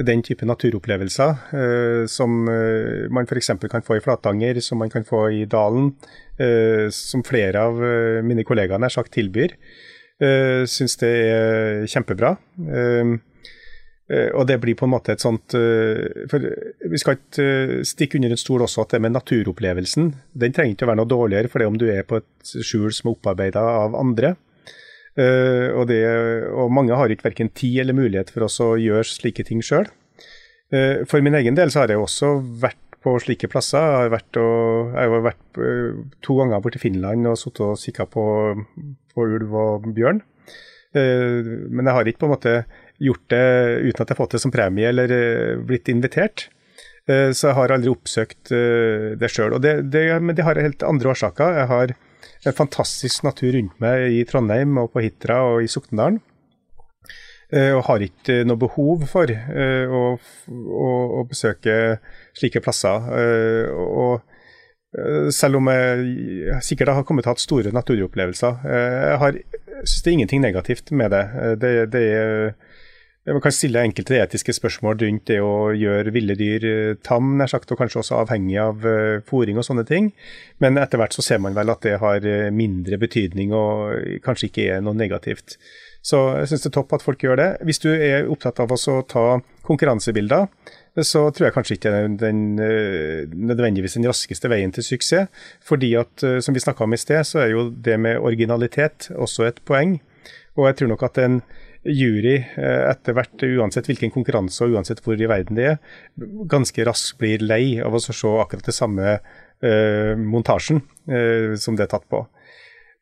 den 0.01 0.25
type 0.27 0.47
naturopplevelser 0.49 1.37
uh, 1.55 2.03
som 2.11 2.49
uh, 2.49 3.05
man 3.15 3.29
f.eks. 3.29 3.53
kan 3.71 3.85
få 3.85 4.01
i 4.01 4.03
Flatanger, 4.03 4.59
som 4.65 4.81
man 4.83 4.91
kan 4.91 5.05
få 5.07 5.29
i 5.31 5.45
Dalen, 5.45 5.93
uh, 6.41 6.89
som 6.91 7.23
flere 7.27 7.69
av 7.69 7.85
mine 8.25 8.47
kollegaer 8.49 8.81
nær 8.81 8.97
sagt 8.97 9.13
tilbyr. 9.15 9.55
Uh, 10.23 10.63
syns 10.71 10.95
det 11.01 11.11
er 11.11 11.87
kjempebra. 11.91 12.37
Uh, 12.63 13.17
uh, 14.13 14.31
og 14.39 14.45
det 14.47 14.61
blir 14.63 14.77
på 14.79 14.87
en 14.87 14.93
måte 14.93 15.17
et 15.17 15.25
sånt 15.25 15.57
uh, 15.59 16.27
For 16.31 16.45
vi 16.93 17.01
skal 17.03 17.19
ikke 17.19 17.83
stikke 17.89 18.21
under 18.21 18.37
en 18.37 18.41
stol 18.41 18.63
også 18.63 18.85
at 18.85 18.95
det 18.95 19.03
med 19.03 19.17
naturopplevelsen, 19.17 20.13
den 20.39 20.55
trenger 20.55 20.77
ikke 20.77 20.87
å 20.87 20.93
være 20.93 21.01
noe 21.03 21.11
dårligere 21.11 21.51
for 21.51 21.63
det 21.63 21.71
om 21.73 21.81
du 21.81 21.89
er 21.91 22.07
på 22.07 22.21
et 22.23 22.55
skjul 22.55 22.95
som 22.95 23.11
er 23.11 23.19
opparbeida 23.19 23.65
av 23.85 23.99
andre. 23.99 24.37
Og, 25.15 25.85
det, 25.87 26.01
og, 26.51 26.73
mange 26.75 26.97
har 26.99 27.13
ikke 27.15 27.29
verken 27.29 27.53
tid 27.55 27.85
eller 27.85 27.95
mulighet 27.95 28.33
for 28.35 28.49
oss 28.49 28.57
å 28.59 28.73
gjøre 28.75 29.07
slike 29.07 29.45
ting 29.47 29.61
sjøl. 29.63 29.87
For 31.07 31.23
min 31.23 31.37
egen 31.39 31.55
del 31.55 31.71
så 31.71 31.85
har 31.85 31.93
jeg 31.93 32.01
også 32.03 32.33
vært 32.65 32.81
på 33.05 33.15
slike 33.21 33.51
plasser. 33.53 33.85
Jeg 33.85 34.07
har 34.07 34.15
vært, 34.15 34.41
og, 34.41 34.95
jeg 34.97 35.13
har 35.13 35.27
vært 35.29 35.61
to 36.25 36.39
ganger 36.41 36.63
borti 36.65 36.81
Finland 36.81 37.29
og 37.29 37.37
sittet 37.41 37.67
og 37.67 37.77
kikka 37.81 38.09
på, 38.09 38.25
på 39.13 39.29
ulv 39.29 39.59
og 39.61 39.91
bjørn. 39.95 40.23
Men 40.95 41.89
jeg 41.89 41.95
har 41.97 42.09
ikke 42.09 42.23
på 42.23 42.29
en 42.29 42.33
måte 42.37 42.57
gjort 43.03 43.31
det 43.33 43.47
uten 43.89 44.03
at 44.03 44.09
jeg 44.09 44.15
har 44.15 44.21
fått 44.21 44.37
det 44.37 44.43
som 44.43 44.53
premie 44.55 44.91
eller 44.91 45.15
eh, 45.15 45.63
blitt 45.67 45.91
invitert. 45.93 46.49
Eh, 47.09 47.31
så 47.35 47.51
jeg 47.51 47.59
har 47.59 47.75
aldri 47.75 47.93
oppsøkt 47.93 48.53
eh, 48.55 49.15
det 49.21 49.31
sjøl. 49.33 49.57
Men 49.59 50.35
det 50.37 50.47
har 50.47 50.61
helt 50.61 50.87
andre 50.87 51.15
årsaker. 51.15 51.59
Jeg 51.61 51.71
har 51.73 51.97
en 52.45 52.57
fantastisk 52.57 53.25
natur 53.27 53.55
rundt 53.57 53.83
meg 53.83 54.15
i 54.19 54.23
Trondheim 54.29 54.79
og 54.81 54.93
på 54.95 55.05
Hitra 55.05 55.43
og 55.55 55.65
i 55.65 55.71
Soknedalen. 55.71 56.23
Og 57.55 57.85
har 57.87 58.03
ikke 58.03 58.41
noe 58.49 58.59
behov 58.59 59.05
for 59.07 59.31
å, 59.31 59.99
å, 60.19 60.87
å 61.21 61.21
besøke 61.29 61.75
slike 62.39 62.63
plasser. 62.65 63.11
Og 63.75 65.33
selv 65.35 65.59
om 65.59 65.69
jeg 65.73 66.61
sikkert 66.63 66.93
har 66.95 67.07
kommet 67.07 67.25
til 67.27 67.33
å 67.33 67.33
ha 67.33 67.35
hatt 67.35 67.43
store 67.43 67.73
naturopplevelser. 67.75 68.61
Jeg 68.63 69.17
har, 69.19 69.39
synes 69.83 70.03
det 70.05 70.11
er 70.11 70.17
ingenting 70.21 70.45
negativt 70.45 70.93
med 70.95 71.11
det. 71.11 71.25
Det, 71.59 71.73
det 71.91 72.03
er 72.15 72.53
man 73.33 73.41
kan 73.41 73.55
stille 73.57 73.81
enkelte 73.81 74.19
etiske 74.21 74.53
spørsmål 74.53 74.99
rundt 75.01 75.31
det 75.31 75.39
å 75.41 75.71
gjøre 75.73 76.13
ville 76.13 76.35
dyr 76.37 76.67
eh, 76.69 76.97
tam, 77.01 77.31
nær 77.39 77.49
sagt, 77.49 77.71
og 77.73 77.81
kanskje 77.81 78.03
også 78.03 78.19
avhengig 78.19 78.59
av 78.61 78.85
fôring 79.25 79.57
og 79.57 79.65
sånne 79.65 79.87
ting. 79.89 80.11
Men 80.61 80.77
etter 80.81 81.01
hvert 81.01 81.17
så 81.17 81.25
ser 81.25 81.41
man 81.41 81.57
vel 81.57 81.73
at 81.73 81.81
det 81.87 81.97
har 82.03 82.27
eh, 82.29 82.51
mindre 82.53 82.99
betydning 83.01 83.57
og 83.57 84.21
kanskje 84.27 84.51
ikke 84.51 84.69
er 84.75 84.85
noe 84.85 84.99
negativt. 84.99 85.57
Så 86.05 86.21
jeg 86.43 86.51
syns 86.51 86.67
det 86.67 86.73
er 86.75 86.77
topp 86.77 86.93
at 86.99 87.07
folk 87.07 87.25
gjør 87.25 87.41
det. 87.41 87.49
Hvis 87.65 87.81
du 87.81 87.89
er 87.95 88.29
opptatt 88.29 88.61
av 88.61 88.77
å 88.77 88.97
ta 89.09 89.25
konkurransebilder, 89.65 90.51
så 91.03 91.25
tror 91.35 91.49
jeg 91.49 91.55
kanskje 91.57 91.77
ikke 91.79 91.91
er 91.91 92.09
den, 92.21 92.43
nødvendigvis 92.55 93.97
den 93.99 94.07
raskeste 94.07 94.51
veien 94.53 94.71
til 94.75 94.87
suksess. 94.87 95.27
Fordi 95.67 95.95
at, 95.99 96.23
som 96.45 96.55
vi 96.55 96.63
snakka 96.63 96.87
om 96.87 96.95
i 96.95 97.01
sted, 97.01 97.25
så 97.27 97.43
er 97.43 97.51
jo 97.51 97.65
det 97.75 97.97
med 97.99 98.23
originalitet 98.23 99.09
også 99.11 99.49
et 99.49 99.59
poeng. 99.67 99.97
Og 100.55 100.69
jeg 100.69 100.79
tror 100.79 100.93
nok 100.93 101.03
at 101.09 101.19
en 101.25 101.41
jury 101.85 102.37
eh, 102.41 102.83
etter 102.89 103.17
hvert, 103.17 103.45
uansett 103.59 103.89
hvilken 103.91 104.13
konkurranse 104.15 104.65
og 104.65 104.77
uansett 104.77 105.03
hvor 105.05 105.21
i 105.21 105.29
verden 105.29 105.59
det 105.59 105.67
er, 105.75 105.81
ganske 106.51 106.87
raskt 106.89 107.19
blir 107.21 107.45
lei 107.45 107.81
av 107.85 107.95
å 107.95 108.03
se 108.03 108.15
akkurat 108.15 108.65
det 108.65 108.75
samme 108.75 109.19
uh, 109.19 110.13
montasjen 110.19 110.81
uh, 111.11 111.55
som 111.61 111.77
det 111.77 111.87
er 111.87 111.93
tatt 111.93 112.09
på. 112.11 112.25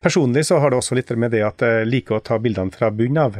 Personlig 0.03 0.43
så 0.49 0.57
har 0.59 0.71
det 0.71 0.81
også 0.81 0.97
litt 0.97 1.13
med 1.15 1.31
det 1.31 1.45
at 1.47 1.63
jeg 1.63 1.87
liker 1.87 2.17
å 2.17 2.23
ta 2.25 2.35
bildene 2.43 2.75
fra 2.75 2.89
bunnen 2.91 3.21
av. 3.21 3.37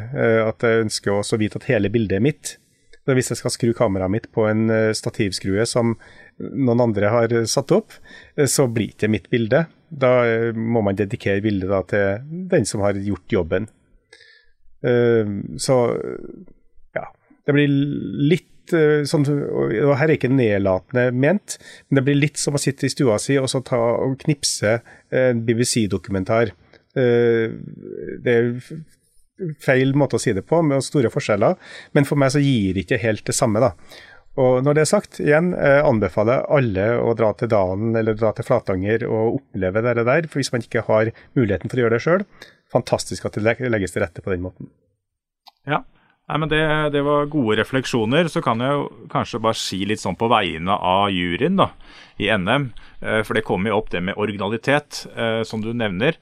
At 0.47 0.64
jeg 0.64 0.86
ønsker 0.86 1.12
også 1.12 1.36
å 1.36 1.41
vite 1.41 1.60
at 1.60 1.66
hele 1.68 1.89
bildet 1.91 2.16
er 2.16 2.24
mitt. 2.24 2.54
Hvis 3.04 3.34
jeg 3.34 3.39
skal 3.41 3.51
skru 3.51 3.74
kameraet 3.76 4.12
mitt 4.14 4.28
på 4.32 4.45
en 4.47 4.70
stativskrue 4.95 5.66
som 5.68 5.97
noen 6.39 6.84
andre 6.86 7.10
har 7.12 7.34
satt 7.51 7.74
opp, 7.76 7.91
så 8.47 8.70
blir 8.72 8.93
det 8.93 8.95
ikke 8.95 9.10
mitt 9.12 9.28
bilde. 9.34 9.66
Da 9.91 10.12
må 10.56 10.80
man 10.86 10.95
dedikere 10.95 11.43
bildet 11.43 11.91
til 11.91 12.45
den 12.54 12.64
som 12.70 12.86
har 12.86 12.95
gjort 12.95 13.36
jobben. 13.36 13.68
Eh, 14.84 15.28
så 15.58 15.78
ja. 16.95 17.06
Det 17.45 17.56
blir 17.56 17.72
litt 18.32 18.74
eh, 18.76 19.04
sånn 19.08 19.26
og 19.28 19.93
Her 19.99 20.10
er 20.10 20.18
ikke 20.18 20.32
nedlatende 20.32 21.10
ment, 21.16 21.58
men 21.88 21.99
det 21.99 22.06
blir 22.08 22.20
litt 22.20 22.41
som 22.41 22.58
å 22.58 22.62
sitte 22.62 22.88
i 22.88 22.93
stua 22.93 23.20
si 23.22 23.38
og 23.39 23.49
så 23.51 23.64
ta 23.66 23.80
og 23.80 24.18
knipse 24.26 24.80
en 25.14 25.43
BBC-dokumentar. 25.47 26.54
Eh, 26.99 27.56
det 28.24 28.36
er 28.36 28.51
feil 29.62 29.94
måte 29.98 30.18
å 30.20 30.24
si 30.24 30.34
det 30.36 30.46
på, 30.50 30.62
med 30.66 30.84
store 30.86 31.12
forskjeller, 31.14 31.56
men 31.94 32.10
for 32.10 32.20
meg 32.20 32.34
så 32.34 32.41
gir 32.44 32.74
det 32.74 32.86
ikke 32.86 33.02
helt 33.04 33.26
det 33.28 33.38
samme. 33.38 33.62
da. 33.64 33.74
Og 34.41 34.64
når 34.66 34.76
det 34.78 34.82
er 34.82 34.89
sagt, 34.89 35.20
igjen 35.22 35.52
anbefaler 35.54 36.48
alle 36.50 36.88
å 36.98 37.12
dra 37.14 37.30
til 37.38 37.52
Dalen 37.52 37.94
eller 38.00 38.18
dra 38.18 38.32
til 38.34 38.48
Flatanger 38.48 39.06
og 39.06 39.38
oppleve 39.38 39.84
det 39.86 40.08
der. 40.08 40.26
For 40.26 40.41
hvis 40.41 40.50
man 40.56 40.66
ikke 40.66 40.88
har 40.88 41.12
muligheten 41.38 41.70
for 41.70 41.78
å 41.78 41.86
gjøre 41.86 42.00
det 42.00 42.06
sjøl, 42.08 42.26
fantastisk 42.74 43.30
at 43.30 43.38
det 43.38 43.60
legges 43.70 43.94
til 43.94 44.02
rette 44.02 44.26
på 44.26 44.34
den 44.34 44.41
måten. 44.41 44.72
Ja, 45.70 45.84
Nei, 46.32 46.38
men 46.39 46.52
det, 46.52 46.62
det, 46.96 47.02
var 47.04 47.28
gode 47.32 47.58
refleksjoner. 47.60 48.30
Så 48.32 48.41
kan 48.44 48.62
jeg 48.64 48.78
jo 48.78 48.86
kanskje 49.12 49.41
bare 49.44 49.60
si 49.60 49.82
litt 49.88 50.02
sånn 50.04 50.18
på 50.20 50.30
vegne 50.32 50.76
av 50.76 51.10
juryen 51.12 51.60
da, 51.60 51.70
i 52.22 52.30
NM. 52.32 52.70
Eh, 53.04 53.20
for 53.28 53.36
det 53.36 53.44
kommer 53.48 53.74
jo 53.74 53.82
opp 53.82 53.91
det 53.91 54.04
med 54.08 54.20
originalitet, 54.20 55.04
eh, 55.14 55.41
som 55.48 55.64
du 55.64 55.74
nevner. 55.76 56.18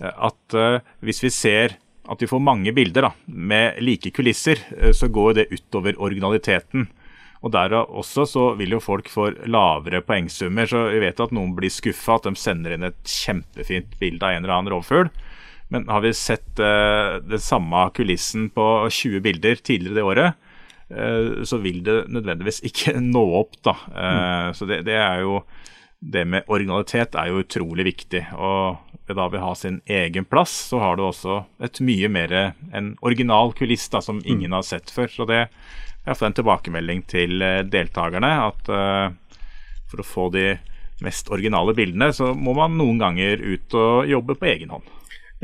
Eh, 0.00 0.10
at 0.10 0.58
hvis 1.04 1.22
vi 1.22 1.30
ser 1.30 1.78
at 2.10 2.20
vi 2.22 2.28
får 2.28 2.42
mange 2.42 2.72
bilder 2.76 3.08
da, 3.08 3.10
med 3.26 3.80
like 3.80 4.10
kulisser, 4.12 4.60
så 4.92 5.08
går 5.08 5.38
det 5.38 5.46
utover 5.54 5.96
originaliteten. 5.96 6.84
Og 7.44 7.52
der 7.52 7.74
også 7.76 8.24
så 8.28 8.44
vil 8.56 8.72
jo 8.72 8.80
folk 8.80 9.10
få 9.12 9.28
lavere 9.52 10.00
poengsummer. 10.04 10.68
Så 10.68 10.86
vi 10.94 11.02
vet 11.02 11.20
at 11.20 11.32
noen 11.36 11.52
blir 11.56 11.72
skuffa, 11.72 12.16
at 12.16 12.28
de 12.28 12.40
sender 12.40 12.76
inn 12.76 12.86
et 12.88 13.00
kjempefint 13.04 13.98
bilde 14.00 14.24
av 14.24 14.36
en 14.36 14.44
eller 14.46 14.54
annen 14.56 14.72
rovfugl. 14.72 15.10
Men 15.72 15.84
har 15.88 16.00
vi 16.04 16.14
sett 16.16 16.60
eh, 16.62 17.18
den 17.24 17.42
samme 17.42 17.88
kulissen 17.96 18.48
på 18.54 18.64
20 18.88 19.20
bilder 19.24 19.60
tidligere 19.60 19.98
det 19.98 20.06
året, 20.08 20.48
eh, 20.88 21.44
så 21.44 21.60
vil 21.60 21.82
det 21.84 21.98
nødvendigvis 22.14 22.62
ikke 22.64 22.96
nå 23.14 23.24
opp. 23.42 23.60
da. 23.64 23.76
Eh, 23.92 24.16
mm. 24.16 24.56
Så 24.56 24.68
det, 24.70 24.82
det, 24.88 24.96
er 25.00 25.24
jo 25.24 25.42
Det 26.04 26.26
med 26.28 26.48
originalitet 26.52 27.14
er 27.16 27.28
jo 27.28 27.40
utrolig 27.44 27.86
viktig. 27.90 28.26
Og 28.36 28.93
ved 29.08 29.18
da 29.20 29.28
vi 29.32 29.40
har 29.42 29.56
sin 29.58 29.80
egen 29.90 30.24
plass, 30.24 30.52
så 30.70 30.80
har 30.80 30.96
du 30.96 31.04
også 31.06 31.42
et 31.64 31.80
mye 31.84 32.08
mer 32.08 32.32
en 32.72 32.94
original 33.04 33.52
kuliss 33.56 33.88
da, 33.92 34.00
som 34.04 34.22
ingen 34.24 34.50
mm. 34.50 34.58
har 34.58 34.68
sett 34.68 34.92
før. 34.92 35.10
Så 35.12 35.26
det 35.28 35.40
er 35.42 35.50
iallfall 36.04 36.30
en 36.30 36.38
tilbakemelding 36.40 37.02
til 37.08 37.44
deltakerne 37.72 38.30
at 38.48 38.70
for 39.90 40.02
å 40.02 40.08
få 40.08 40.28
de 40.34 40.46
mest 41.04 41.30
originale 41.32 41.74
bildene, 41.76 42.10
så 42.14 42.32
må 42.34 42.54
man 42.56 42.76
noen 42.78 43.00
ganger 43.02 43.42
ut 43.42 43.76
og 43.78 44.10
jobbe 44.10 44.36
på 44.38 44.50
egen 44.52 44.72
hånd. 44.74 44.86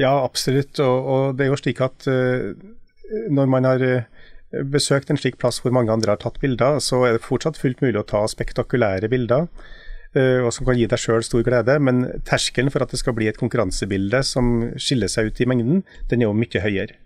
Ja, 0.01 0.13
absolutt. 0.25 0.79
Og, 0.83 1.11
og 1.13 1.37
det 1.37 1.47
er 1.47 1.53
jo 1.53 1.61
slik 1.61 1.83
at 1.85 2.07
uh, 2.09 2.53
når 3.33 3.51
man 3.51 3.69
har 3.69 3.83
uh, 3.83 4.07
besøkt 4.71 5.11
en 5.11 5.21
slik 5.21 5.39
plass 5.41 5.61
hvor 5.63 5.75
mange 5.75 5.93
andre 5.93 6.15
har 6.15 6.23
tatt 6.23 6.41
bilder, 6.43 6.81
så 6.85 7.03
er 7.07 7.17
det 7.17 7.27
fortsatt 7.27 7.61
fullt 7.61 7.83
mulig 7.85 8.01
å 8.01 8.07
ta 8.09 8.25
spektakulære 8.31 9.11
bilder. 9.13 9.51
Uh, 10.11 10.43
og 10.43 10.51
som 10.51 10.67
kan 10.67 10.75
gi 10.75 10.89
deg 10.91 10.99
sjøl 10.99 11.23
stor 11.23 11.45
glede, 11.47 11.77
men 11.79 12.03
terskelen 12.27 12.73
for 12.75 12.83
at 12.83 12.91
det 12.91 12.99
skal 12.99 13.15
bli 13.15 13.29
et 13.31 13.39
konkurransebilde 13.39 14.25
som 14.27 14.73
skiller 14.75 15.11
seg 15.11 15.31
ut 15.31 15.39
i 15.39 15.47
mengden, 15.47 15.85
den 16.11 16.25
er 16.25 16.27
jo 16.27 16.35
mye 16.35 16.63
høyere. 16.65 16.99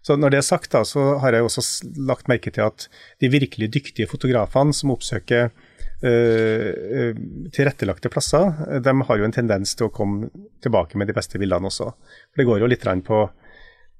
Så 0.00 0.16
Når 0.16 0.32
det 0.32 0.38
er 0.38 0.46
sagt, 0.46 0.70
da, 0.72 0.80
så 0.80 1.18
har 1.20 1.36
jeg 1.36 1.44
også 1.44 1.90
lagt 2.08 2.30
merke 2.32 2.48
til 2.48 2.64
at 2.64 2.86
de 3.20 3.28
virkelig 3.28 3.68
dyktige 3.74 4.08
fotografene 4.08 4.72
som 4.72 4.94
oppsøker 4.94 5.50
uh, 5.52 7.10
tilrettelagte 7.52 8.08
plasser, 8.08 8.80
de 8.80 8.96
har 9.04 9.20
jo 9.20 9.28
en 9.28 9.36
tendens 9.36 9.76
til 9.76 9.90
å 9.90 9.92
komme 9.92 10.32
tilbake 10.64 10.96
med 10.96 11.12
de 11.12 11.18
beste 11.20 11.36
bildene 11.36 11.68
også. 11.68 11.92
For 12.32 12.40
Det 12.40 12.48
går 12.48 12.64
jo 12.64 12.72
litt 12.72 12.88
på 13.04 13.26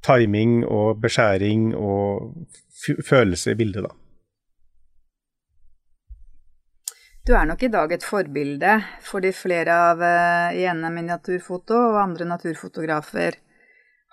timing 0.01 0.63
og 0.65 1.03
beskjæring 1.05 1.75
og 1.77 2.33
følelse 3.05 3.53
i 3.53 3.61
bildet, 3.61 3.85
da. 3.85 4.00
Du 7.27 7.35
er 7.37 7.45
nok 7.47 7.61
i 7.63 7.69
dag 7.69 7.93
et 7.93 8.05
forbilde 8.05 8.79
for 9.05 9.21
de 9.21 9.31
flere 9.37 9.75
av 9.91 10.01
uh, 10.01 10.57
eh, 10.57 10.91
Miniatyrfoto 10.91 11.77
og 11.91 12.01
andre 12.01 12.27
naturfotografer. 12.31 13.37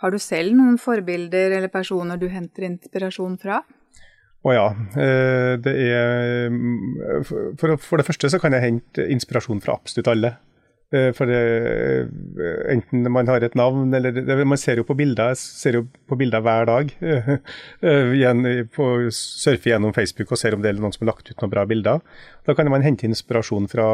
Har 0.01 0.13
du 0.13 0.19
selv 0.21 0.53
noen 0.53 0.75
forbilder 0.77 1.55
eller 1.57 1.71
personer 1.73 2.19
du 2.19 2.27
henter 2.29 2.67
inspirasjon 2.67 3.39
fra? 3.41 3.61
Å 4.45 4.53
ja. 4.53 4.67
Eh, 4.99 5.53
det 5.63 5.73
er 5.87 6.51
mm, 6.53 7.23
for, 7.57 7.73
for, 7.81 7.97
det 7.97 8.05
første 8.05 8.29
så 8.29 8.39
kan 8.43 8.53
jeg 8.53 8.65
hente 8.65 9.07
inspirasjon 9.15 9.63
fra 9.63 9.79
absolutt 9.79 10.11
alle. 10.11 10.35
Eh, 10.87 11.09
for 11.11 11.27
eh, 11.27 12.05
enten 12.71 13.09
man 13.11 13.27
har 13.27 13.43
et 13.43 13.55
navn 13.59 13.91
eller 13.91 14.45
Man 14.47 14.55
ser 14.55 14.79
jo 14.79 14.85
på 14.87 14.95
bilder 14.95 15.33
ser 15.35 15.75
jo 15.75 15.81
på 16.07 16.15
bilder 16.15 16.39
hver 16.39 16.63
dag. 16.69 16.93
På 18.77 18.85
Surfer 19.11 19.73
gjennom 19.73 19.93
Facebook 19.93 20.31
og 20.31 20.39
ser 20.39 20.55
om 20.55 20.63
det 20.63 20.71
er 20.71 20.79
noen 20.79 20.95
som 20.95 21.03
har 21.03 21.11
lagt 21.11 21.27
ut 21.27 21.41
noen 21.41 21.51
bra 21.51 21.65
bilder. 21.67 21.99
Da 22.47 22.55
kan 22.55 22.71
man 22.71 22.85
hente 22.85 23.07
inspirasjon 23.07 23.67
fra 23.67 23.87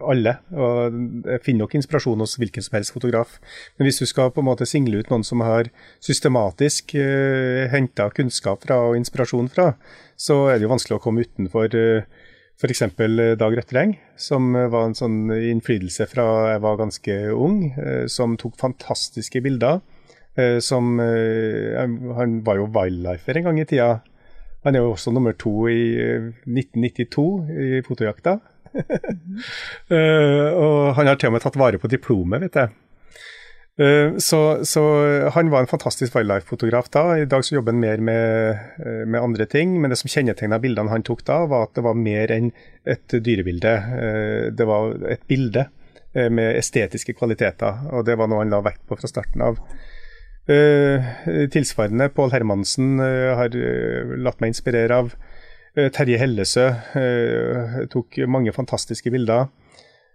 alle. 0.00 0.38
og 0.56 0.96
finner 1.44 1.66
nok 1.66 1.76
inspirasjon 1.76 2.24
hos 2.24 2.38
hvilken 2.40 2.64
som 2.64 2.78
helst 2.78 2.96
fotograf. 2.96 3.36
Men 3.76 3.88
hvis 3.88 4.00
du 4.00 4.06
skal 4.08 4.32
på 4.32 4.40
en 4.40 4.48
måte 4.48 4.68
single 4.68 5.02
ut 5.02 5.12
noen 5.12 5.26
som 5.26 5.44
har 5.44 5.68
systematisk 6.00 6.96
henta 7.72 8.08
kunnskap 8.16 8.64
fra 8.64 8.80
og 8.88 8.96
inspirasjon 8.96 9.52
fra, 9.52 9.74
så 10.16 10.46
er 10.48 10.58
det 10.58 10.68
jo 10.68 10.72
vanskelig 10.72 10.96
å 10.96 11.04
komme 11.04 11.28
utenfor 11.28 11.76
F.eks. 12.60 12.82
Eh, 12.82 13.36
Dag 13.40 13.54
Røttereng, 13.56 13.94
som 14.20 14.52
eh, 14.52 14.68
var 14.68 14.84
en 14.84 14.96
sånn 14.96 15.30
innflytelse 15.32 16.04
fra 16.10 16.26
jeg 16.52 16.60
var 16.60 16.76
ganske 16.76 17.14
ung, 17.32 17.62
eh, 17.72 18.04
som 18.12 18.36
tok 18.40 18.58
fantastiske 18.60 19.40
bilder. 19.44 19.80
Som 20.62 20.94
Han 21.02 22.36
var 22.46 22.56
jo 22.56 22.68
wildlifer 22.72 23.36
en 23.36 23.48
gang 23.48 23.58
i 23.60 23.64
tida. 23.68 23.88
Han 24.64 24.76
er 24.78 24.84
jo 24.84 24.92
også 24.94 25.12
nummer 25.12 25.34
to 25.36 25.66
i 25.68 25.98
1992 26.46 27.24
i 27.50 27.80
fotojakta. 27.84 28.36
og 30.62 30.94
han 30.96 31.10
har 31.10 31.18
til 31.18 31.28
og 31.28 31.34
med 31.34 31.44
tatt 31.44 31.58
vare 31.60 31.82
på 31.82 31.90
diplomet, 31.92 32.46
vet 32.46 32.56
jeg. 32.56 32.72
Eh, 33.80 34.16
så, 34.16 34.64
så, 34.64 34.82
han 35.32 35.50
var 35.50 35.64
en 35.64 35.70
fantastisk 35.70 36.14
wildlife-fotograf 36.16 36.90
da. 36.92 37.04
I 37.16 37.28
dag 37.30 37.44
så 37.46 37.56
jobber 37.56 37.72
han 37.72 37.80
mer 37.80 38.02
med, 38.04 38.58
eh, 38.84 39.04
med, 39.06 39.20
andre 39.22 39.46
ting. 39.48 39.78
Men 39.80 39.92
det 39.92 40.00
som 40.00 40.10
kjennetegna 40.12 40.60
bildene 40.60 40.92
han 40.92 41.04
tok 41.06 41.24
da, 41.28 41.40
var 41.48 41.68
at 41.68 41.78
det 41.78 41.84
var 41.86 41.96
mer 41.96 42.32
enn 42.34 42.50
et 42.84 43.16
dyrebilde. 43.24 43.72
Eh, 44.04 44.50
det 44.52 44.66
var 44.68 44.98
et 45.08 45.24
bilde 45.28 45.68
med 46.10 46.56
estetiske 46.58 47.12
kvaliteter, 47.14 47.84
og 47.94 48.02
det 48.02 48.16
var 48.18 48.26
noe 48.26 48.40
han 48.40 48.50
la 48.50 48.58
vekt 48.66 48.80
på 48.88 48.96
fra 48.98 49.06
starten 49.06 49.44
av. 49.46 49.60
Tilsvarende, 50.50 52.08
Pål 52.10 52.32
Hermansen 52.34 52.98
har 52.98 53.54
latt 54.18 54.42
meg 54.42 54.50
inspirere 54.50 54.96
av. 55.04 55.12
Terje 55.94 56.18
Hellesø 56.18 56.64
tok 57.94 58.18
mange 58.26 58.50
fantastiske 58.56 59.14
bilder. 59.14 59.46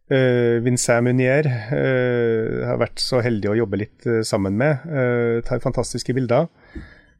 Uh, 0.05 0.61
Vincent 0.61 1.01
Munier 1.01 1.47
uh, 1.49 2.65
har 2.69 2.77
vært 2.77 3.01
så 3.01 3.23
heldig 3.25 3.49
å 3.49 3.55
jobbe 3.57 3.79
litt 3.81 4.05
uh, 4.05 4.19
sammen 4.21 4.53
med. 4.59 4.83
Uh, 4.85 5.41
tar 5.45 5.63
fantastiske 5.63 6.13
bilder. 6.13 6.49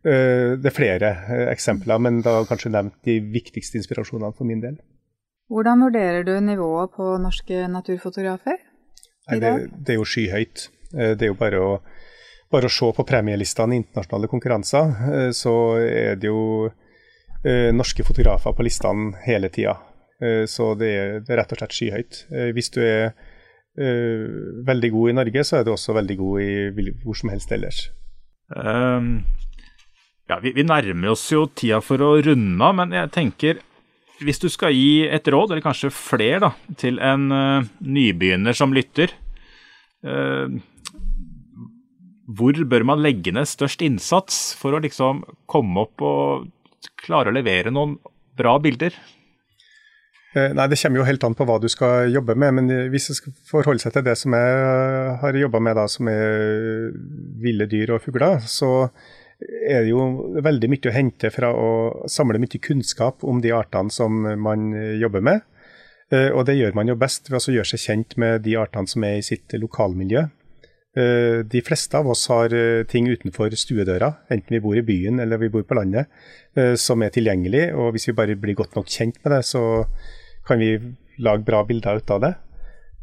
det 0.05 0.69
er 0.69 0.73
flere 0.73 1.07
eksempler, 1.49 1.97
men 1.97 2.19
da 2.21 2.43
kanskje 2.45 2.69
nevnt 2.69 2.93
de 3.07 3.15
viktigste 3.33 3.79
inspirasjonene 3.79 4.36
for 4.38 4.45
min 4.45 4.59
del. 4.61 4.75
Hvordan 5.49 5.81
vurderer 5.81 6.21
du 6.27 6.36
nivået 6.45 6.91
på 6.93 7.07
norske 7.17 7.63
naturfotografer 7.73 8.59
i 9.33 9.39
dag? 9.41 9.63
Det, 9.63 9.79
det, 9.79 9.95
er 9.95 9.97
jo 9.97 10.05
skyhøyt. 10.05 10.67
det 10.93 11.25
er 11.25 11.31
jo 11.31 11.39
bare 11.39 11.57
å, 11.57 11.71
bare 12.53 12.69
å 12.69 12.75
se 12.75 12.91
på 12.93 13.07
premielistene 13.09 13.73
i 13.73 13.81
internasjonale 13.81 14.29
konkurranser, 14.29 14.93
så 15.33 15.55
er 15.81 16.21
det 16.21 16.29
jo 16.29 16.69
norske 17.73 18.05
fotografer 18.05 18.53
på 18.53 18.69
listene 18.69 19.25
hele 19.25 19.49
tida. 19.49 19.79
Eh, 20.24 20.45
så 20.47 20.72
det 20.80 20.91
er, 20.95 21.16
det 21.26 21.34
er, 21.34 21.41
rett 21.41 21.53
og 21.55 21.59
slett 21.59 21.76
skyhøyt. 21.76 22.20
Eh, 22.32 22.51
hvis 22.55 22.72
du 22.76 22.82
er 22.86 23.11
uh, 23.76 24.63
veldig 24.68 24.91
god 24.93 25.11
i 25.11 25.16
Norge, 25.18 25.43
så 25.43 25.59
er 25.59 25.66
du 25.68 25.74
også 25.74 25.95
veldig 25.97 26.18
god 26.22 26.43
i 26.45 26.91
hvor 27.03 27.18
som 27.20 27.32
helst 27.34 27.51
ellers. 27.51 27.82
Um, 28.55 29.26
ja, 30.30 30.39
vi, 30.41 30.53
vi, 30.55 30.63
nærmer 30.63 31.11
oss 31.11 31.26
jo 31.34 31.47
tida 31.51 31.82
for 31.84 32.01
å 32.01 32.16
runde 32.24 32.63
av, 32.63 32.78
men 32.78 32.93
jeg 32.95 33.11
tenker 33.16 33.63
hvis 34.24 34.39
du 34.39 34.47
skal 34.47 34.72
gi 34.72 35.03
et 35.11 35.28
råd, 35.28 35.51
eller 35.51 35.66
kanskje 35.66 35.91
flere, 35.91 36.39
da, 36.45 36.51
til 36.80 37.01
en 37.03 37.28
uh, 37.34 37.68
nybegynner 37.84 38.55
som 38.55 38.72
lytter 38.72 39.11
uh, 40.07 40.47
Hvor 42.32 42.61
bør 42.72 42.86
man 42.88 43.03
legge 43.03 43.34
ned 43.36 43.49
størst 43.51 43.84
innsats 43.84 44.53
for 44.55 44.78
å 44.78 44.80
liksom 44.86 45.26
komme 45.51 45.84
opp 45.84 46.05
og 46.05 46.47
klare 47.03 47.34
å 47.34 47.36
levere 47.36 47.76
noen 47.76 47.97
bra 48.39 48.55
bilder? 48.63 48.95
Eh, 50.36 50.51
nei, 50.51 50.67
Det 50.67 50.79
kommer 50.81 50.99
jo 50.99 51.07
helt 51.07 51.23
an 51.23 51.36
på 51.38 51.45
hva 51.47 51.59
du 51.63 51.69
skal 51.71 52.11
jobbe 52.11 52.36
med. 52.36 52.57
Men 52.59 52.71
hvis 52.91 53.09
jeg 53.09 53.21
skal 53.21 53.36
forholde 53.47 53.83
seg 53.83 53.95
til 53.95 54.03
det 54.03 54.17
som 54.19 54.36
jeg 54.36 55.17
har 55.21 55.39
jobba 55.39 55.61
med, 55.63 55.77
da, 55.79 55.88
som 55.88 56.09
er 56.11 56.91
ville 57.39 57.67
dyr 57.71 57.95
og 57.95 58.03
fugler, 58.03 58.43
så 58.43 58.89
er 59.39 59.83
det 59.83 59.91
jo 59.91 60.03
veldig 60.43 60.71
mye 60.71 60.89
å 60.91 60.95
hente 60.95 61.31
fra 61.31 61.51
å 61.55 61.69
samle 62.11 62.39
mye 62.39 62.59
kunnskap 62.63 63.23
om 63.27 63.41
de 63.43 63.51
artene 63.55 63.91
som 63.91 64.23
man 64.39 64.71
jobber 64.99 65.23
med. 65.23 65.43
Eh, 66.11 66.31
og 66.36 66.45
det 66.49 66.57
gjør 66.59 66.75
man 66.75 66.91
jo 66.91 66.99
best 66.99 67.31
ved 67.31 67.39
å 67.39 67.55
gjøre 67.55 67.71
seg 67.71 67.86
kjent 67.88 68.17
med 68.19 68.43
de 68.43 68.57
artene 68.59 68.91
som 68.91 69.07
er 69.07 69.21
i 69.21 69.25
sitt 69.25 69.55
lokalmiljø. 69.55 70.25
Eh, 70.95 71.39
de 71.47 71.63
fleste 71.63 71.95
av 71.99 72.11
oss 72.11 72.25
har 72.31 72.51
ting 72.91 73.07
utenfor 73.07 73.55
stuedøra, 73.55 74.11
enten 74.31 74.57
vi 74.57 74.63
bor 74.63 74.75
i 74.75 74.83
byen 74.83 75.23
eller 75.23 75.39
vi 75.39 75.51
bor 75.51 75.63
på 75.63 75.79
landet, 75.79 76.11
som 76.79 77.01
er 77.03 77.11
tilgjengelig. 77.11 77.65
Og 77.75 77.95
hvis 77.95 78.07
vi 78.11 78.19
bare 78.19 78.36
blir 78.39 78.55
godt 78.55 78.75
nok 78.75 78.91
kjent 78.91 79.19
med 79.23 79.36
det, 79.36 79.41
så 79.47 79.63
kan 80.47 80.61
vi 80.61 80.75
lage 81.17 81.45
bra 81.47 81.63
bilder 81.65 82.01
ut 82.01 82.11
av 82.11 82.21
det. 82.23 82.33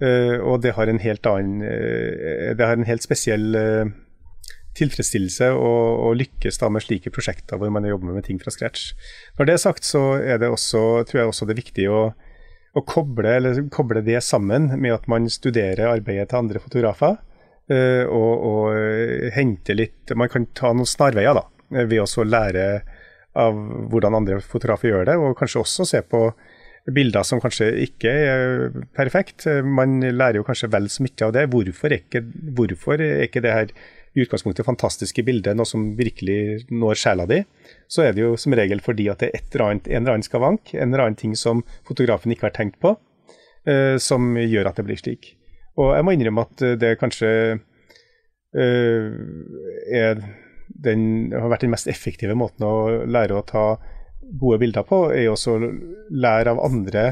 Uh, 0.02 0.38
og 0.42 0.62
det 0.64 0.74
har 0.74 0.90
en 0.90 0.98
helt 0.98 1.26
annen 1.30 1.62
uh, 1.62 2.54
Det 2.58 2.66
har 2.66 2.74
en 2.74 2.88
helt 2.88 3.04
spesiell 3.04 3.54
uh, 3.54 3.92
tilfredsstillelse 4.74 5.50
å, 5.52 6.10
lykkes 6.16 6.56
da 6.58 6.70
med 6.72 6.82
slike 6.82 7.12
prosjekter 7.12 7.60
hvor 7.60 7.70
man 7.70 7.84
jobber 7.86 8.16
med 8.16 8.24
ting 8.24 8.38
fra 8.40 8.50
scratch. 8.50 8.94
Når 9.36 9.48
det 9.48 9.54
er 9.54 9.60
sagt, 9.60 9.84
så 9.84 10.16
er 10.16 10.40
det 10.40 10.48
også, 10.48 11.04
tror 11.06 11.20
jeg 11.20 11.28
også 11.28 11.46
det 11.46 11.54
er 11.54 11.60
viktig 11.60 11.84
å, 11.92 12.00
å 12.72 12.82
koble, 12.88 13.34
koble, 13.68 14.00
det 14.06 14.22
sammen 14.24 14.70
med 14.72 14.96
at 14.96 15.04
man 15.12 15.28
studerer 15.30 15.92
arbeidet 15.92 16.30
til 16.32 16.40
andre 16.40 16.62
fotografer. 16.64 17.20
Og, 17.68 18.32
og, 18.48 19.30
hente 19.32 19.76
litt 19.76 20.10
Man 20.18 20.28
kan 20.28 20.48
ta 20.56 20.72
noen 20.74 20.88
snarveier 20.88 21.36
da, 21.36 21.44
ved 21.70 22.00
å 22.02 22.24
lære 22.26 22.64
av 23.38 23.60
hvordan 23.92 24.16
andre 24.18 24.40
fotografer 24.40 24.90
gjør 24.90 25.06
det, 25.08 25.18
og 25.20 25.36
kanskje 25.38 25.62
også 25.62 25.86
se 25.88 26.00
på 26.04 26.24
bilder 26.90 27.22
som 27.26 27.40
kanskje 27.42 27.68
ikke 27.84 28.10
er 28.10 28.78
perfekt. 28.96 29.46
Man 29.64 30.00
lærer 30.02 30.40
jo 30.40 30.46
kanskje 30.46 30.70
vel 30.72 30.88
så 30.90 31.04
mye 31.04 31.26
av 31.28 31.34
det. 31.36 31.48
Hvorfor 31.52 31.92
er 31.92 32.00
ikke, 32.00 32.24
hvorfor 32.56 33.02
er 33.02 33.26
ikke 33.26 33.42
det 33.44 33.52
her 33.54 33.74
i 34.12 34.24
utgangspunktet 34.24 34.66
fantastiske 34.66 35.22
bildet 35.24 35.56
noe 35.56 35.68
som 35.68 35.92
virkelig 35.96 36.66
når 36.74 36.98
sjela 37.00 37.28
di? 37.30 37.42
Så 37.88 38.06
er 38.06 38.16
det 38.16 38.24
jo 38.24 38.34
som 38.40 38.56
regel 38.58 38.82
fordi 38.84 39.08
at 39.12 39.22
det 39.22 39.30
er 39.30 39.44
eller 39.52 39.66
annet, 39.68 39.88
en 39.88 40.02
eller 40.02 40.16
annen 40.16 40.26
skavank, 40.26 40.74
en 40.74 40.90
eller 40.90 41.06
annen 41.06 41.20
ting 41.20 41.36
som 41.38 41.62
fotografen 41.88 42.34
ikke 42.34 42.48
har 42.50 42.56
tenkt 42.56 42.80
på, 42.82 42.96
uh, 43.68 43.96
som 44.02 44.34
gjør 44.40 44.72
at 44.72 44.80
det 44.80 44.88
blir 44.88 45.00
slik. 45.00 45.36
Og 45.80 45.94
jeg 45.96 46.04
må 46.04 46.12
innrømme 46.12 46.44
at 46.44 46.66
det 46.82 46.96
kanskje 47.00 47.00
kanskje 47.00 47.60
er 48.52 50.18
den, 50.82 51.32
har 51.32 51.48
vært 51.48 51.64
den 51.64 51.72
mest 51.72 51.88
effektive 51.88 52.36
måten 52.36 52.66
å 52.66 53.04
lære 53.08 53.36
å 53.36 53.44
ta 53.46 53.64
gode 54.40 54.58
bilder 54.62 54.84
på, 54.88 55.04
er 55.12 55.30
også 55.32 55.56
å 55.56 55.70
lære 56.10 56.54
av 56.54 56.60
andre, 56.64 57.02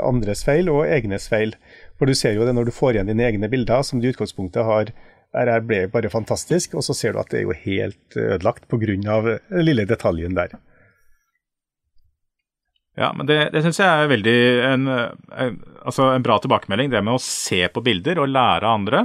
andres 0.00 0.44
feil 0.46 0.70
og 0.72 0.86
egnes 0.86 1.26
feil. 1.28 1.54
For 1.98 2.08
du 2.08 2.16
ser 2.16 2.36
jo 2.38 2.46
det 2.48 2.54
når 2.56 2.70
du 2.70 2.74
får 2.74 2.96
igjen 2.96 3.10
dine 3.10 3.26
egne 3.26 3.50
bilder, 3.52 3.82
som 3.84 4.00
du 4.00 4.08
i 4.08 4.12
utgangspunktet 4.14 4.64
har 4.64 4.92
her 5.34 5.62
ble 5.62 5.84
bare 5.92 6.10
fantastisk, 6.10 6.74
og 6.74 6.84
så 6.84 6.96
ser 6.96 7.14
du 7.14 7.20
at 7.22 7.30
det 7.30 7.40
er 7.40 7.46
jo 7.46 7.54
helt 7.54 8.16
ødelagt 8.18 8.66
pga. 8.68 8.96
den 8.96 9.64
lille 9.64 9.86
detaljen 9.86 10.34
der. 10.34 10.56
Ja, 12.98 13.12
men 13.16 13.26
det, 13.26 13.52
det 13.54 13.62
syns 13.62 13.78
jeg 13.78 13.86
er 13.86 14.10
veldig 14.10 14.38
en, 14.66 14.88
en, 14.90 15.60
altså 15.86 16.10
en, 16.10 16.24
bra 16.26 16.40
tilbakemelding, 16.42 16.90
det 16.90 17.02
med 17.06 17.16
å 17.16 17.22
se 17.22 17.62
på 17.70 17.82
bilder 17.86 18.18
og 18.18 18.32
lære 18.32 18.66
av 18.66 18.80
andre. 18.80 19.04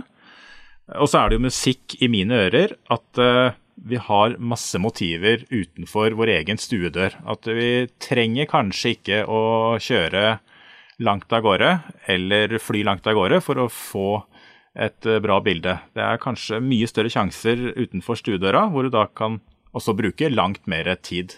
Og 1.00 1.10
så 1.10 1.22
er 1.22 1.30
det 1.30 1.38
jo 1.38 1.46
musikk 1.46 1.96
i 2.02 2.10
mine 2.12 2.42
ører 2.48 2.74
at 2.94 3.22
uh, 3.22 3.54
vi 3.76 4.00
har 4.00 4.38
masse 4.40 4.80
motiver 4.80 5.44
utenfor 5.50 6.16
vår 6.18 6.32
egen 6.40 6.60
stuedør. 6.62 7.18
At 7.28 7.48
vi 7.48 7.88
trenger 8.02 8.50
kanskje 8.50 8.96
ikke 8.96 9.24
å 9.28 9.42
kjøre 9.82 10.38
langt 11.06 11.34
av 11.36 11.44
gårde 11.44 11.72
eller 12.12 12.56
fly 12.64 12.86
langt 12.88 13.08
av 13.08 13.18
gårde 13.18 13.42
for 13.44 13.60
å 13.60 13.72
få 13.72 14.10
et 14.76 15.08
uh, 15.08 15.20
bra 15.24 15.40
bilde. 15.44 15.78
Det 15.96 16.04
er 16.04 16.22
kanskje 16.24 16.62
mye 16.64 16.88
større 16.88 17.12
sjanser 17.12 17.60
utenfor 17.76 18.20
stuedøra, 18.20 18.66
hvor 18.72 18.88
du 18.88 18.94
da 18.96 19.06
kan 19.12 19.40
også 19.76 19.96
bruke 19.96 20.32
langt 20.32 20.68
mer 20.72 20.88
tid. 21.04 21.36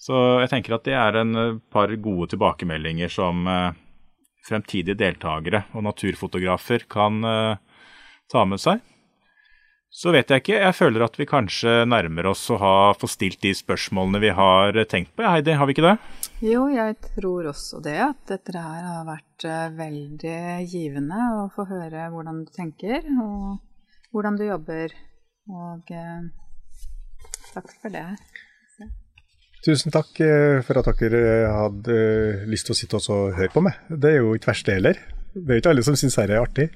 Så 0.00 0.16
jeg 0.42 0.50
tenker 0.52 0.76
at 0.76 0.84
det 0.86 0.96
er 0.98 1.20
en 1.22 1.38
eh, 1.40 1.58
par 1.72 1.92
gode 2.02 2.28
tilbakemeldinger 2.34 3.12
som 3.12 3.46
eh, 3.48 3.76
fremtidige 4.46 4.98
deltakere 5.00 5.64
og 5.74 5.86
naturfotografer 5.86 6.84
kan 6.90 7.24
eh, 7.24 7.80
ta 8.32 8.44
med 8.48 8.62
seg. 8.62 8.82
Så 9.96 10.12
vet 10.12 10.28
jeg 10.28 10.42
ikke. 10.42 10.58
Jeg 10.60 10.76
føler 10.76 11.06
at 11.06 11.14
vi 11.16 11.24
kanskje 11.28 11.86
nærmer 11.88 12.28
oss 12.28 12.42
å 12.52 12.58
ha 12.60 12.72
få 13.00 13.08
stilt 13.08 13.40
de 13.40 13.54
spørsmålene 13.56 14.20
vi 14.20 14.32
har 14.36 14.76
tenkt 14.90 15.14
på. 15.16 15.24
Heidi, 15.24 15.54
har 15.56 15.68
vi 15.68 15.72
ikke 15.72 15.86
det? 15.86 15.94
Jo, 16.44 16.66
jeg 16.68 16.98
tror 17.06 17.48
også 17.48 17.80
det. 17.84 17.96
At 18.04 18.20
dette 18.28 18.52
her 18.60 18.82
har 18.84 19.06
vært 19.08 19.46
veldig 19.78 20.40
givende 20.68 21.30
å 21.38 21.46
få 21.54 21.64
høre 21.70 22.10
hvordan 22.12 22.44
du 22.44 22.52
tenker, 22.52 23.08
og 23.24 23.56
hvordan 24.12 24.36
du 24.36 24.44
jobber. 24.50 24.92
Og 25.48 25.94
eh, 25.96 26.28
takk 27.54 27.72
for 27.80 27.94
det. 27.94 28.04
Tusen 29.66 29.90
takk 29.94 30.18
eh, 30.22 30.60
for 30.66 30.78
at 30.78 30.88
dere 31.00 31.20
eh, 31.26 31.50
hadde 31.50 31.94
eh, 31.96 32.42
lyst 32.50 32.68
til 32.68 32.76
å 32.76 32.78
sitte 32.78 33.00
og 33.00 33.32
høre 33.34 33.50
på 33.54 33.64
meg. 33.64 33.80
Det 33.88 34.12
er 34.12 34.20
jo 34.20 34.36
ikke 34.36 34.52
verst, 34.52 34.68
det 34.68 34.76
heller. 34.76 35.00
Det 35.32 35.48
er 35.48 35.62
ikke 35.62 35.72
alle 35.72 35.84
som 35.86 35.96
syns 35.98 36.20
dette 36.20 36.36
er 36.36 36.42
artig. 36.44 36.68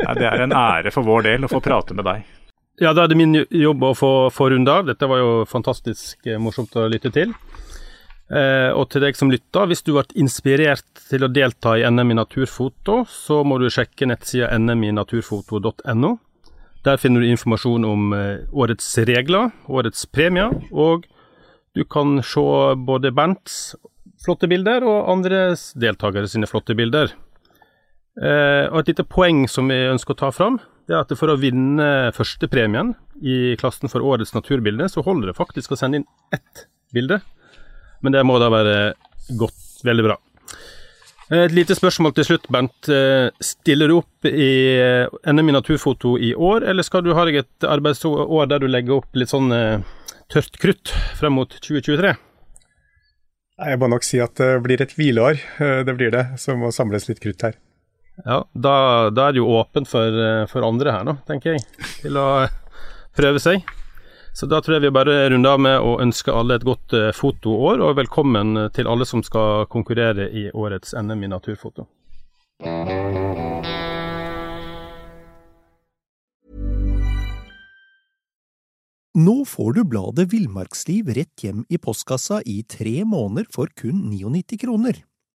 Ja, 0.00 0.14
det 0.16 0.28
er 0.28 0.44
en 0.44 0.54
ære 0.54 0.92
for 0.94 1.04
vår 1.04 1.26
del 1.26 1.44
å 1.44 1.50
få 1.50 1.60
prate 1.64 1.96
med 1.96 2.06
deg. 2.06 2.24
Ja, 2.80 2.94
da 2.96 3.04
er 3.04 3.12
det 3.12 3.18
min 3.20 3.36
jobb 3.36 3.82
å 3.84 3.92
få, 3.92 4.12
få 4.32 4.48
runde 4.54 4.72
av. 4.72 4.86
Dette 4.88 5.08
var 5.08 5.20
jo 5.20 5.32
fantastisk 5.48 6.24
morsomt 6.40 6.72
å 6.80 6.86
lytte 6.88 7.12
til. 7.12 7.34
Eh, 8.30 8.70
og 8.70 8.86
til 8.92 9.02
deg 9.02 9.16
som 9.18 9.30
lytter, 9.32 9.66
hvis 9.66 9.82
du 9.82 9.92
ble 9.96 10.04
inspirert 10.22 10.86
til 11.10 11.26
å 11.26 11.30
delta 11.34 11.74
i 11.76 11.84
NM 11.84 12.14
i 12.14 12.18
naturfoto, 12.20 13.02
så 13.10 13.42
må 13.44 13.58
du 13.58 13.66
sjekke 13.72 14.06
nettsida 14.06 14.52
nminaturfoto.no. 14.54 16.12
Der 16.86 17.00
finner 17.00 17.20
du 17.20 17.28
informasjon 17.28 17.84
om 17.84 18.14
eh, 18.16 18.46
årets 18.54 18.92
regler, 19.10 19.50
årets 19.68 20.06
premier 20.08 20.54
og 20.70 21.08
du 21.76 21.84
kan 21.84 22.22
se 22.26 22.42
både 22.86 23.12
Bernts 23.14 23.74
flotte 24.24 24.48
bilder 24.50 24.84
og 24.86 25.10
andre 25.12 25.50
deltakere 25.78 26.30
sine 26.30 26.48
flotte 26.50 26.74
bilder. 26.78 27.12
Eh, 28.20 28.64
og 28.70 28.80
Et 28.80 28.94
lite 28.94 29.06
poeng 29.06 29.46
som 29.48 29.68
vi 29.70 29.78
ønsker 29.90 30.14
å 30.14 30.22
ta 30.22 30.30
fram, 30.34 30.58
det 30.90 30.96
er 30.96 31.04
at 31.04 31.12
for 31.14 31.30
å 31.30 31.38
vinne 31.38 32.10
førstepremien 32.16 32.96
i 33.22 33.54
klassen 33.60 33.90
for 33.92 34.02
årets 34.02 34.34
naturbilde, 34.34 34.88
så 34.90 35.04
holder 35.06 35.30
det 35.30 35.38
faktisk 35.38 35.70
å 35.70 35.78
sende 35.78 36.00
inn 36.00 36.08
ett 36.34 36.64
bilde. 36.90 37.20
Men 38.02 38.16
det 38.16 38.24
må 38.26 38.40
da 38.42 38.48
være 38.50 38.74
godt, 39.38 39.84
veldig 39.86 40.06
bra. 40.08 40.16
Eh, 41.30 41.44
et 41.44 41.54
lite 41.54 41.76
spørsmål 41.78 42.16
til 42.16 42.26
slutt, 42.26 42.48
Bernt. 42.50 42.90
Eh, 42.90 43.28
stiller 43.38 43.92
du 43.92 44.00
opp 44.00 44.26
i 44.26 44.50
eh, 44.82 45.30
NM 45.30 45.52
i 45.52 45.54
naturfoto 45.60 46.16
i 46.18 46.32
år, 46.34 46.66
eller 46.72 46.86
skal 46.86 47.06
du 47.06 47.12
ha 47.14 47.28
deg 47.28 47.38
et 47.44 47.68
arbeidsår 47.70 48.50
der 48.50 48.64
du 48.64 48.66
legger 48.66 48.98
opp 48.98 49.14
litt 49.14 49.30
sånn 49.30 49.54
tørt 50.30 50.58
krutt 50.58 50.90
frem 51.20 51.38
mot 51.38 51.54
2023? 51.54 52.16
Jeg 53.60 53.76
må 53.76 53.90
nok 53.92 54.04
si 54.06 54.16
at 54.22 54.38
det 54.40 54.54
blir 54.64 54.80
et 54.80 54.92
hvileår. 54.96 55.40
Eh, 55.60 55.80
det 55.84 55.94
blir 55.98 56.12
det, 56.14 56.24
som 56.40 56.62
må 56.62 56.72
samles 56.72 57.10
litt 57.10 57.20
krutt 57.20 57.44
her. 57.44 57.58
Ja, 58.24 58.44
da, 58.52 59.10
da 59.10 59.28
er 59.28 59.34
det 59.34 59.40
jo 59.40 59.50
åpent 59.56 59.88
for, 59.88 60.06
eh, 60.06 60.46
for, 60.50 60.66
andre 60.66 60.94
her, 60.94 61.04
nå, 61.06 61.16
tenker 61.28 61.56
jeg, 61.56 61.64
til 62.02 62.18
å 62.20 62.26
prøve 63.16 63.42
seg. 63.42 63.64
Så 64.36 64.46
da 64.46 64.60
tror 64.62 64.76
jeg 64.76 64.86
vi 64.86 64.94
bare 64.94 65.16
runder 65.32 65.56
av 65.56 65.62
med 65.62 65.76
å 65.82 65.96
ønske 66.02 66.34
alle 66.34 66.60
et 66.60 66.66
godt 66.66 66.94
eh, 66.96 67.10
fotoår, 67.16 67.82
og 67.82 67.96
velkommen 67.98 68.68
til 68.76 68.90
alle 68.90 69.08
som 69.08 69.24
skal 69.26 69.66
konkurrere 69.72 70.28
i 70.30 70.48
årets 70.52 70.94
NM 70.98 71.26
i 71.26 71.32
naturfoto. 71.32 71.88
Nå 79.20 79.36
får 79.44 79.72
du 79.74 79.80
bladet 79.90 80.28
Villmarksliv 80.30 81.08
rett 81.16 81.42
hjem 81.42 81.64
i 81.68 81.80
postkassa 81.82 82.38
i 82.46 82.60
tre 82.62 83.00
måneder 83.02 83.48
for 83.50 83.72
kun 83.74 84.04
99 84.12 84.60
kroner. 84.62 85.00